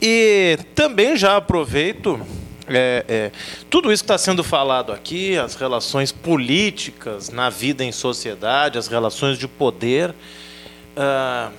E 0.00 0.58
também 0.74 1.16
já 1.16 1.36
aproveito 1.36 2.20
é, 2.68 3.04
é, 3.08 3.32
tudo 3.68 3.92
isso 3.92 4.02
que 4.02 4.06
está 4.06 4.18
sendo 4.18 4.44
falado 4.44 4.92
aqui, 4.92 5.36
as 5.36 5.54
relações 5.54 6.12
políticas 6.12 7.30
na 7.30 7.50
vida 7.50 7.84
em 7.84 7.92
sociedade, 7.92 8.78
as 8.78 8.86
relações 8.86 9.38
de 9.38 9.48
poder, 9.48 10.10
uh, 10.10 11.52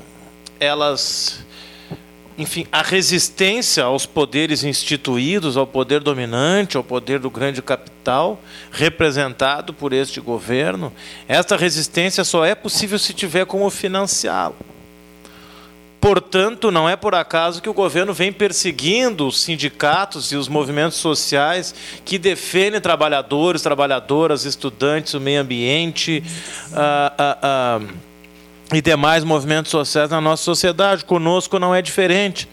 elas, 0.59 1.45
enfim, 2.37 2.65
a 2.71 2.81
resistência 2.81 3.83
aos 3.83 4.05
poderes 4.05 4.63
instituídos, 4.63 5.57
ao 5.57 5.67
poder 5.67 5.99
dominante, 5.99 6.77
ao 6.77 6.83
poder 6.83 7.19
do 7.19 7.29
grande 7.29 7.61
capital, 7.61 8.41
representado 8.71 9.73
por 9.73 9.91
este 9.91 10.21
governo, 10.21 10.93
esta 11.27 11.57
resistência 11.57 12.23
só 12.23 12.45
é 12.45 12.55
possível 12.55 12.97
se 12.97 13.13
tiver 13.13 13.45
como 13.45 13.69
financiá-lo. 13.69 14.72
Portanto, 16.03 16.69
não 16.69 16.89
é 16.89 16.97
por 16.97 17.15
acaso 17.15 17.61
que 17.61 17.69
o 17.69 17.73
governo 17.73 18.13
vem 18.13 18.29
perseguindo 18.29 19.25
os 19.25 19.41
sindicatos 19.41 20.33
e 20.33 20.35
os 20.35 20.49
movimentos 20.49 20.97
sociais 20.97 21.73
que 22.03 22.17
defendem 22.17 22.81
trabalhadores, 22.81 23.61
trabalhadoras, 23.61 24.43
estudantes, 24.43 25.13
o 25.13 25.21
meio 25.21 25.39
ambiente 25.39 26.21
ah, 26.73 27.13
ah, 27.17 27.37
ah, 27.41 27.81
e 28.73 28.81
demais 28.81 29.23
movimentos 29.23 29.71
sociais 29.71 30.09
na 30.09 30.19
nossa 30.19 30.43
sociedade. 30.43 31.05
Conosco 31.05 31.57
não 31.57 31.73
é 31.73 31.81
diferente. 31.81 32.49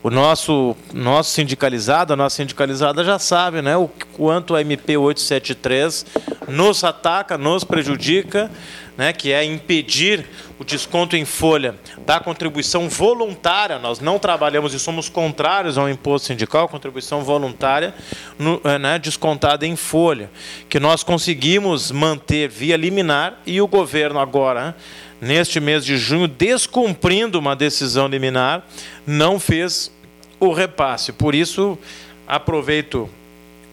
O 0.00 0.08
nosso, 0.08 0.76
nosso 0.94 1.30
sindicalizado, 1.30 2.12
a 2.12 2.16
nossa 2.16 2.36
sindicalizada 2.36 3.02
já 3.02 3.18
sabe 3.18 3.62
né, 3.62 3.76
o 3.76 3.88
quanto 4.12 4.54
a 4.54 4.60
MP 4.60 4.96
873 4.96 6.06
nos 6.46 6.84
ataca, 6.84 7.36
nos 7.36 7.64
prejudica 7.64 8.48
né, 8.96 9.12
que 9.12 9.32
é 9.32 9.44
impedir 9.44 10.26
o 10.58 10.64
desconto 10.64 11.16
em 11.16 11.24
folha 11.24 11.74
da 12.06 12.20
contribuição 12.20 12.88
voluntária. 12.88 13.78
Nós 13.78 14.00
não 14.00 14.18
trabalhamos 14.18 14.74
e 14.74 14.78
somos 14.78 15.08
contrários 15.08 15.78
ao 15.78 15.88
imposto 15.88 16.28
sindical, 16.28 16.68
contribuição 16.68 17.22
voluntária 17.22 17.94
no, 18.38 18.60
eh, 18.64 18.78
né, 18.78 18.98
descontada 18.98 19.66
em 19.66 19.76
folha, 19.76 20.30
que 20.68 20.78
nós 20.78 21.02
conseguimos 21.02 21.90
manter 21.90 22.48
via 22.48 22.76
liminar 22.76 23.40
e 23.46 23.60
o 23.60 23.66
governo 23.66 24.20
agora, 24.20 24.76
neste 25.20 25.58
mês 25.58 25.84
de 25.84 25.96
junho, 25.96 26.28
descumprindo 26.28 27.38
uma 27.38 27.56
decisão 27.56 28.06
liminar, 28.06 28.66
não 29.06 29.40
fez 29.40 29.90
o 30.38 30.52
repasse. 30.52 31.12
Por 31.12 31.34
isso, 31.34 31.78
aproveito 32.26 33.08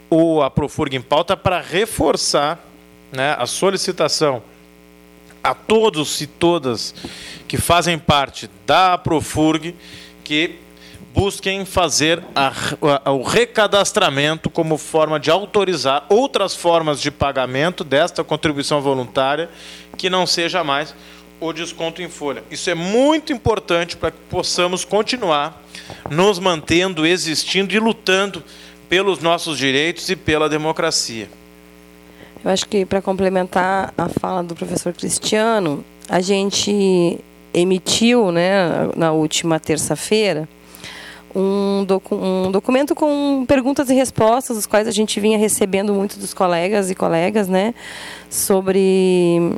o 0.09 0.41
Aprofurg 0.41 0.95
em 0.95 1.01
pauta 1.01 1.36
para 1.36 1.59
reforçar 1.59 2.59
né, 3.11 3.36
a 3.38 3.45
solicitação 3.45 4.41
a 5.50 5.54
todos 5.54 6.22
e 6.22 6.28
todas 6.28 6.93
que 7.47 7.58
fazem 7.58 7.97
parte 7.97 8.50
da 8.66 8.97
Profurg 8.97 9.76
que 10.24 10.60
busquem 11.14 11.66
fazer 11.66 12.24
a, 12.36 12.52
a, 13.04 13.12
o 13.12 13.24
recadastramento 13.24 14.50
como 14.50 14.78
forma 14.78 15.20
de 15.20 15.32
autorizar 15.32 16.06
outras 16.08 16.56
formas 16.56 17.02
de 17.02 17.10
pagamento 17.10 17.84
desta 17.84 18.24
contribuição 18.24 18.80
voluntária 18.82 19.50
que 19.97 20.10
não 20.10 20.28
seja 20.28 20.64
mais 20.64 20.93
o 21.39 21.52
desconto 21.52 22.02
em 22.02 22.10
folha. 22.10 22.43
Isso 22.52 22.70
é 22.70 22.76
muito 22.76 23.34
importante 23.34 23.97
para 23.97 24.12
que 24.12 24.18
possamos 24.30 24.86
continuar 24.86 25.64
nos 26.10 26.38
mantendo, 26.38 27.06
existindo 27.06 27.74
e 27.74 27.80
lutando 27.80 28.43
pelos 28.88 29.20
nossos 29.20 29.58
direitos 29.58 30.10
e 30.10 30.16
pela 30.16 30.50
democracia. 30.50 31.30
Eu 32.44 32.52
acho 32.52 32.68
que 32.68 32.86
para 32.86 33.02
complementar 33.02 33.94
a 33.98 34.08
fala 34.08 34.44
do 34.44 34.56
professor 34.56 34.94
Cristiano, 34.94 35.84
a 36.08 36.22
gente 36.22 37.20
emitiu, 37.54 38.32
né, 38.32 38.90
na 38.96 39.12
última 39.12 39.60
terça-feira, 39.60 40.48
um, 41.36 41.84
docu 41.86 42.16
um, 42.16 42.52
documento 42.52 42.96
com 42.96 43.46
perguntas 43.48 43.90
e 43.90 43.94
respostas, 43.94 44.58
os 44.58 44.66
quais 44.66 44.88
a 44.88 44.92
gente 44.92 45.20
vinha 45.20 45.38
recebendo 45.38 45.94
muito 45.94 46.18
dos 46.18 46.34
colegas 46.34 46.90
e 46.90 46.96
colegas, 46.96 47.48
né, 47.48 47.74
sobre 48.30 49.58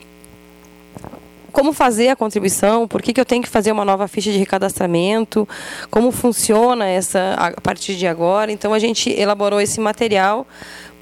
como 1.52 1.74
fazer 1.74 2.08
a 2.08 2.16
contribuição, 2.16 2.88
por 2.88 3.02
que, 3.02 3.14
que 3.14 3.20
eu 3.20 3.26
tenho 3.26 3.44
que 3.44 3.50
fazer 3.50 3.72
uma 3.72 3.84
nova 3.84 4.08
ficha 4.08 4.32
de 4.32 4.38
recadastramento, 4.38 5.48
como 5.90 6.12
funciona 6.12 6.88
essa 6.88 7.36
a 7.38 7.62
partir 7.62 7.96
de 7.96 8.08
agora. 8.08 8.52
Então 8.52 8.74
a 8.74 8.80
gente 8.80 9.10
elaborou 9.10 9.60
esse 9.60 9.80
material 9.80 10.48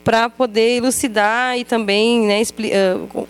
para 0.09 0.27
poder 0.27 0.77
elucidar 0.77 1.55
e 1.55 1.63
também 1.63 2.21
né, 2.21 2.41
uh, 2.41 3.27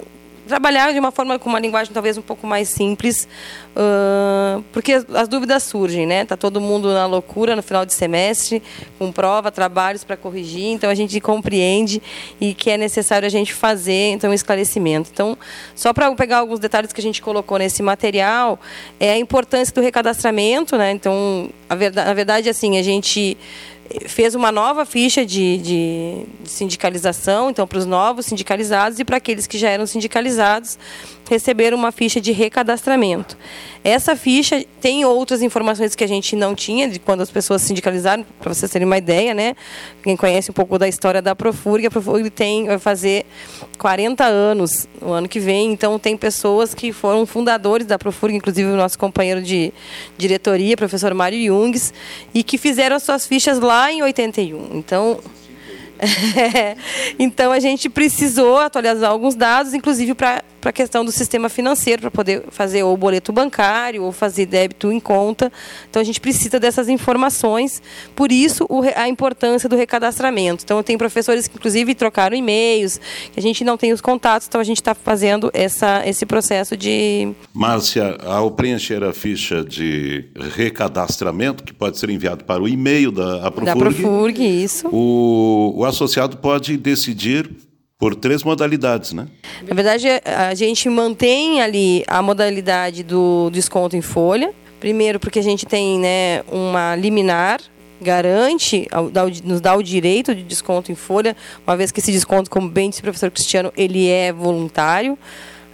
trabalhar 0.48 0.94
de 0.94 1.00
uma 1.00 1.12
forma 1.12 1.38
com 1.38 1.50
uma 1.50 1.60
linguagem 1.60 1.94
talvez 1.94 2.18
um 2.18 2.22
pouco 2.22 2.48
mais 2.48 2.70
simples, 2.70 3.28
uh, 3.76 4.64
porque 4.72 4.94
as 5.14 5.28
dúvidas 5.28 5.64
surgem, 5.64 6.08
né? 6.08 6.24
Tá 6.24 6.38
todo 6.38 6.62
mundo 6.62 6.94
na 6.94 7.06
loucura 7.06 7.54
no 7.54 7.62
final 7.62 7.86
de 7.86 7.94
semestre, 7.94 8.64
com 8.98 9.12
prova, 9.12 9.52
trabalhos 9.52 10.06
para 10.06 10.16
corrigir, 10.16 10.68
então 10.68 10.90
a 10.90 10.96
gente 10.96 11.20
compreende 11.20 12.02
e 12.40 12.54
que 12.54 12.70
é 12.70 12.78
necessário 12.78 13.26
a 13.26 13.30
gente 13.30 13.54
fazer 13.54 14.12
então 14.12 14.32
um 14.32 14.34
esclarecimento. 14.34 15.10
Então, 15.14 15.38
só 15.76 15.92
para 15.92 16.10
pegar 16.16 16.38
alguns 16.38 16.62
detalhes 16.62 16.94
que 16.94 17.02
a 17.02 17.04
gente 17.04 17.22
colocou 17.22 17.58
nesse 17.60 17.84
material, 17.84 18.58
é 19.02 19.12
a 19.12 19.18
importância 19.18 19.76
do 19.76 19.82
recadastramento, 19.82 20.78
né? 20.78 20.94
Então, 20.94 21.50
a 21.70 21.76
verdade, 21.76 22.08
na 22.08 22.14
verdade 22.14 22.48
assim, 22.48 22.78
a 22.78 22.82
gente 22.82 23.38
fez 24.08 24.36
uma 24.36 24.52
nova 24.52 24.86
ficha 24.86 25.26
de, 25.26 25.58
de, 25.58 26.26
de 26.44 26.50
sindicalização, 26.50 27.50
então 27.50 27.66
para 27.66 27.80
os 27.80 27.86
novos 27.86 28.26
sindicalizados 28.28 29.00
e 29.00 29.06
para 29.06 29.18
aqueles 29.18 29.48
que 29.48 29.58
já 29.58 29.70
eram 29.70 29.86
sindicalizados 29.86 30.78
receberam 31.30 31.78
uma 31.78 31.92
ficha 31.92 32.20
de 32.20 32.32
recadastramento. 32.32 33.38
Essa 33.84 34.16
ficha 34.16 34.66
tem 34.82 35.06
outras 35.06 35.44
informações 35.44 35.96
que 35.96 36.04
a 36.04 36.08
gente 36.08 36.36
não 36.36 36.56
tinha 36.56 36.90
de 36.90 37.00
quando 37.00 37.22
as 37.22 37.30
pessoas 37.30 37.62
sindicalizaram, 37.62 38.26
para 38.40 38.52
vocês 38.52 38.70
terem 38.72 38.86
uma 38.86 38.98
ideia, 38.98 39.34
né? 39.34 39.56
Quem 40.02 40.18
conhece 40.18 40.50
um 40.50 40.54
pouco 40.54 40.80
da 40.80 40.88
história 40.88 41.22
da 41.22 41.36
Profurg, 41.36 41.86
a 41.86 41.92
Profurg 41.92 42.30
tem 42.32 42.66
vai 42.66 42.80
fazer 42.80 43.26
40 43.78 44.26
anos 44.26 44.88
no 45.00 45.12
ano 45.12 45.30
que 45.30 45.40
vem, 45.40 45.72
então 45.72 46.00
tem 46.00 46.18
pessoas 46.18 46.74
que 46.74 46.92
foram 46.92 47.26
fundadores 47.28 47.86
da 47.86 48.00
Profurg, 48.00 48.36
inclusive 48.36 48.68
o 48.68 48.76
nosso 48.76 48.98
companheiro 48.98 49.42
de 49.42 49.72
diretoria, 50.18 50.76
professor 50.76 51.14
Mário 51.14 51.40
Jungs, 51.46 51.94
e 52.34 52.44
que 52.44 52.58
fizeram 52.58 52.96
as 52.96 53.04
suas 53.04 53.28
fichas 53.28 53.60
lá 53.60 53.79
em 53.88 54.02
81. 54.02 54.78
Então, 54.78 55.20
então 57.18 57.52
a 57.52 57.60
gente 57.60 57.90
precisou 57.90 58.58
atualizar 58.58 59.12
alguns 59.12 59.36
dados, 59.36 59.74
inclusive 59.74 60.14
para 60.14 60.44
a 60.64 60.72
questão 60.72 61.04
do 61.04 61.12
sistema 61.12 61.50
financeiro, 61.50 62.02
para 62.02 62.12
poder 62.12 62.44
fazer 62.50 62.84
o 62.84 62.96
boleto 62.96 63.32
bancário 63.32 64.04
ou 64.04 64.12
fazer 64.12 64.46
débito 64.46 64.92
em 64.92 65.00
conta. 65.00 65.52
Então 65.90 66.02
a 66.02 66.06
gente 66.06 66.20
precisa 66.20 66.60
dessas 66.60 66.90
informações, 66.90 67.82
por 68.16 68.32
isso 68.32 68.68
a 68.96 69.08
importância 69.08 69.68
do 69.68 69.76
recadastramento. 69.76 70.64
Então 70.64 70.82
tem 70.82 70.98
professores 70.98 71.48
que 71.48 71.58
inclusive 71.58 71.94
trocaram 71.96 72.36
e-mails, 72.36 73.00
que 73.32 73.40
a 73.40 73.44
gente 73.44 73.64
não 73.64 73.78
tem 73.78 73.92
os 73.92 74.02
contatos, 74.02 74.48
então 74.48 74.62
a 74.62 74.64
gente 74.64 74.78
está 74.78 74.94
fazendo 74.96 75.50
essa, 75.54 76.04
esse 76.06 76.26
processo 76.26 76.78
de. 76.78 77.34
Márcia, 77.54 78.18
ao 78.24 78.52
preencher 78.52 79.04
a 79.04 79.14
ficha 79.14 79.64
de 79.64 80.26
recadastramento, 80.56 81.64
que 81.64 81.74
pode 81.74 81.98
ser 81.98 82.10
enviado 82.10 82.44
para 82.46 82.62
o 82.62 82.68
e-mail 82.68 83.12
da 83.12 83.48
Aprofurg, 83.48 83.66
da 83.66 83.76
Profurg 83.76 84.64
isso. 84.64 84.88
O, 84.88 85.74
o 85.78 85.89
associado 85.90 86.38
pode 86.38 86.78
decidir 86.78 87.50
por 87.98 88.16
três 88.16 88.44
modalidades, 88.44 89.12
né? 89.12 89.28
Na 89.68 89.76
verdade, 89.76 90.08
a 90.26 90.56
gente 90.56 90.90
mantém 90.90 91.62
ali 91.62 92.04
a 92.08 92.22
modalidade 92.22 93.04
do 93.04 93.50
desconto 93.52 93.98
em 93.98 94.02
folha. 94.02 94.54
Primeiro, 94.80 95.20
porque 95.20 95.40
a 95.40 95.44
gente 95.44 95.66
tem 95.66 96.00
né, 96.00 96.42
uma 96.50 96.96
liminar 96.96 97.60
garante, 98.02 98.88
nos 99.44 99.60
dá 99.60 99.76
o 99.76 99.84
direito 99.84 100.34
de 100.34 100.44
desconto 100.44 100.90
em 100.90 100.96
folha, 100.96 101.36
uma 101.68 101.76
vez 101.76 101.92
que 101.92 102.00
esse 102.00 102.12
desconto, 102.12 102.50
como 102.50 102.70
bem 102.70 102.90
disse 102.90 103.02
o 103.02 103.04
professor 103.04 103.30
Cristiano, 103.30 103.74
ele 103.76 104.08
é 104.08 104.32
voluntário. 104.32 105.18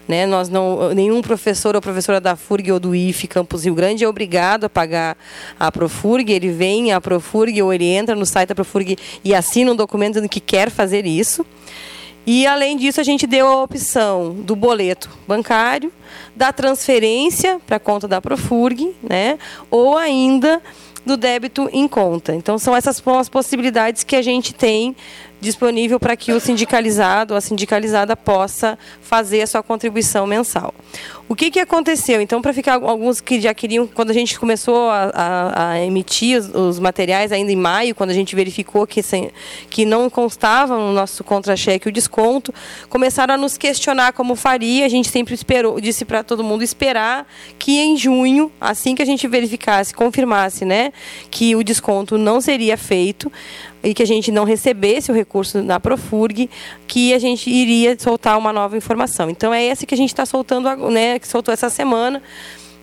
Né? 0.08 0.26
Nós 0.26 0.50
não, 0.50 0.94
nenhum 0.94 1.22
professor 1.22 1.76
ou 1.76 1.82
professora 1.82 2.22
da 2.22 2.36
FURG 2.36 2.72
ou 2.72 2.80
do 2.80 2.96
IF 2.96 3.28
Campus 3.28 3.66
Rio 3.66 3.74
Grande 3.74 4.04
é 4.04 4.08
obrigado 4.08 4.66
a 4.66 4.70
pagar 4.70 5.18
a 5.60 5.72
Profurg. 5.72 6.32
Ele 6.32 6.50
vem 6.50 6.94
à 6.94 7.02
Profurg 7.02 7.62
ou 7.62 7.74
ele 7.74 7.86
entra 7.86 8.16
no 8.16 8.26
site 8.26 8.50
da 8.50 8.56
Profurg 8.56 8.98
e 9.24 9.34
assina 9.34 9.72
um 9.72 9.76
documento 9.76 10.14
dizendo 10.14 10.30
que 10.30 10.40
quer 10.40 10.70
fazer 10.70 11.06
isso. 11.06 11.46
E 12.28 12.48
além 12.48 12.76
disso, 12.76 13.00
a 13.00 13.04
gente 13.04 13.28
deu 13.28 13.48
a 13.48 13.62
opção 13.62 14.34
do 14.34 14.56
boleto 14.56 15.10
bancário, 15.28 15.92
da 16.36 16.52
transferência 16.52 17.60
para 17.68 17.78
a 17.78 17.80
conta 17.80 18.08
da 18.08 18.20
Profurg, 18.20 18.96
né? 19.04 19.38
ou 19.70 19.96
ainda 19.96 20.62
do 21.06 21.16
débito 21.16 21.70
em 21.72 21.88
conta. 21.88 22.34
Então, 22.34 22.58
são 22.58 22.76
essas 22.76 23.02
as 23.06 23.30
possibilidades 23.30 24.04
que 24.04 24.16
a 24.16 24.24
gente 24.24 24.56
tem 24.56 24.96
disponível 25.46 26.00
para 26.00 26.18
que 26.18 26.34
o 26.34 26.40
sindicalizado 26.40 27.34
ou 27.34 27.38
a 27.38 27.42
sindicalizada 27.42 28.18
possa 28.18 28.78
fazer 29.00 29.42
a 29.42 29.48
sua 29.48 29.64
contribuição 29.64 30.28
mensal. 30.28 30.74
O 31.28 31.36
que, 31.36 31.50
que 31.50 31.60
aconteceu? 31.60 32.22
Então, 32.22 32.40
para 32.40 32.54
ficar 32.54 32.74
alguns 32.74 33.20
que 33.20 33.42
já 33.42 33.52
queriam, 33.54 33.88
quando 33.88 34.12
a 34.12 34.14
gente 34.14 34.40
começou 34.40 34.90
a, 34.90 35.12
a, 35.14 35.70
a 35.72 35.80
emitir 35.80 36.38
os, 36.38 36.54
os, 36.54 36.80
materiais 36.80 37.32
ainda 37.32 37.52
em 37.52 37.56
maio, 37.56 37.96
quando 37.96 38.12
a 38.12 38.14
gente 38.14 38.36
verificou 38.36 38.86
que, 38.86 39.02
sem, 39.02 39.32
que 39.70 39.86
não 39.86 40.08
constava 40.08 40.78
no 40.78 40.94
nosso 40.94 41.24
contra-cheque 41.24 41.88
o 41.88 41.92
desconto, 41.92 42.54
começaram 42.90 43.34
a 43.34 43.38
nos 43.38 43.58
questionar 43.58 44.14
como 44.14 44.36
faria. 44.36 44.86
A 44.86 44.90
gente 44.90 45.10
sempre 45.10 45.34
esperou, 45.34 45.80
disse 45.80 46.06
para 46.06 46.24
todo 46.24 46.44
mundo 46.44 46.64
esperar 46.64 47.28
que 47.58 47.80
em 47.80 47.98
junho, 47.98 48.52
assim 48.62 48.94
que 48.94 49.02
a 49.02 49.06
gente 49.06 49.28
verificasse, 49.28 49.94
confirmasse, 49.94 50.64
né, 50.64 50.92
que 51.32 51.56
o 51.56 51.64
desconto 51.64 52.20
não 52.20 52.40
seria 52.40 52.78
feito, 52.78 53.32
e 53.86 53.94
que 53.94 54.04
a 54.04 54.08
gente 54.08 54.32
não 54.32 54.44
recebesse 54.44 55.12
o 55.12 55.14
recurso 55.14 55.62
na 55.62 55.80
Profurg, 55.80 56.50
que 56.88 57.14
a 57.14 57.20
gente 57.20 57.50
iria 57.50 57.98
soltar 57.98 58.38
uma 58.38 58.52
nova 58.52 58.76
informação. 58.76 59.30
Então 59.30 59.54
é 59.54 59.64
esse 59.64 59.86
que 59.86 59.94
a 59.94 59.98
gente 59.98 60.10
está 60.10 60.26
soltando, 60.26 60.70
né, 60.90 61.20
que 61.20 61.28
soltou 61.28 61.54
essa 61.54 61.70
semana 61.70 62.22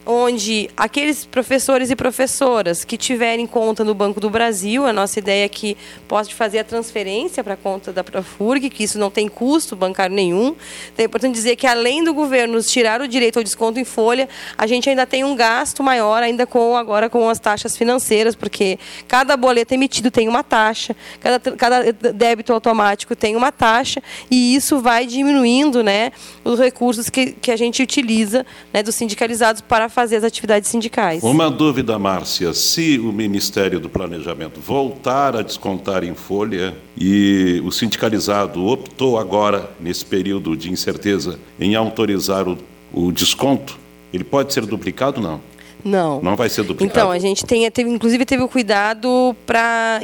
onde 0.05 0.69
aqueles 0.77 1.25
professores 1.25 1.91
e 1.91 1.97
professoras 1.97 2.85
que 2.85 2.97
tiverem 2.97 3.47
conta 3.47 3.85
no 3.85 3.95
Banco 3.95 4.21
do 4.21 4.29
Brasil, 4.29 4.85
a 4.85 4.93
nossa 4.93 5.19
ideia 5.19 5.45
é 5.45 5.49
que 5.49 5.77
possa 6.09 6.31
fazer 6.31 6.59
a 6.59 6.65
transferência 6.65 7.43
para 7.45 7.55
a 7.55 7.57
conta 7.57 7.93
da 7.93 8.03
Profurg, 8.03 8.69
que 8.69 8.85
isso 8.85 8.99
não 8.99 9.11
tem 9.11 9.29
custo 9.29 9.77
bancário 9.77 10.15
nenhum. 10.15 10.57
Então 10.93 10.99
é 10.99 11.05
importante 11.05 11.35
dizer 11.35 11.57
que 11.57 11.67
além 11.67 12.03
do 12.03 12.13
governo 12.13 12.61
tirar 12.63 13.01
o 13.01 13.07
direito 13.07 13.39
ao 13.39 13.45
desconto 13.45 13.79
em 13.79 13.85
folha, 13.85 14.29
a 14.59 14.67
gente 14.67 14.89
ainda 14.91 15.07
tem 15.07 15.23
um 15.25 15.37
gasto 15.37 15.83
maior 15.83 16.23
ainda 16.23 16.47
com 16.47 16.77
agora 16.77 17.09
com 17.09 17.29
as 17.29 17.39
taxas 17.39 17.77
financeiras, 17.77 18.35
porque 18.35 18.79
cada 19.07 19.37
boleto 19.37 19.75
emitido 19.75 20.11
tem 20.11 20.29
uma 20.29 20.43
taxa, 20.43 20.97
cada, 21.21 21.39
cada 21.39 21.93
débito 21.93 22.53
automático 22.53 23.15
tem 23.15 23.37
uma 23.37 23.53
taxa, 23.53 24.03
e 24.31 24.55
isso 24.55 24.81
vai 24.81 25.07
diminuindo 25.07 25.83
né, 25.83 26.11
os 26.45 26.59
recursos 26.59 27.09
que, 27.09 27.33
que 27.33 27.51
a 27.51 27.57
gente 27.57 27.83
utiliza 27.83 28.45
né, 28.73 28.83
dos 28.83 28.95
sindicalizados 28.95 29.61
para 29.61 29.89
fazer 29.93 30.17
as 30.17 30.25
atividades 30.25 30.69
sindicais. 30.69 31.23
Uma 31.23 31.51
dúvida, 31.51 31.99
Márcia: 31.99 32.53
se 32.53 32.99
o 32.99 33.13
Ministério 33.13 33.79
do 33.79 33.89
Planejamento 33.89 34.61
voltar 34.61 35.37
a 35.37 35.43
descontar 35.43 36.03
em 36.03 36.15
folha 36.15 36.75
e 36.97 37.63
o 37.65 37.71
sindicalizado 37.71 38.67
optou 38.67 39.19
agora, 39.19 39.71
nesse 39.81 40.05
período 40.05 40.57
de 40.57 40.71
incerteza, 40.71 41.39
em 41.61 41.75
autorizar 41.75 42.49
o, 42.49 42.59
o 42.93 43.13
desconto, 43.13 43.79
ele 44.13 44.25
pode 44.25 44.53
ser 44.53 44.67
duplicado 44.67 45.21
ou 45.21 45.27
não? 45.27 45.53
Não. 45.85 46.23
Não 46.23 46.37
vai 46.37 46.49
ser 46.49 46.63
duplicado. 46.63 46.99
Então, 46.99 47.11
a 47.11 47.19
gente 47.19 47.45
tem, 47.45 47.69
teve, 47.71 47.91
inclusive 47.91 48.25
teve 48.25 48.43
o 48.43 48.49
cuidado 48.49 49.35
para 49.45 50.01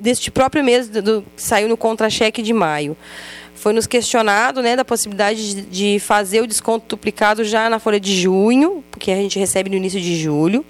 deste 0.00 0.30
próprio 0.30 0.62
mês 0.62 0.88
do, 0.88 1.02
do, 1.02 1.22
que 1.22 1.42
saiu 1.42 1.68
no 1.68 1.76
contra-cheque 1.76 2.42
de 2.42 2.52
maio 2.52 2.96
foi 3.66 3.72
nos 3.72 3.88
questionado 3.88 4.62
né, 4.62 4.76
da 4.76 4.84
possibilidade 4.84 5.62
de 5.62 5.98
fazer 5.98 6.40
o 6.40 6.46
desconto 6.46 6.86
duplicado 6.86 7.42
já 7.42 7.68
na 7.68 7.80
folha 7.80 7.98
de 7.98 8.14
junho, 8.14 8.84
que 8.96 9.10
a 9.10 9.16
gente 9.16 9.40
recebe 9.40 9.68
no 9.68 9.74
início 9.74 10.00
de 10.00 10.14
julho, 10.16 10.64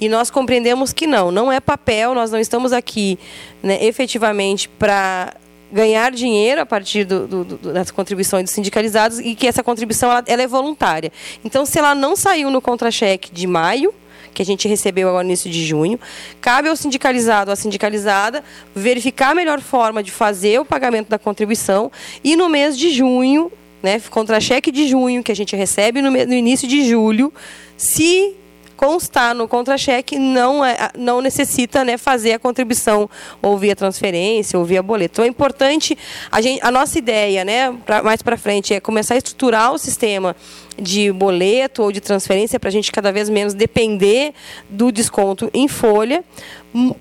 e 0.00 0.08
nós 0.08 0.30
compreendemos 0.30 0.90
que 0.90 1.06
não, 1.06 1.30
não 1.30 1.52
é 1.52 1.60
papel, 1.60 2.14
nós 2.14 2.30
não 2.30 2.38
estamos 2.40 2.72
aqui 2.72 3.18
né, 3.62 3.84
efetivamente 3.84 4.66
para 4.66 5.34
ganhar 5.70 6.10
dinheiro 6.10 6.62
a 6.62 6.64
partir 6.64 7.04
do, 7.04 7.26
do, 7.26 7.44
do, 7.44 7.72
das 7.74 7.90
contribuições 7.90 8.44
dos 8.44 8.52
sindicalizados 8.52 9.18
e 9.18 9.34
que 9.34 9.46
essa 9.46 9.62
contribuição 9.62 10.10
ela, 10.10 10.24
ela 10.26 10.42
é 10.42 10.46
voluntária. 10.46 11.12
Então, 11.44 11.66
se 11.66 11.78
ela 11.78 11.94
não 11.94 12.16
saiu 12.16 12.48
no 12.48 12.62
contra-cheque 12.62 13.30
de 13.30 13.46
maio, 13.46 13.92
que 14.38 14.42
a 14.42 14.46
gente 14.46 14.68
recebeu 14.68 15.08
agora 15.08 15.24
no 15.24 15.30
início 15.30 15.50
de 15.50 15.66
junho. 15.66 15.98
Cabe 16.40 16.68
ao 16.68 16.76
sindicalizado, 16.76 17.50
à 17.50 17.56
sindicalizada, 17.56 18.44
verificar 18.72 19.32
a 19.32 19.34
melhor 19.34 19.60
forma 19.60 20.00
de 20.00 20.12
fazer 20.12 20.60
o 20.60 20.64
pagamento 20.64 21.08
da 21.08 21.18
contribuição 21.18 21.90
e 22.22 22.36
no 22.36 22.48
mês 22.48 22.78
de 22.78 22.90
junho, 22.90 23.50
né, 23.82 24.00
contra-cheque 24.08 24.70
de 24.70 24.86
junho 24.86 25.24
que 25.24 25.32
a 25.32 25.34
gente 25.34 25.56
recebe 25.56 26.00
no, 26.00 26.12
no 26.12 26.34
início 26.34 26.68
de 26.68 26.88
julho, 26.88 27.32
se 27.76 28.36
constar 28.76 29.34
no 29.34 29.48
contra-cheque, 29.48 30.16
não, 30.20 30.64
é, 30.64 30.90
não 30.96 31.20
necessita 31.20 31.82
né, 31.82 31.98
fazer 31.98 32.34
a 32.34 32.38
contribuição 32.38 33.10
ou 33.42 33.58
via 33.58 33.74
transferência 33.74 34.56
ou 34.56 34.64
via 34.64 34.80
boleto. 34.80 35.14
Então 35.14 35.24
é 35.24 35.28
importante, 35.28 35.98
a, 36.30 36.40
gente, 36.40 36.64
a 36.64 36.70
nossa 36.70 36.96
ideia, 36.96 37.44
né, 37.44 37.74
pra, 37.84 38.04
mais 38.04 38.22
para 38.22 38.36
frente, 38.36 38.72
é 38.72 38.78
começar 38.78 39.14
a 39.14 39.16
estruturar 39.16 39.72
o 39.72 39.78
sistema 39.78 40.36
de 40.80 41.12
boleto 41.12 41.82
ou 41.82 41.92
de 41.92 42.00
transferência 42.00 42.58
para 42.58 42.68
a 42.68 42.72
gente 42.72 42.92
cada 42.92 43.12
vez 43.12 43.28
menos 43.28 43.54
depender 43.54 44.32
do 44.68 44.92
desconto 44.92 45.50
em 45.52 45.68
folha, 45.68 46.24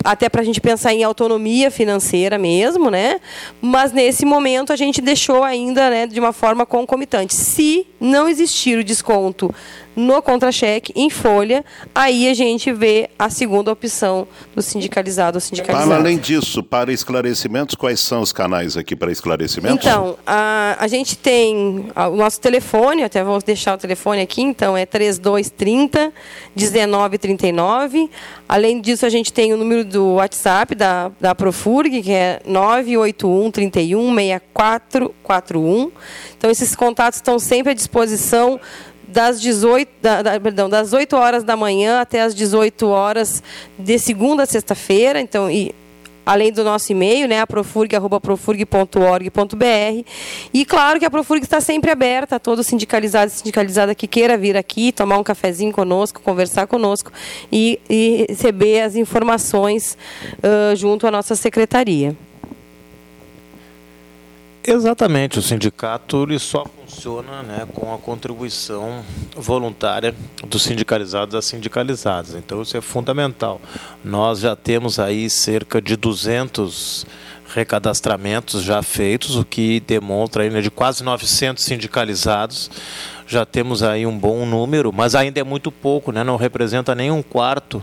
até 0.04 0.30
para 0.30 0.42
a 0.42 0.44
gente 0.44 0.62
pensar 0.62 0.94
em 0.94 1.04
autonomia 1.04 1.70
financeira 1.70 2.38
mesmo, 2.38 2.90
né? 2.90 3.20
Mas 3.62 3.92
nesse 3.92 4.26
momento 4.26 4.72
a 4.72 4.76
gente 4.76 5.02
deixou 5.02 5.44
ainda, 5.44 5.90
né, 5.90 6.08
de 6.08 6.20
uma 6.20 6.34
forma 6.34 6.66
concomitante. 6.66 7.36
Se 7.36 7.86
não 8.00 8.30
existir 8.30 8.80
o 8.80 8.84
desconto 8.84 9.54
no 9.96 10.22
contra-cheque, 10.22 10.94
em 10.96 11.10
folha, 11.10 11.66
aí 11.94 12.30
a 12.30 12.34
gente 12.36 12.72
vê 12.72 13.10
a 13.18 13.32
segunda 13.32 13.72
opção 13.72 14.28
do 14.56 14.62
sindicalizado 14.62 15.38
ou 15.38 15.42
sindicalizado. 15.42 15.90
Para 15.90 16.00
além 16.00 16.20
disso, 16.20 16.62
para 16.62 16.94
esclarecimentos, 16.94 17.74
quais 17.74 18.00
são 18.00 18.22
os 18.22 18.32
canais 18.32 18.78
aqui 18.78 18.96
para 18.96 19.12
esclarecimentos? 19.12 19.86
Então, 19.86 20.16
a, 20.26 20.78
a 20.80 20.88
gente 20.88 21.18
tem 21.18 21.88
o 21.96 22.16
nosso 22.16 22.40
telefone, 22.40 23.04
até 23.04 23.24
vou 23.24 23.40
deixar 23.42 23.67
o 23.74 23.78
telefone 23.78 24.22
aqui, 24.22 24.42
então 24.42 24.76
é 24.76 24.86
3230 24.86 26.14
1939. 26.56 28.10
Além 28.48 28.82
disso, 28.82 29.06
a 29.06 29.10
gente 29.10 29.32
tem 29.32 29.54
o 29.54 29.58
número 29.58 29.84
do 29.84 30.16
WhatsApp 30.16 30.76
da, 30.76 31.12
da 31.20 31.36
Profurg, 31.36 32.02
que 32.02 32.12
é 32.12 32.40
981 32.46 33.52
31 33.52 34.16
6441. 34.16 35.92
Então, 36.38 36.50
esses 36.50 36.76
contatos 36.76 37.18
estão 37.18 37.40
sempre 37.40 37.72
à 37.72 37.74
disposição 37.74 38.60
das 39.08 39.42
18, 39.42 39.90
da, 40.02 40.22
da, 40.22 40.40
perdão, 40.40 40.70
das 40.70 40.94
8 40.94 41.16
horas 41.16 41.44
da 41.44 41.56
manhã 41.56 42.02
até 42.02 42.22
as 42.22 42.36
18 42.36 42.88
horas 42.88 43.42
de 43.80 43.98
segunda 43.98 44.44
a 44.44 44.46
sexta-feira. 44.46 45.22
Então, 45.22 45.50
e, 45.50 45.74
além 46.28 46.52
do 46.52 46.64
nosso 46.64 46.92
e-mail, 46.92 47.28
né, 47.28 47.40
aprofurg.profurg.org.br. 47.40 50.04
E 50.54 50.66
claro 50.66 51.00
que 51.00 51.06
a 51.06 51.10
Profurg 51.10 51.42
está 51.42 51.62
sempre 51.62 51.90
aberta 51.90 52.36
a 52.36 52.40
todo 52.40 52.64
sindicalizado 52.64 53.32
e 53.32 53.36
sindicalizada 53.36 53.96
que 53.96 54.08
queira 54.08 54.38
vir 54.38 54.58
aqui, 54.58 54.92
tomar 54.92 55.18
um 55.18 55.24
cafezinho 55.24 55.72
conosco, 55.72 56.22
conversar 56.22 56.68
conosco 56.68 57.12
e, 57.50 57.80
e 57.90 58.26
receber 58.28 58.82
as 58.82 58.96
informações 58.96 59.98
uh, 60.40 60.76
junto 60.76 61.08
à 61.08 61.12
nossa 61.12 61.34
secretaria. 61.34 62.27
Exatamente, 64.70 65.40
o 65.40 65.42
sindicato 65.42 66.24
ele 66.24 66.38
só 66.38 66.66
funciona 66.66 67.42
né, 67.42 67.66
com 67.74 67.94
a 67.94 67.98
contribuição 67.98 69.02
voluntária 69.34 70.14
dos 70.46 70.64
sindicalizados 70.64 71.36
às 71.36 71.46
sindicalizadas. 71.46 72.36
Então 72.36 72.62
isso 72.62 72.76
é 72.76 72.82
fundamental. 72.82 73.62
Nós 74.04 74.42
já 74.42 74.58
temos 74.58 75.00
aí 75.00 75.30
cerca 75.30 75.82
de 75.82 75.96
200 75.96 77.06
recadastramentos 77.56 78.62
já 78.62 78.84
feitos, 78.84 79.38
o 79.38 79.46
que 79.46 79.80
demonstra 79.80 80.44
ainda 80.44 80.62
de 80.62 80.70
quase 80.70 81.02
900 81.02 81.64
sindicalizados. 81.64 82.70
Já 83.26 83.46
temos 83.46 83.82
aí 83.82 84.06
um 84.06 84.20
bom 84.20 84.46
número, 84.46 84.92
mas 84.92 85.16
ainda 85.16 85.40
é 85.40 85.46
muito 85.46 85.72
pouco, 85.72 86.12
né? 86.12 86.26
não 86.26 86.36
representa 86.36 86.94
nem 86.94 87.10
um 87.10 87.24
quarto 87.24 87.82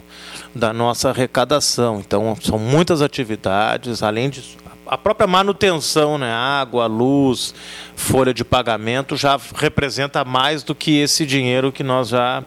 da 0.54 0.70
nossa 0.70 1.08
arrecadação. 1.08 2.00
Então, 2.00 2.36
são 2.42 2.58
muitas 2.58 3.00
atividades, 3.00 4.02
além 4.02 4.28
disso, 4.28 4.58
a 4.86 4.98
própria 4.98 5.26
manutenção, 5.26 6.18
né, 6.18 6.32
água, 6.32 6.86
luz, 6.86 7.54
folha 7.96 8.34
de 8.34 8.44
pagamento 8.44 9.16
já 9.16 9.38
representa 9.56 10.24
mais 10.24 10.62
do 10.62 10.74
que 10.74 10.98
esse 10.98 11.24
dinheiro 11.24 11.72
que 11.72 11.82
nós 11.82 12.08
já 12.08 12.44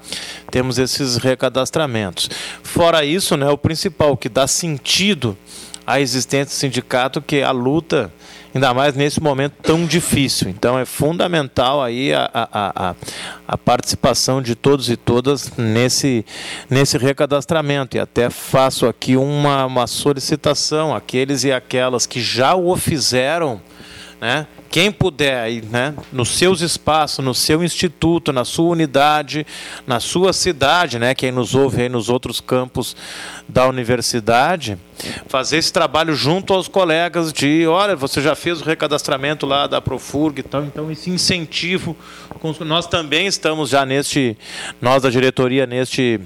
temos 0.52 0.78
esses 0.78 1.18
recadastramentos. 1.18 2.30
Fora 2.62 3.04
isso, 3.04 3.36
né, 3.36 3.50
o 3.50 3.58
principal 3.58 4.16
que 4.16 4.30
dá 4.30 4.48
sentido 4.48 5.38
à 5.86 6.00
existência 6.00 6.46
do 6.46 6.60
sindicato, 6.60 7.22
que 7.22 7.38
é 7.38 7.44
a 7.44 7.52
luta 7.52 8.12
ainda 8.58 8.74
mais 8.74 8.96
nesse 8.96 9.22
momento 9.22 9.54
tão 9.62 9.86
difícil. 9.86 10.50
Então 10.50 10.78
é 10.78 10.86
fundamental 10.86 11.82
aí 11.82 12.14
a, 12.14 12.30
a, 12.34 12.50
a, 12.52 12.96
a, 13.48 13.58
participação 13.58 14.42
de 14.42 14.56
todos 14.56 14.90
e 14.90 14.98
todas 14.98 15.52
nesse, 15.56 16.26
nesse 16.70 16.98
recadastramento. 16.98 17.96
E 17.96 18.00
até 18.00 18.30
faço 18.30 18.88
aqui 18.88 19.16
uma, 19.16 19.66
uma 19.66 19.88
solicitação 19.88 20.94
àqueles 20.94 21.44
e 21.44 21.52
aquelas 21.52 22.06
que 22.06 22.22
já 22.22 22.56
o 22.56 22.76
fizeram, 22.76 23.62
né? 24.20 24.48
Quem 24.70 24.92
puder 24.92 25.64
né, 25.66 25.94
nos 26.12 26.30
seus 26.30 26.62
espaços, 26.62 27.24
no 27.24 27.34
seu 27.34 27.64
instituto, 27.64 28.32
na 28.32 28.46
sua 28.46 28.70
unidade, 28.70 29.46
na 29.86 30.00
sua 30.00 30.34
cidade, 30.34 31.00
né, 31.00 31.16
quem 31.16 31.32
nos 31.32 31.56
ouve 31.56 31.84
aí 31.84 31.90
nos 31.90 32.10
outros 32.10 32.40
campos 32.40 32.96
da 33.48 33.68
universidade, 33.68 34.78
fazer 35.28 35.58
esse 35.58 35.72
trabalho 35.72 36.14
junto 36.14 36.54
aos 36.54 36.68
colegas 36.68 37.32
de, 37.32 37.66
olha, 37.68 37.96
você 37.96 38.22
já 38.22 38.36
fez 38.36 38.62
o 38.62 38.66
recadastramento 38.66 39.46
lá 39.46 39.68
da 39.68 39.82
Profurg, 39.82 40.40
então, 40.40 40.66
então 40.66 40.92
esse 40.92 41.10
incentivo, 41.10 41.96
nós 42.60 42.88
também 42.88 43.28
estamos 43.28 43.70
já 43.70 43.86
neste, 43.86 44.38
nós 44.82 45.04
da 45.04 45.10
diretoria 45.10 45.66
neste 45.66 46.20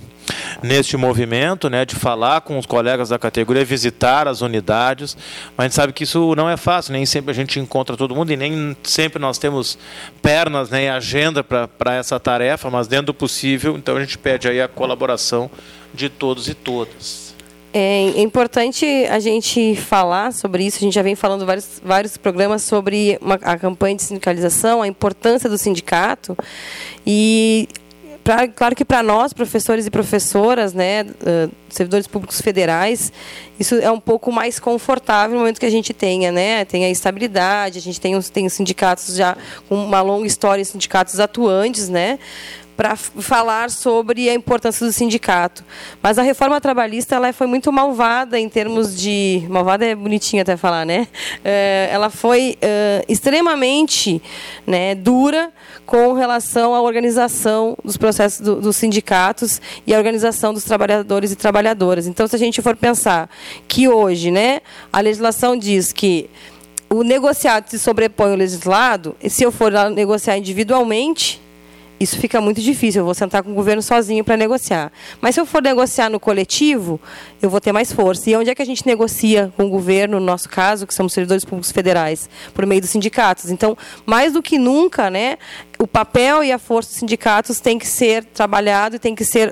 neste 0.62 0.96
movimento, 0.98 1.70
né, 1.70 1.86
de 1.86 1.96
falar 1.96 2.42
com 2.42 2.58
os 2.58 2.66
colegas 2.66 3.10
da 3.10 3.20
categoria, 3.20 3.66
visitar 3.66 4.28
as 4.28 4.42
unidades, 4.42 5.18
mas 5.58 5.66
a 5.66 5.68
gente 5.68 5.76
sabe 5.76 5.94
que 5.94 6.04
isso 6.04 6.36
não 6.36 6.50
é 6.50 6.58
fácil, 6.58 6.94
nem 6.94 7.06
sempre 7.06 7.32
a 7.32 7.34
gente 7.34 7.60
encontra 7.60 7.98
todo 7.98 8.16
mundo 8.16 8.32
e 8.32 8.38
nem 8.38 8.76
sempre 8.84 9.20
nós 9.20 9.38
temos 9.38 9.78
pernas, 10.22 10.70
nem 10.70 10.86
né, 10.86 10.92
agenda 10.92 11.44
para 11.44 11.96
essa 11.96 12.20
tarefa, 12.20 12.70
mas 12.70 12.88
dentro 12.88 13.08
do 13.08 13.14
possível, 13.14 13.76
então 13.76 13.98
a 13.98 14.00
gente 14.00 14.18
pede 14.18 14.48
aí 14.48 14.62
a 14.62 14.68
colaboração 14.68 15.50
de 15.94 16.10
todos 16.10 16.48
e 16.48 16.54
todas. 16.54 17.32
É, 17.74 18.04
é 18.04 18.22
importante 18.22 18.86
a 19.10 19.20
gente 19.20 19.76
falar 19.76 20.34
sobre 20.34 20.66
isso. 20.66 20.78
A 20.78 20.82
gente 20.82 20.94
já 20.94 21.02
vem 21.02 21.16
falando 21.16 21.46
vários, 21.46 21.82
vários 21.84 22.18
programas 22.18 22.64
sobre 22.64 23.18
uma, 23.22 23.36
a 23.36 23.58
campanha 23.58 23.96
de 23.96 24.04
sindicalização, 24.04 24.82
a 24.82 24.88
importância 24.88 25.50
do 25.50 25.58
sindicato. 25.58 26.38
E 27.08 27.70
pra, 28.24 28.48
claro 28.48 28.76
que 28.76 28.86
para 28.86 29.02
nós, 29.04 29.34
professores 29.34 29.86
e 29.86 29.92
professoras, 29.92 30.74
né, 30.74 31.04
uh, 31.04 31.52
servidores 31.70 32.08
públicos 32.08 32.42
federais, 32.42 33.12
isso 33.60 33.76
é 33.76 33.92
um 33.92 34.00
pouco 34.00 34.32
mais 34.32 34.60
confortável 34.60 35.36
no 35.36 35.40
momento 35.42 35.60
que 35.60 35.66
a 35.66 35.72
gente 35.72 35.94
tenha, 35.94 36.32
né, 36.32 36.66
tem 36.66 36.86
a 36.86 36.90
estabilidade, 36.90 37.78
a 37.78 37.82
gente 37.82 38.00
tem, 38.00 38.20
tem 38.22 38.50
sindicatos 38.50 39.16
já 39.16 39.38
com 39.68 39.76
uma 39.76 40.02
longa 40.02 40.28
história, 40.28 40.64
sindicatos 40.64 41.20
atuantes, 41.20 41.90
né, 41.90 42.20
para 42.82 42.96
falar 42.96 43.70
sobre 43.70 44.28
a 44.28 44.34
importância 44.34 44.84
do 44.84 44.92
sindicato. 44.92 45.64
Mas 46.02 46.18
a 46.18 46.24
reforma 46.24 46.60
trabalhista 46.60 47.14
ela 47.14 47.32
foi 47.32 47.46
muito 47.46 47.72
malvada 47.72 48.40
em 48.40 48.50
termos 48.50 49.00
de. 49.00 49.46
Malvada 49.48 49.86
é 49.86 49.94
bonitinho 49.94 50.42
até 50.42 50.58
falar, 50.58 50.84
né? 50.84 51.08
É, 51.46 51.90
ela 51.92 52.10
foi 52.10 52.58
é, 52.60 53.06
extremamente 53.08 54.20
né, 54.66 54.96
dura 54.96 55.52
com 55.86 56.14
relação 56.14 56.74
à 56.74 56.82
organização 56.82 57.78
dos 57.86 57.98
processos 57.98 58.42
do, 58.42 58.56
dos 58.56 58.78
sindicatos 58.78 59.62
e 59.86 59.94
a 59.94 59.98
organização 60.00 60.52
dos 60.52 60.64
trabalhadores 60.64 61.32
e 61.32 61.36
trabalhadoras. 61.36 62.08
Então, 62.08 62.26
se 62.26 62.36
a 62.36 62.40
gente 62.40 62.64
for 62.64 62.76
pensar 62.76 63.30
que 63.68 63.88
hoje 63.88 64.32
né, 64.32 64.62
a 64.92 65.02
legislação 65.02 65.56
diz 65.56 65.94
que 65.94 66.28
o 66.90 67.04
negociado 67.04 67.70
se 67.70 67.78
sobrepõe 67.78 68.32
ao 68.32 68.38
legislado, 68.38 69.16
e 69.22 69.30
se 69.30 69.44
eu 69.44 69.52
for 69.52 69.72
negociar 69.92 70.36
individualmente, 70.36 71.40
isso 72.02 72.18
fica 72.18 72.42
muito 72.42 72.60
difícil. 72.60 73.02
Eu 73.02 73.06
vou 73.06 73.14
sentar 73.14 73.44
com 73.44 73.52
o 73.52 73.54
governo 73.54 73.82
sozinho 73.82 74.24
para 74.24 74.36
negociar. 74.36 74.92
Mas 75.22 75.36
se 75.36 75.42
eu 75.42 75.46
for 75.46 75.62
negociar 75.62 76.10
no 76.10 76.20
coletivo, 76.20 77.00
eu 77.42 77.50
vou 77.50 77.62
ter 77.62 77.72
mais 77.72 77.94
força. 77.94 78.30
E 78.30 78.36
onde 78.36 78.50
é 78.50 78.56
que 78.56 78.62
a 78.62 78.66
gente 78.66 78.86
negocia 78.88 79.54
com 79.56 79.66
o 79.66 79.70
governo, 79.70 80.20
no 80.20 80.26
nosso 80.26 80.50
caso, 80.50 80.88
que 80.88 80.94
somos 80.94 81.14
servidores 81.14 81.46
públicos 81.46 81.72
federais, 81.72 82.28
por 82.54 82.66
meio 82.66 82.82
dos 82.82 82.90
sindicatos? 82.90 83.52
Então, 83.52 83.78
mais 84.06 84.34
do 84.34 84.42
que 84.42 84.58
nunca, 84.58 85.10
né, 85.12 85.38
o 85.82 85.88
papel 85.88 86.44
e 86.44 86.52
a 86.52 86.60
força 86.60 86.92
dos 86.92 87.00
sindicatos 87.00 87.60
tem 87.60 87.80
que 87.80 87.88
ser 87.88 88.24
trabalhado 88.24 88.98
e 88.98 89.00
tem 89.00 89.16
que 89.16 89.26
ser 89.26 89.52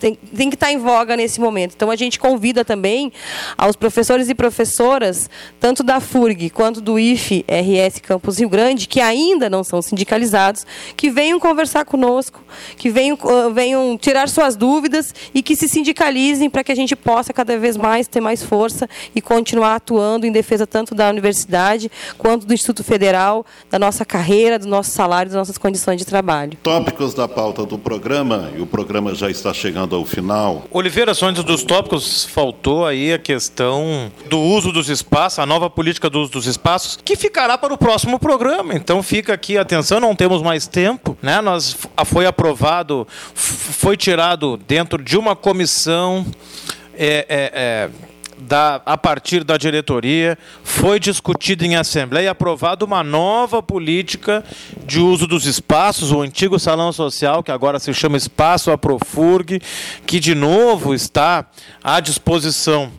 tem, 0.00 0.16
tem 0.16 0.50
que 0.50 0.56
estar 0.56 0.72
em 0.72 0.78
voga 0.78 1.16
nesse 1.16 1.40
momento. 1.40 1.74
Então 1.76 1.92
a 1.92 1.96
gente 1.96 2.18
convida 2.18 2.64
também 2.64 3.12
aos 3.56 3.76
professores 3.76 4.28
e 4.28 4.34
professoras, 4.34 5.30
tanto 5.60 5.84
da 5.84 6.00
FURG 6.00 6.50
quanto 6.50 6.80
do 6.80 6.98
IFE 6.98 7.44
RS 7.48 8.00
Campus 8.00 8.40
Rio 8.40 8.48
Grande, 8.48 8.88
que 8.88 9.00
ainda 9.00 9.48
não 9.48 9.62
são 9.62 9.80
sindicalizados, 9.80 10.66
que 10.96 11.08
venham 11.08 11.38
conversar 11.38 11.84
conosco, 11.84 12.42
que 12.76 12.90
venham, 12.90 13.16
venham 13.54 13.96
tirar 13.96 14.28
suas 14.28 14.56
dúvidas 14.56 15.14
e 15.32 15.40
que 15.40 15.54
se 15.54 15.68
sindicalizem 15.68 16.50
para 16.50 16.64
que 16.64 16.72
a 16.72 16.76
gente 16.76 16.96
possa 16.96 17.32
cada 17.32 17.56
vez 17.56 17.76
mais 17.76 18.08
ter 18.08 18.20
mais 18.20 18.42
força 18.42 18.90
e 19.14 19.20
continuar 19.20 19.76
atuando 19.76 20.26
em 20.26 20.32
defesa 20.32 20.66
tanto 20.66 20.96
da 20.96 21.08
universidade 21.08 21.88
quanto 22.18 22.44
do 22.44 22.52
Instituto 22.52 22.82
Federal, 22.82 23.46
da 23.70 23.78
nossa 23.78 24.04
carreira, 24.04 24.58
do 24.58 24.66
nosso 24.66 24.90
salário, 24.90 25.30
das 25.30 25.38
nossas 25.38 25.59
condições 25.60 25.98
de 25.98 26.04
trabalho. 26.04 26.58
Tópicos 26.62 27.14
da 27.14 27.28
pauta 27.28 27.64
do 27.64 27.78
programa, 27.78 28.50
e 28.56 28.60
o 28.60 28.66
programa 28.66 29.14
já 29.14 29.30
está 29.30 29.52
chegando 29.52 29.94
ao 29.94 30.04
final. 30.04 30.64
Oliveira, 30.70 31.14
só 31.14 31.26
antes 31.26 31.44
dos 31.44 31.62
tópicos, 31.62 32.24
faltou 32.24 32.86
aí 32.86 33.12
a 33.12 33.18
questão 33.18 34.10
do 34.28 34.40
uso 34.40 34.72
dos 34.72 34.88
espaços, 34.88 35.38
a 35.38 35.46
nova 35.46 35.68
política 35.68 36.08
do 36.08 36.20
uso 36.20 36.32
dos 36.32 36.46
espaços, 36.46 36.98
que 37.04 37.14
ficará 37.14 37.56
para 37.58 37.72
o 37.72 37.78
próximo 37.78 38.18
programa. 38.18 38.74
Então 38.74 39.02
fica 39.02 39.34
aqui 39.34 39.58
atenção, 39.58 40.00
não 40.00 40.16
temos 40.16 40.42
mais 40.42 40.66
tempo, 40.66 41.16
né? 41.22 41.40
Nós 41.40 41.76
foi 42.06 42.26
aprovado, 42.26 43.06
foi 43.34 43.96
tirado 43.96 44.56
dentro 44.56 45.02
de 45.02 45.18
uma 45.18 45.36
comissão 45.36 46.26
é, 46.94 47.26
é, 47.28 47.52
é 47.54 48.09
da, 48.40 48.80
a 48.84 48.96
partir 48.96 49.44
da 49.44 49.56
diretoria, 49.56 50.38
foi 50.64 50.98
discutido 50.98 51.64
em 51.64 51.76
assembleia 51.76 52.26
e 52.26 52.28
aprovado 52.28 52.84
uma 52.84 53.02
nova 53.02 53.62
política 53.62 54.44
de 54.84 54.98
uso 54.98 55.26
dos 55.26 55.46
espaços, 55.46 56.10
o 56.10 56.20
antigo 56.20 56.58
salão 56.58 56.92
social, 56.92 57.42
que 57.42 57.52
agora 57.52 57.78
se 57.78 57.92
chama 57.92 58.16
Espaço 58.16 58.70
Aprofurg, 58.70 59.60
que 60.06 60.18
de 60.18 60.34
novo 60.34 60.94
está 60.94 61.46
à 61.82 62.00
disposição 62.00 62.90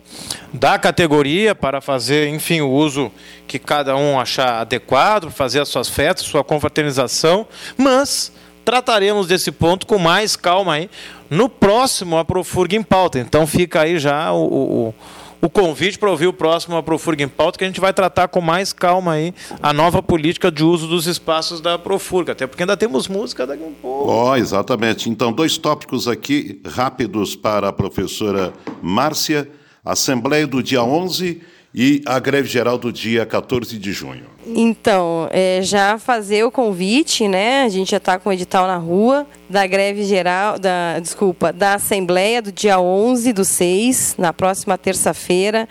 da 0.53 0.77
categoria 0.77 1.55
para 1.55 1.81
fazer, 1.81 2.27
enfim, 2.27 2.61
o 2.61 2.69
uso 2.69 3.11
que 3.47 3.57
cada 3.57 3.95
um 3.95 4.19
achar 4.19 4.61
adequado, 4.61 5.29
fazer 5.29 5.61
as 5.61 5.69
suas 5.69 5.87
festas, 5.87 6.25
sua 6.25 6.43
confraternização, 6.43 7.47
mas 7.77 8.31
trataremos 8.63 9.27
desse 9.27 9.51
ponto 9.51 9.87
com 9.87 9.97
mais 9.97 10.35
calma 10.35 10.73
aí 10.75 10.89
no 11.29 11.49
próximo 11.49 12.17
Aprofurg 12.17 12.75
em 12.75 12.83
pauta. 12.83 13.19
Então 13.19 13.47
fica 13.47 13.81
aí 13.81 13.97
já 13.97 14.31
o, 14.33 14.43
o 14.89 14.93
o 15.41 15.49
convite 15.49 15.97
para 15.97 16.09
ouvir 16.09 16.27
o 16.27 16.33
próximo 16.33 16.77
Aprofurga 16.77 17.23
em 17.23 17.27
Pauta, 17.27 17.57
que 17.57 17.63
a 17.63 17.67
gente 17.67 17.81
vai 17.81 17.91
tratar 17.91 18.27
com 18.27 18.39
mais 18.39 18.71
calma 18.71 19.13
aí 19.13 19.33
a 19.61 19.73
nova 19.73 20.03
política 20.03 20.51
de 20.51 20.63
uso 20.63 20.87
dos 20.87 21.07
espaços 21.07 21.59
da 21.59 21.73
Aprofurga, 21.73 22.33
até 22.33 22.45
porque 22.45 22.63
ainda 22.63 22.77
temos 22.77 23.07
música 23.07 23.47
daqui 23.47 23.63
a 23.63 23.67
um 23.67 23.73
pouco. 23.73 24.11
Oh, 24.11 24.35
exatamente. 24.35 25.09
Então, 25.09 25.33
dois 25.33 25.57
tópicos 25.57 26.07
aqui 26.07 26.61
rápidos 26.65 27.35
para 27.35 27.69
a 27.69 27.73
professora 27.73 28.53
Márcia. 28.81 29.49
Assembleia 29.83 30.45
do 30.45 30.61
dia 30.61 30.83
11 30.83 31.41
e 31.73 32.03
a 32.05 32.19
greve 32.19 32.47
geral 32.47 32.77
do 32.77 32.91
dia 32.91 33.25
14 33.25 33.77
de 33.79 33.91
junho. 33.91 34.25
Então, 34.45 35.27
é, 35.31 35.61
já 35.61 35.97
fazer 35.97 36.43
o 36.43 36.51
convite, 36.51 37.27
né? 37.27 37.63
A 37.63 37.69
gente 37.69 37.91
já 37.91 37.97
está 37.97 38.17
com 38.17 38.29
o 38.29 38.33
edital 38.33 38.67
na 38.67 38.77
rua 38.77 39.27
da 39.51 39.67
greve 39.67 40.03
geral, 40.05 40.57
da 40.57 40.97
desculpa, 40.99 41.51
da 41.51 41.73
Assembleia 41.73 42.41
do 42.41 42.51
dia 42.51 42.79
11 42.79 43.33
do 43.33 43.43
6, 43.43 44.15
na 44.17 44.31
próxima 44.31 44.77
terça-feira, 44.77 45.67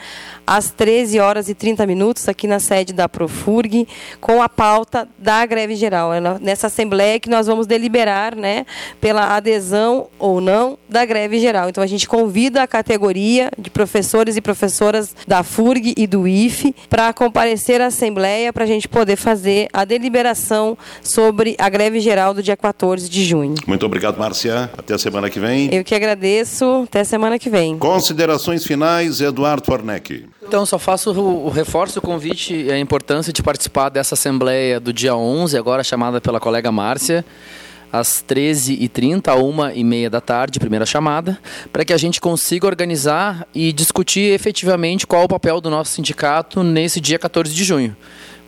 às 0.46 0.70
13 0.70 1.18
horas 1.18 1.48
e 1.48 1.54
30 1.54 1.86
minutos, 1.86 2.28
aqui 2.28 2.46
na 2.46 2.60
sede 2.60 2.92
da 2.92 3.08
Profurg, 3.08 3.88
com 4.20 4.42
a 4.42 4.48
pauta 4.48 5.08
da 5.16 5.46
greve 5.46 5.74
geral. 5.76 6.12
É 6.12 6.20
nessa 6.40 6.66
Assembleia 6.66 7.18
que 7.18 7.30
nós 7.30 7.46
vamos 7.46 7.66
deliberar, 7.66 8.36
né, 8.36 8.66
pela 9.00 9.34
adesão 9.34 10.08
ou 10.18 10.40
não 10.40 10.76
da 10.88 11.04
greve 11.04 11.40
geral. 11.40 11.70
Então, 11.70 11.82
a 11.82 11.86
gente 11.86 12.06
convida 12.06 12.62
a 12.62 12.66
categoria 12.66 13.50
de 13.56 13.70
professores 13.70 14.36
e 14.36 14.42
professoras 14.42 15.14
da 15.26 15.42
FURG 15.42 15.94
e 15.96 16.06
do 16.06 16.28
IFE 16.28 16.74
para 16.90 17.12
comparecer 17.14 17.80
à 17.80 17.86
Assembleia 17.86 18.52
para 18.60 18.66
a 18.66 18.68
gente 18.68 18.86
poder 18.86 19.16
fazer 19.16 19.68
a 19.72 19.86
deliberação 19.86 20.76
sobre 21.02 21.56
a 21.58 21.66
greve 21.70 21.98
geral 21.98 22.34
do 22.34 22.42
dia 22.42 22.58
14 22.58 23.08
de 23.08 23.24
junho. 23.24 23.54
Muito 23.66 23.86
obrigado, 23.86 24.18
Márcia. 24.18 24.70
Até 24.76 24.92
a 24.92 24.98
semana 24.98 25.30
que 25.30 25.40
vem. 25.40 25.74
Eu 25.74 25.82
que 25.82 25.94
agradeço. 25.94 26.82
Até 26.84 27.00
a 27.00 27.04
semana 27.06 27.38
que 27.38 27.48
vem. 27.48 27.78
Considerações 27.78 28.66
finais, 28.66 29.22
Eduardo 29.22 29.64
Fornec. 29.64 30.26
Então, 30.46 30.66
só 30.66 30.78
faço 30.78 31.10
o, 31.10 31.46
o 31.46 31.48
reforço 31.48 32.00
o 32.00 32.02
convite 32.02 32.54
e 32.54 32.70
a 32.70 32.78
importância 32.78 33.32
de 33.32 33.42
participar 33.42 33.88
dessa 33.88 34.14
assembleia 34.14 34.78
do 34.78 34.92
dia 34.92 35.16
11, 35.16 35.56
agora 35.56 35.82
chamada 35.82 36.20
pela 36.20 36.38
colega 36.38 36.70
Márcia 36.70 37.24
às 37.92 38.22
13h30, 38.28 39.28
a 39.28 39.36
1h30 39.36 40.08
da 40.08 40.20
tarde, 40.20 40.60
primeira 40.60 40.86
chamada, 40.86 41.38
para 41.72 41.84
que 41.84 41.92
a 41.92 41.96
gente 41.96 42.20
consiga 42.20 42.66
organizar 42.66 43.48
e 43.54 43.72
discutir 43.72 44.32
efetivamente 44.32 45.06
qual 45.06 45.24
o 45.24 45.28
papel 45.28 45.60
do 45.60 45.70
nosso 45.70 45.92
sindicato 45.92 46.62
nesse 46.62 47.00
dia 47.00 47.18
14 47.18 47.52
de 47.54 47.64
junho 47.64 47.96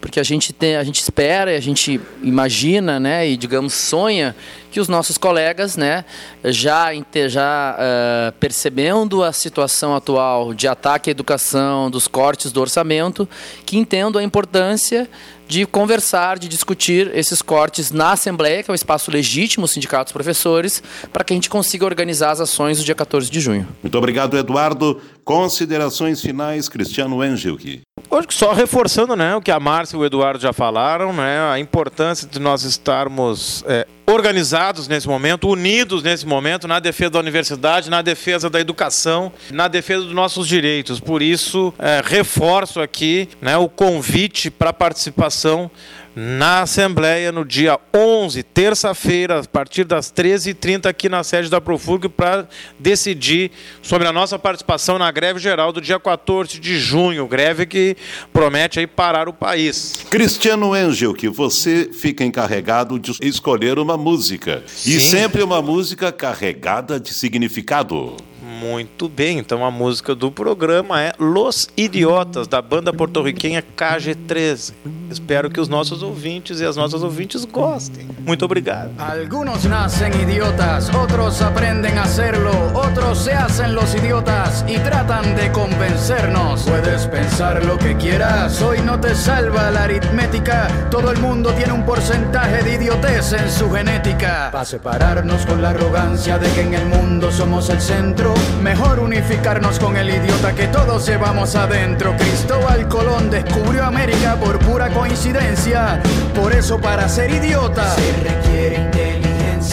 porque 0.03 0.19
a 0.19 0.25
gente 0.25 0.53
tem, 0.53 0.75
a 0.75 0.83
gente 0.83 1.01
espera, 1.01 1.57
a 1.57 1.61
gente 1.61 2.01
imagina, 2.25 2.99
né, 2.99 3.29
e 3.29 3.37
digamos 3.37 3.73
sonha 3.73 4.35
que 4.71 4.81
os 4.81 4.89
nossos 4.89 5.17
colegas, 5.17 5.77
né, 5.77 6.05
já 6.45 6.89
já 7.29 7.77
uh, 7.79 8.33
percebendo 8.41 9.23
a 9.23 9.33
situação 9.33 9.95
atual 9.95 10.53
de 10.53 10.67
ataque 10.67 11.09
à 11.09 11.13
educação, 11.13 11.89
dos 11.89 12.09
cortes 12.09 12.51
do 12.51 12.61
orçamento, 12.61 13.29
que 13.65 13.79
entendam 13.79 14.21
a 14.21 14.25
importância 14.25 15.09
de 15.47 15.65
conversar, 15.67 16.37
de 16.39 16.49
discutir 16.49 17.11
esses 17.15 17.41
cortes 17.41 17.93
na 17.93 18.13
Assembleia, 18.13 18.63
que 18.63 18.71
é 18.71 18.73
um 18.73 18.75
espaço 18.75 19.11
legítimo, 19.11 19.67
os 19.67 19.71
sindicatos 19.71 20.13
professores, 20.13 20.83
para 21.13 21.23
que 21.23 21.33
a 21.33 21.37
gente 21.37 21.49
consiga 21.49 21.85
organizar 21.85 22.33
as 22.33 22.41
ações 22.41 22.79
no 22.79 22.85
dia 22.85 22.95
14 22.95 23.31
de 23.31 23.39
junho. 23.39 23.69
Muito 23.83 23.97
obrigado, 23.97 24.37
Eduardo. 24.37 25.01
Considerações 25.25 26.21
finais, 26.21 26.69
Cristiano 26.69 27.25
Engelke. 27.25 27.83
Hoje 28.15 28.27
só 28.33 28.53
reforçando 28.53 29.17
né, 29.17 29.35
o 29.35 29.41
que 29.41 29.51
a 29.51 29.59
Márcia 29.59 29.97
e 29.97 29.99
o 29.99 30.05
Eduardo 30.05 30.39
já 30.39 30.53
falaram, 30.53 31.15
né, 31.15 31.51
a 31.51 31.59
importância 31.59 32.29
de 32.29 32.39
nós 32.39 32.63
estarmos 32.63 33.65
é, 33.67 33.87
organizados 34.07 34.87
nesse 34.87 35.09
momento, 35.09 35.49
unidos 35.49 36.03
nesse 36.03 36.27
momento, 36.27 36.69
na 36.69 36.79
defesa 36.79 37.13
da 37.13 37.21
universidade, 37.21 37.89
na 37.89 38.03
defesa 38.03 38.51
da 38.51 38.61
educação, 38.61 39.33
na 39.51 39.67
defesa 39.67 40.05
dos 40.05 40.13
nossos 40.13 40.47
direitos. 40.47 41.01
Por 41.01 41.23
isso, 41.23 41.73
é, 41.79 42.03
reforço 42.05 42.83
aqui 42.83 43.31
né, 43.41 43.57
o 43.57 43.67
convite 43.67 44.51
para 44.51 44.75
participação 44.75 45.71
na 46.15 46.63
Assembleia 46.63 47.33
no 47.33 47.45
dia 47.45 47.79
11, 47.95 48.43
terça-feira, 48.43 49.41
a 49.41 49.45
partir 49.45 49.85
das 49.85 50.13
13h30, 50.13 50.87
aqui 50.87 51.09
na 51.09 51.25
sede 51.25 51.49
da 51.49 51.61
Profurg, 51.61 52.09
para 52.09 52.47
decidir 52.79 53.51
sobre 53.81 54.07
a 54.07 54.13
nossa 54.13 54.39
participação 54.39 54.99
na 54.99 55.11
greve 55.11 55.41
geral 55.41 55.73
do 55.73 55.81
dia 55.81 55.99
14 55.99 56.61
de 56.61 56.79
junho, 56.79 57.27
greve 57.27 57.67
que 57.67 57.97
promete 58.33 58.79
aí 58.79 58.87
parar 58.87 59.29
o 59.29 59.33
país. 59.33 60.05
Cristiano 60.11 60.75
Angel, 60.75 61.15
que 61.15 61.29
você 61.29 61.91
fica 61.93 62.25
encarregado 62.25 62.99
de 62.99 63.13
escolher 63.23 63.79
uma 63.79 63.97
música. 63.97 64.63
Sim. 64.67 64.97
E 64.97 65.01
sempre 65.01 65.43
uma 65.43 65.63
música 65.63 66.13
carregada 66.13 67.01
de 67.01 67.15
significado. 67.15 68.17
Muito 68.43 69.09
bem, 69.09 69.39
então 69.39 69.65
a 69.65 69.71
música 69.71 70.15
do 70.15 70.31
programa 70.31 71.01
é 71.01 71.13
Los 71.19 71.69
Idiotas, 71.77 72.47
da 72.47 72.61
banda 72.63 72.93
porto-riquenha 72.93 73.65
KG13. 73.77 74.73
Espero 75.13 75.51
que 75.51 75.61
os 75.61 75.69
nossos 75.69 76.03
ouvintes 76.03 76.59
e 76.59 76.65
as 76.65 76.75
nossas 76.75 77.03
ouvintes 77.03 77.45
gostem. 77.45 78.09
Muito 78.25 78.47
obrigado. 78.47 78.91
Algunos 78.99 79.65
nacen 79.65 80.11
idiotas, 80.19 80.89
otros 80.95 81.43
aprenden 81.43 81.99
a 81.99 82.05
hacerlo, 82.05 82.51
otros 82.73 83.19
se 83.19 83.35
hacen 83.35 83.75
los 83.75 83.95
idiotas 83.95 84.65
y 84.67 84.79
tratan 84.79 85.37
de 85.37 85.53
convencernos. 85.53 86.63
Puedes 86.63 87.07
pensar 87.09 87.63
lo 87.63 87.77
que 87.77 87.95
quieras, 87.97 88.63
hoy 88.63 88.81
no 88.81 88.99
te 89.01 89.15
salva 89.15 89.71
la 89.71 89.85
aritmética. 89.85 90.69
Todo 90.91 91.11
el 91.11 91.19
mundo 91.19 91.53
tiene 91.53 91.75
un 91.75 91.85
porcentaje 91.85 92.63
de 92.63 92.77
idiotez 92.77 93.35
en 93.35 93.51
su 93.51 93.71
genética. 93.71 94.49
Para 94.51 94.65
separarnos 94.65 95.45
con 95.45 95.61
la 95.61 95.71
arrogancia 95.71 96.39
de 96.39 96.51
que 96.53 96.63
en 96.63 96.73
el 96.73 96.87
mundo 96.87 97.31
somos 97.31 97.69
el 97.69 97.83
centro, 97.83 98.33
mejor 98.63 98.99
unificarnos 98.99 99.79
con 99.79 99.99
el 99.99 100.09
idiota 100.09 100.55
que 100.55 100.69
todos 100.69 101.07
llevamos 101.07 101.55
adentro. 101.55 102.17
Cristóbal 102.17 102.89
Colón 102.89 103.29
descubrió 103.29 103.85
América 103.85 104.37
por 104.37 104.59
pura 104.61 104.89
coincidencia. 105.03 106.01
Por 106.33 106.53
eso 106.53 106.81
para 106.81 107.09
ser 107.09 107.29
idiota 107.33 107.93
se 107.97 108.13
requiere 108.23 108.92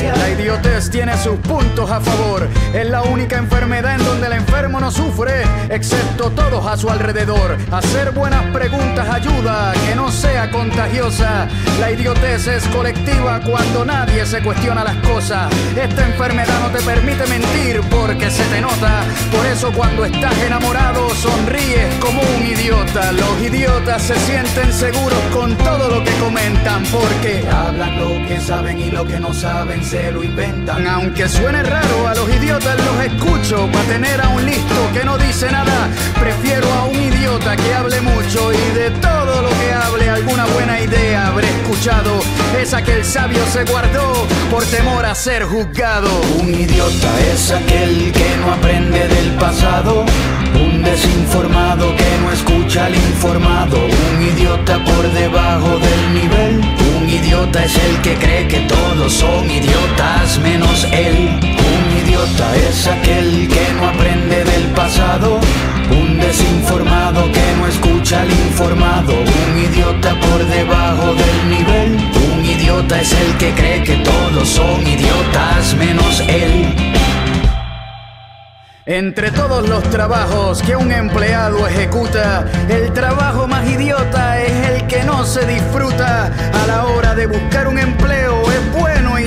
La 0.01 0.29
idiotez 0.29 0.89
tiene 0.89 1.17
sus 1.17 1.37
puntos 1.39 1.91
a 1.91 1.99
favor. 1.99 2.47
Es 2.73 2.89
la 2.89 3.01
única 3.01 3.37
enfermedad 3.37 3.95
en 3.95 4.05
donde 4.05 4.27
el 4.27 4.33
enfermo 4.33 4.79
no 4.79 4.91
sufre, 4.91 5.43
excepto 5.69 6.29
todos 6.31 6.65
a 6.65 6.77
su 6.77 6.89
alrededor. 6.89 7.57
Hacer 7.69 8.11
buenas 8.11 8.43
preguntas 8.53 9.07
ayuda 9.09 9.71
a 9.71 9.73
que 9.73 9.95
no 9.95 10.09
sea 10.09 10.49
contagiosa. 10.51 11.47
La 11.81 11.91
idiotez 11.91 12.47
es 12.47 12.65
colectiva 12.69 13.41
cuando 13.45 13.83
nadie 13.83 14.25
se 14.25 14.41
cuestiona 14.41 14.85
las 14.85 14.95
cosas. 14.97 15.51
Esta 15.75 16.05
enfermedad 16.05 16.59
no 16.61 16.69
te 16.69 16.81
permite 16.81 17.25
mentir 17.27 17.81
porque 17.89 18.31
se 18.31 18.43
te 18.45 18.61
nota. 18.61 19.03
Por 19.35 19.45
eso 19.45 19.69
cuando 19.73 20.05
estás 20.05 20.37
enamorado 20.43 21.09
sonríes 21.09 21.93
como 21.95 22.21
un 22.21 22.45
idiota. 22.45 23.11
Los 23.11 23.41
idiotas 23.41 24.01
se 24.01 24.15
sienten 24.19 24.71
seguros 24.71 25.19
con 25.33 25.57
todo 25.57 25.89
lo 25.89 26.03
que 26.05 26.11
comentan 26.19 26.83
porque 26.85 27.43
hablan 27.51 27.99
lo 27.99 28.27
que 28.27 28.39
saben 28.39 28.79
y 28.79 28.91
lo 28.91 29.05
que 29.05 29.19
no 29.19 29.33
saben 29.33 29.83
se 29.89 30.11
lo 30.11 30.23
inventan. 30.23 30.85
Aunque 30.85 31.27
suene 31.27 31.63
raro, 31.63 32.07
a 32.07 32.13
los 32.13 32.29
idiotas 32.29 32.77
los 32.77 33.05
escucho. 33.05 33.67
Para 33.71 33.85
tener 33.85 34.21
a 34.21 34.29
un 34.29 34.45
listo 34.45 34.75
que 34.93 35.03
no 35.03 35.17
dice 35.17 35.51
nada, 35.51 35.89
prefiero 36.19 36.71
a 36.73 36.85
un 36.85 36.95
idiota 36.95 37.55
que 37.55 37.73
hable 37.73 37.99
mucho 38.01 38.53
y 38.53 38.77
de 38.77 38.91
todo 39.01 39.41
lo 39.41 39.49
que 39.49 39.73
hable, 39.73 40.09
alguna 40.09 40.45
buena 40.45 40.79
idea 40.79 41.27
habré 41.27 41.49
escuchado. 41.49 42.21
Esa 42.61 42.83
que 42.83 42.93
el 42.93 43.03
sabio 43.03 43.43
se 43.47 43.63
guardó 43.63 44.27
por 44.51 44.63
temor 44.65 45.05
a 45.05 45.15
ser 45.15 45.43
juzgado. 45.45 46.09
Un 46.39 46.53
idiota 46.53 47.11
es 47.33 47.51
aquel 47.51 48.11
que 48.11 48.37
no 48.41 48.53
aprende 48.53 49.07
del 49.07 49.31
pasado. 49.39 50.05
Un 50.53 50.83
desinformado 50.83 51.95
que 51.95 52.17
no 52.21 52.31
escucha 52.31 52.85
al 52.85 52.95
informado. 52.95 53.77
Un 53.85 54.21
idiota 54.21 54.83
por 54.83 55.11
debajo. 55.13 55.65
Un 55.65 55.81
idiota 57.49 57.65
es 57.65 57.75
el 57.77 58.01
que 58.01 58.13
cree 58.15 58.47
que 58.47 58.59
todos 58.67 59.11
son 59.11 59.49
idiotas 59.49 60.37
menos 60.39 60.83
él. 60.91 61.39
Un 61.41 62.07
idiota 62.07 62.55
es 62.55 62.85
aquel 62.85 63.47
que 63.47 63.73
no 63.73 63.87
aprende 63.87 64.43
del 64.43 64.65
pasado. 64.75 65.39
Un 65.89 66.19
desinformado 66.19 67.23
que 67.31 67.55
no 67.57 67.65
escucha 67.65 68.21
al 68.21 68.31
informado. 68.31 69.13
Un 69.13 69.57
idiota 69.57 70.13
por 70.19 70.45
debajo 70.45 71.15
del 71.15 71.49
nivel. 71.49 71.97
Un 72.33 72.45
idiota 72.45 73.01
es 73.01 73.13
el 73.13 73.37
que 73.37 73.51
cree 73.53 73.83
que 73.83 73.95
todos 73.95 74.47
son 74.47 74.85
idiotas 74.85 75.75
menos 75.75 76.19
él. 76.27 76.75
Entre 78.89 79.29
todos 79.29 79.69
los 79.69 79.83
trabajos 79.91 80.63
que 80.63 80.75
un 80.75 80.91
empleado 80.91 81.67
ejecuta, 81.67 82.43
el 82.67 82.91
trabajo 82.91 83.47
más 83.47 83.69
idiota 83.69 84.41
es 84.41 84.67
el 84.67 84.87
que 84.87 85.03
no 85.03 85.25
se 85.25 85.45
disfruta. 85.45 86.31
A 86.51 86.65
la 86.65 86.85
hora 86.85 87.13
de 87.13 87.27
buscar 87.27 87.67
un 87.67 87.77
empleo 87.77 88.48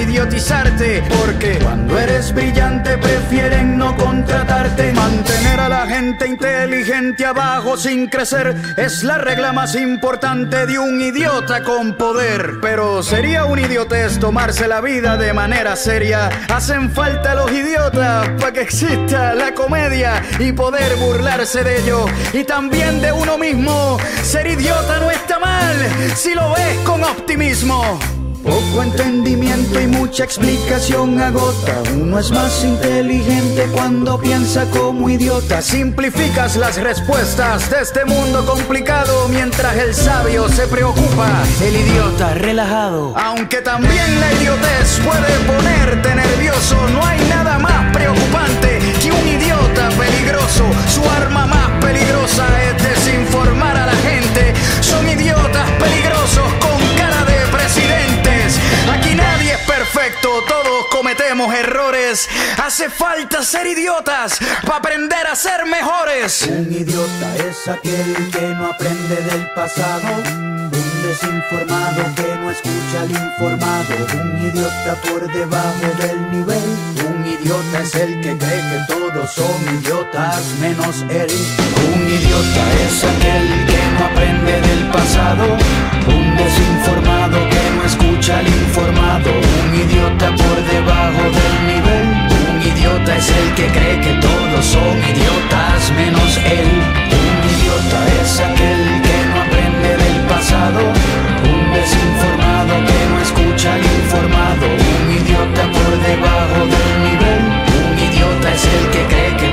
idiotizarte, 0.03 1.03
porque 1.21 1.59
cuando 1.63 1.99
eres 1.99 2.35
brillante 2.35 2.99
prefieren 2.99 3.79
no 3.79 3.97
contratarte. 3.97 4.93
Mantener 4.93 5.61
a 5.61 5.69
la 5.69 5.87
gente 5.87 6.27
inteligente 6.27 7.25
abajo 7.25 7.77
sin 7.77 8.09
crecer 8.09 8.55
es 8.77 9.03
la 9.05 9.19
regla 9.19 9.53
más 9.53 9.75
importante 9.75 10.67
de 10.67 10.79
un 10.79 11.01
idiota 11.01 11.63
con 11.63 11.97
poder. 11.97 12.55
Pero 12.61 13.03
sería 13.03 13.45
un 13.45 13.59
idiotez 13.59 14.19
tomarse 14.19 14.69
la 14.69 14.81
vida 14.81 15.17
de 15.17 15.33
manera 15.33 15.77
seria. 15.77 16.29
Hacen 16.53 16.91
falta 16.91 17.35
los 17.35 17.51
idiotas 17.51 18.29
para 18.41 18.53
que 18.53 18.63
exista 18.63 19.35
la 19.35 19.55
comedia 19.55 20.23
y 20.39 20.53
poder 20.53 20.97
burlarse 20.97 21.63
de 21.63 21.81
ello 21.81 22.07
y 22.33 22.45
también 22.45 23.01
de 23.01 23.13
uno 23.13 23.39
mismo. 23.39 23.99
Ser 24.23 24.47
idiota 24.47 24.99
no 25.01 25.11
está 25.11 25.39
mal 25.39 25.77
si 26.15 26.35
lo 26.35 26.53
ves 26.55 26.79
con 26.85 27.03
optimismo. 27.05 28.22
Poco 28.43 28.83
entendimiento 28.83 29.81
y 29.81 29.87
mucha 29.87 30.25
explicación 30.25 31.21
agota. 31.21 31.83
Uno 31.95 32.19
es 32.19 32.31
más 32.31 32.65
inteligente 32.65 33.69
cuando 33.73 34.19
piensa 34.19 34.67
como 34.71 35.09
idiota. 35.09 35.63
Simplificas 35.63 36.57
las 36.57 36.77
respuestas 36.77 37.71
de 37.71 37.81
este 37.81 38.05
mundo 38.05 38.45
complicado 38.45 39.29
mientras 39.29 39.77
el 39.77 39.95
sabio 39.95 40.49
se 40.49 40.67
preocupa. 40.67 41.29
El 41.63 41.77
idiota 41.77 42.35
relajado. 42.35 43.15
Aunque 43.17 43.59
también 43.59 44.21
la 44.21 44.33
idiotez 44.33 45.01
puede 45.05 45.39
ponerte 45.47 46.15
nervioso, 46.15 46.77
no 46.93 47.05
hay 47.07 47.21
nada 47.29 47.59
más 47.59 47.93
preocupante 47.93 48.79
que 49.01 49.13
un 49.13 49.29
idiota 49.29 49.89
peligroso. 49.91 50.65
Su 50.89 51.09
arma 51.09 51.47
más 51.47 51.71
peligrosa 51.81 52.45
es 52.61 52.62
cometemos 61.33 61.55
errores. 61.55 62.29
Hace 62.63 62.91
falta 62.91 63.43
ser 63.43 63.67
idiotas 63.67 64.39
para 64.63 64.77
aprender 64.77 65.27
a 65.27 65.35
ser 65.35 65.65
mejores. 65.67 66.43
Un 66.43 66.73
idiota 66.73 67.37
es 67.49 67.69
aquel 67.69 68.31
que 68.31 68.49
no 68.55 68.67
aprende 68.67 69.17
del 69.17 69.51
pasado. 69.55 70.03
Un 70.27 70.71
desinformado 71.03 72.15
que 72.15 72.35
no 72.37 72.51
escucha 72.51 73.01
al 73.03 73.11
informado. 73.11 73.95
Un 74.15 74.47
idiota 74.47 74.95
por 75.09 75.33
debajo 75.33 75.87
del 75.99 76.31
nivel. 76.31 76.63
Un 77.09 77.27
idiota 77.27 77.81
es 77.83 77.95
el 77.95 78.21
que 78.21 78.37
cree 78.37 78.63
que 78.71 78.85
todos 78.89 79.31
son 79.31 79.79
idiotas 79.79 80.43
menos 80.61 81.03
él. 81.09 81.31
Un 81.95 82.09
idiota 82.09 82.73
es 82.87 83.05
aquel 83.05 83.67
que 83.67 83.81
no 83.99 84.05
aprende 84.07 84.61
del 84.61 84.91
pasado. 84.91 86.22
Desinformado 86.45 87.39
que 87.49 87.63
no 87.77 87.85
escucha 87.85 88.39
al 88.39 88.49
informado. 88.49 89.31
Un 89.65 89.75
idiota 89.75 90.27
por 90.41 90.57
debajo 90.75 91.25
del 91.39 91.57
nivel. 91.71 92.07
Un 92.51 92.63
idiota 92.63 93.17
es 93.17 93.29
el 93.31 93.49
que 93.55 93.67
cree 93.77 94.01
que 94.01 94.15
todos 94.29 94.65
son 94.65 94.95
idiotas 95.13 95.79
menos 95.97 96.31
él. 96.39 96.71
Un 97.23 97.39
idiota 97.55 97.99
es 98.21 98.41
aquel 98.41 98.83
que 99.07 99.17
no 99.31 99.37
aprende 99.45 99.91
del 100.03 100.19
pasado. 100.33 100.83
Un 101.53 101.63
desinformado 101.79 102.75
que 102.89 103.01
no 103.11 103.17
escucha 103.27 103.75
al 103.75 103.85
informado. 104.01 104.67
Un 105.01 105.07
idiota 105.21 105.63
por 105.77 105.93
debajo 106.11 106.61
del 106.75 106.91
nivel. 107.07 107.43
Un 107.91 107.99
idiota 108.09 108.49
es 108.55 108.65
el 108.77 108.85
que 108.95 109.03
cree 109.13 109.37
que 109.41 109.52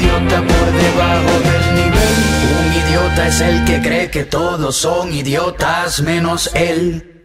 idiota 0.00 0.42
por 0.42 0.72
debajo 0.72 1.38
del 1.40 1.74
nivel. 1.74 2.10
Un 2.60 2.88
idiota 2.88 3.28
es 3.28 3.40
el 3.40 3.64
que 3.64 3.80
cree 3.80 4.10
que 4.10 4.24
todos 4.24 4.76
son 4.76 5.12
idiotas 5.12 6.00
menos 6.00 6.50
él. 6.54 7.19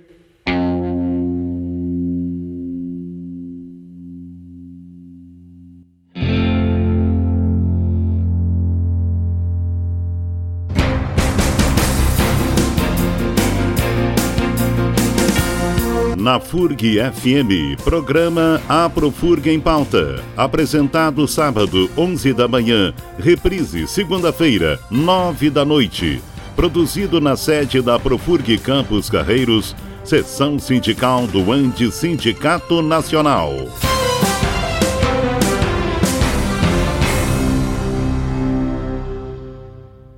Na 16.26 16.40
FURG 16.40 16.98
FM, 17.14 17.80
programa 17.84 18.60
Aprofurg 18.68 19.48
em 19.48 19.60
Pauta. 19.60 20.24
Apresentado 20.36 21.28
sábado, 21.28 21.88
11 21.96 22.34
da 22.34 22.48
manhã. 22.48 22.96
Reprise, 23.20 23.88
segunda-feira, 23.88 24.80
9 24.90 25.52
da 25.52 25.64
noite. 25.64 26.20
Produzido 26.56 27.22
na 27.22 27.38
sede 27.38 27.80
da 27.80 28.00
Profurg 28.00 28.58
Campos 28.58 29.08
Carreiros, 29.08 29.76
seção 30.04 30.58
sindical 30.58 31.28
do 31.28 31.52
Anti 31.52 31.92
Sindicato 31.92 32.82
Nacional. 32.82 33.52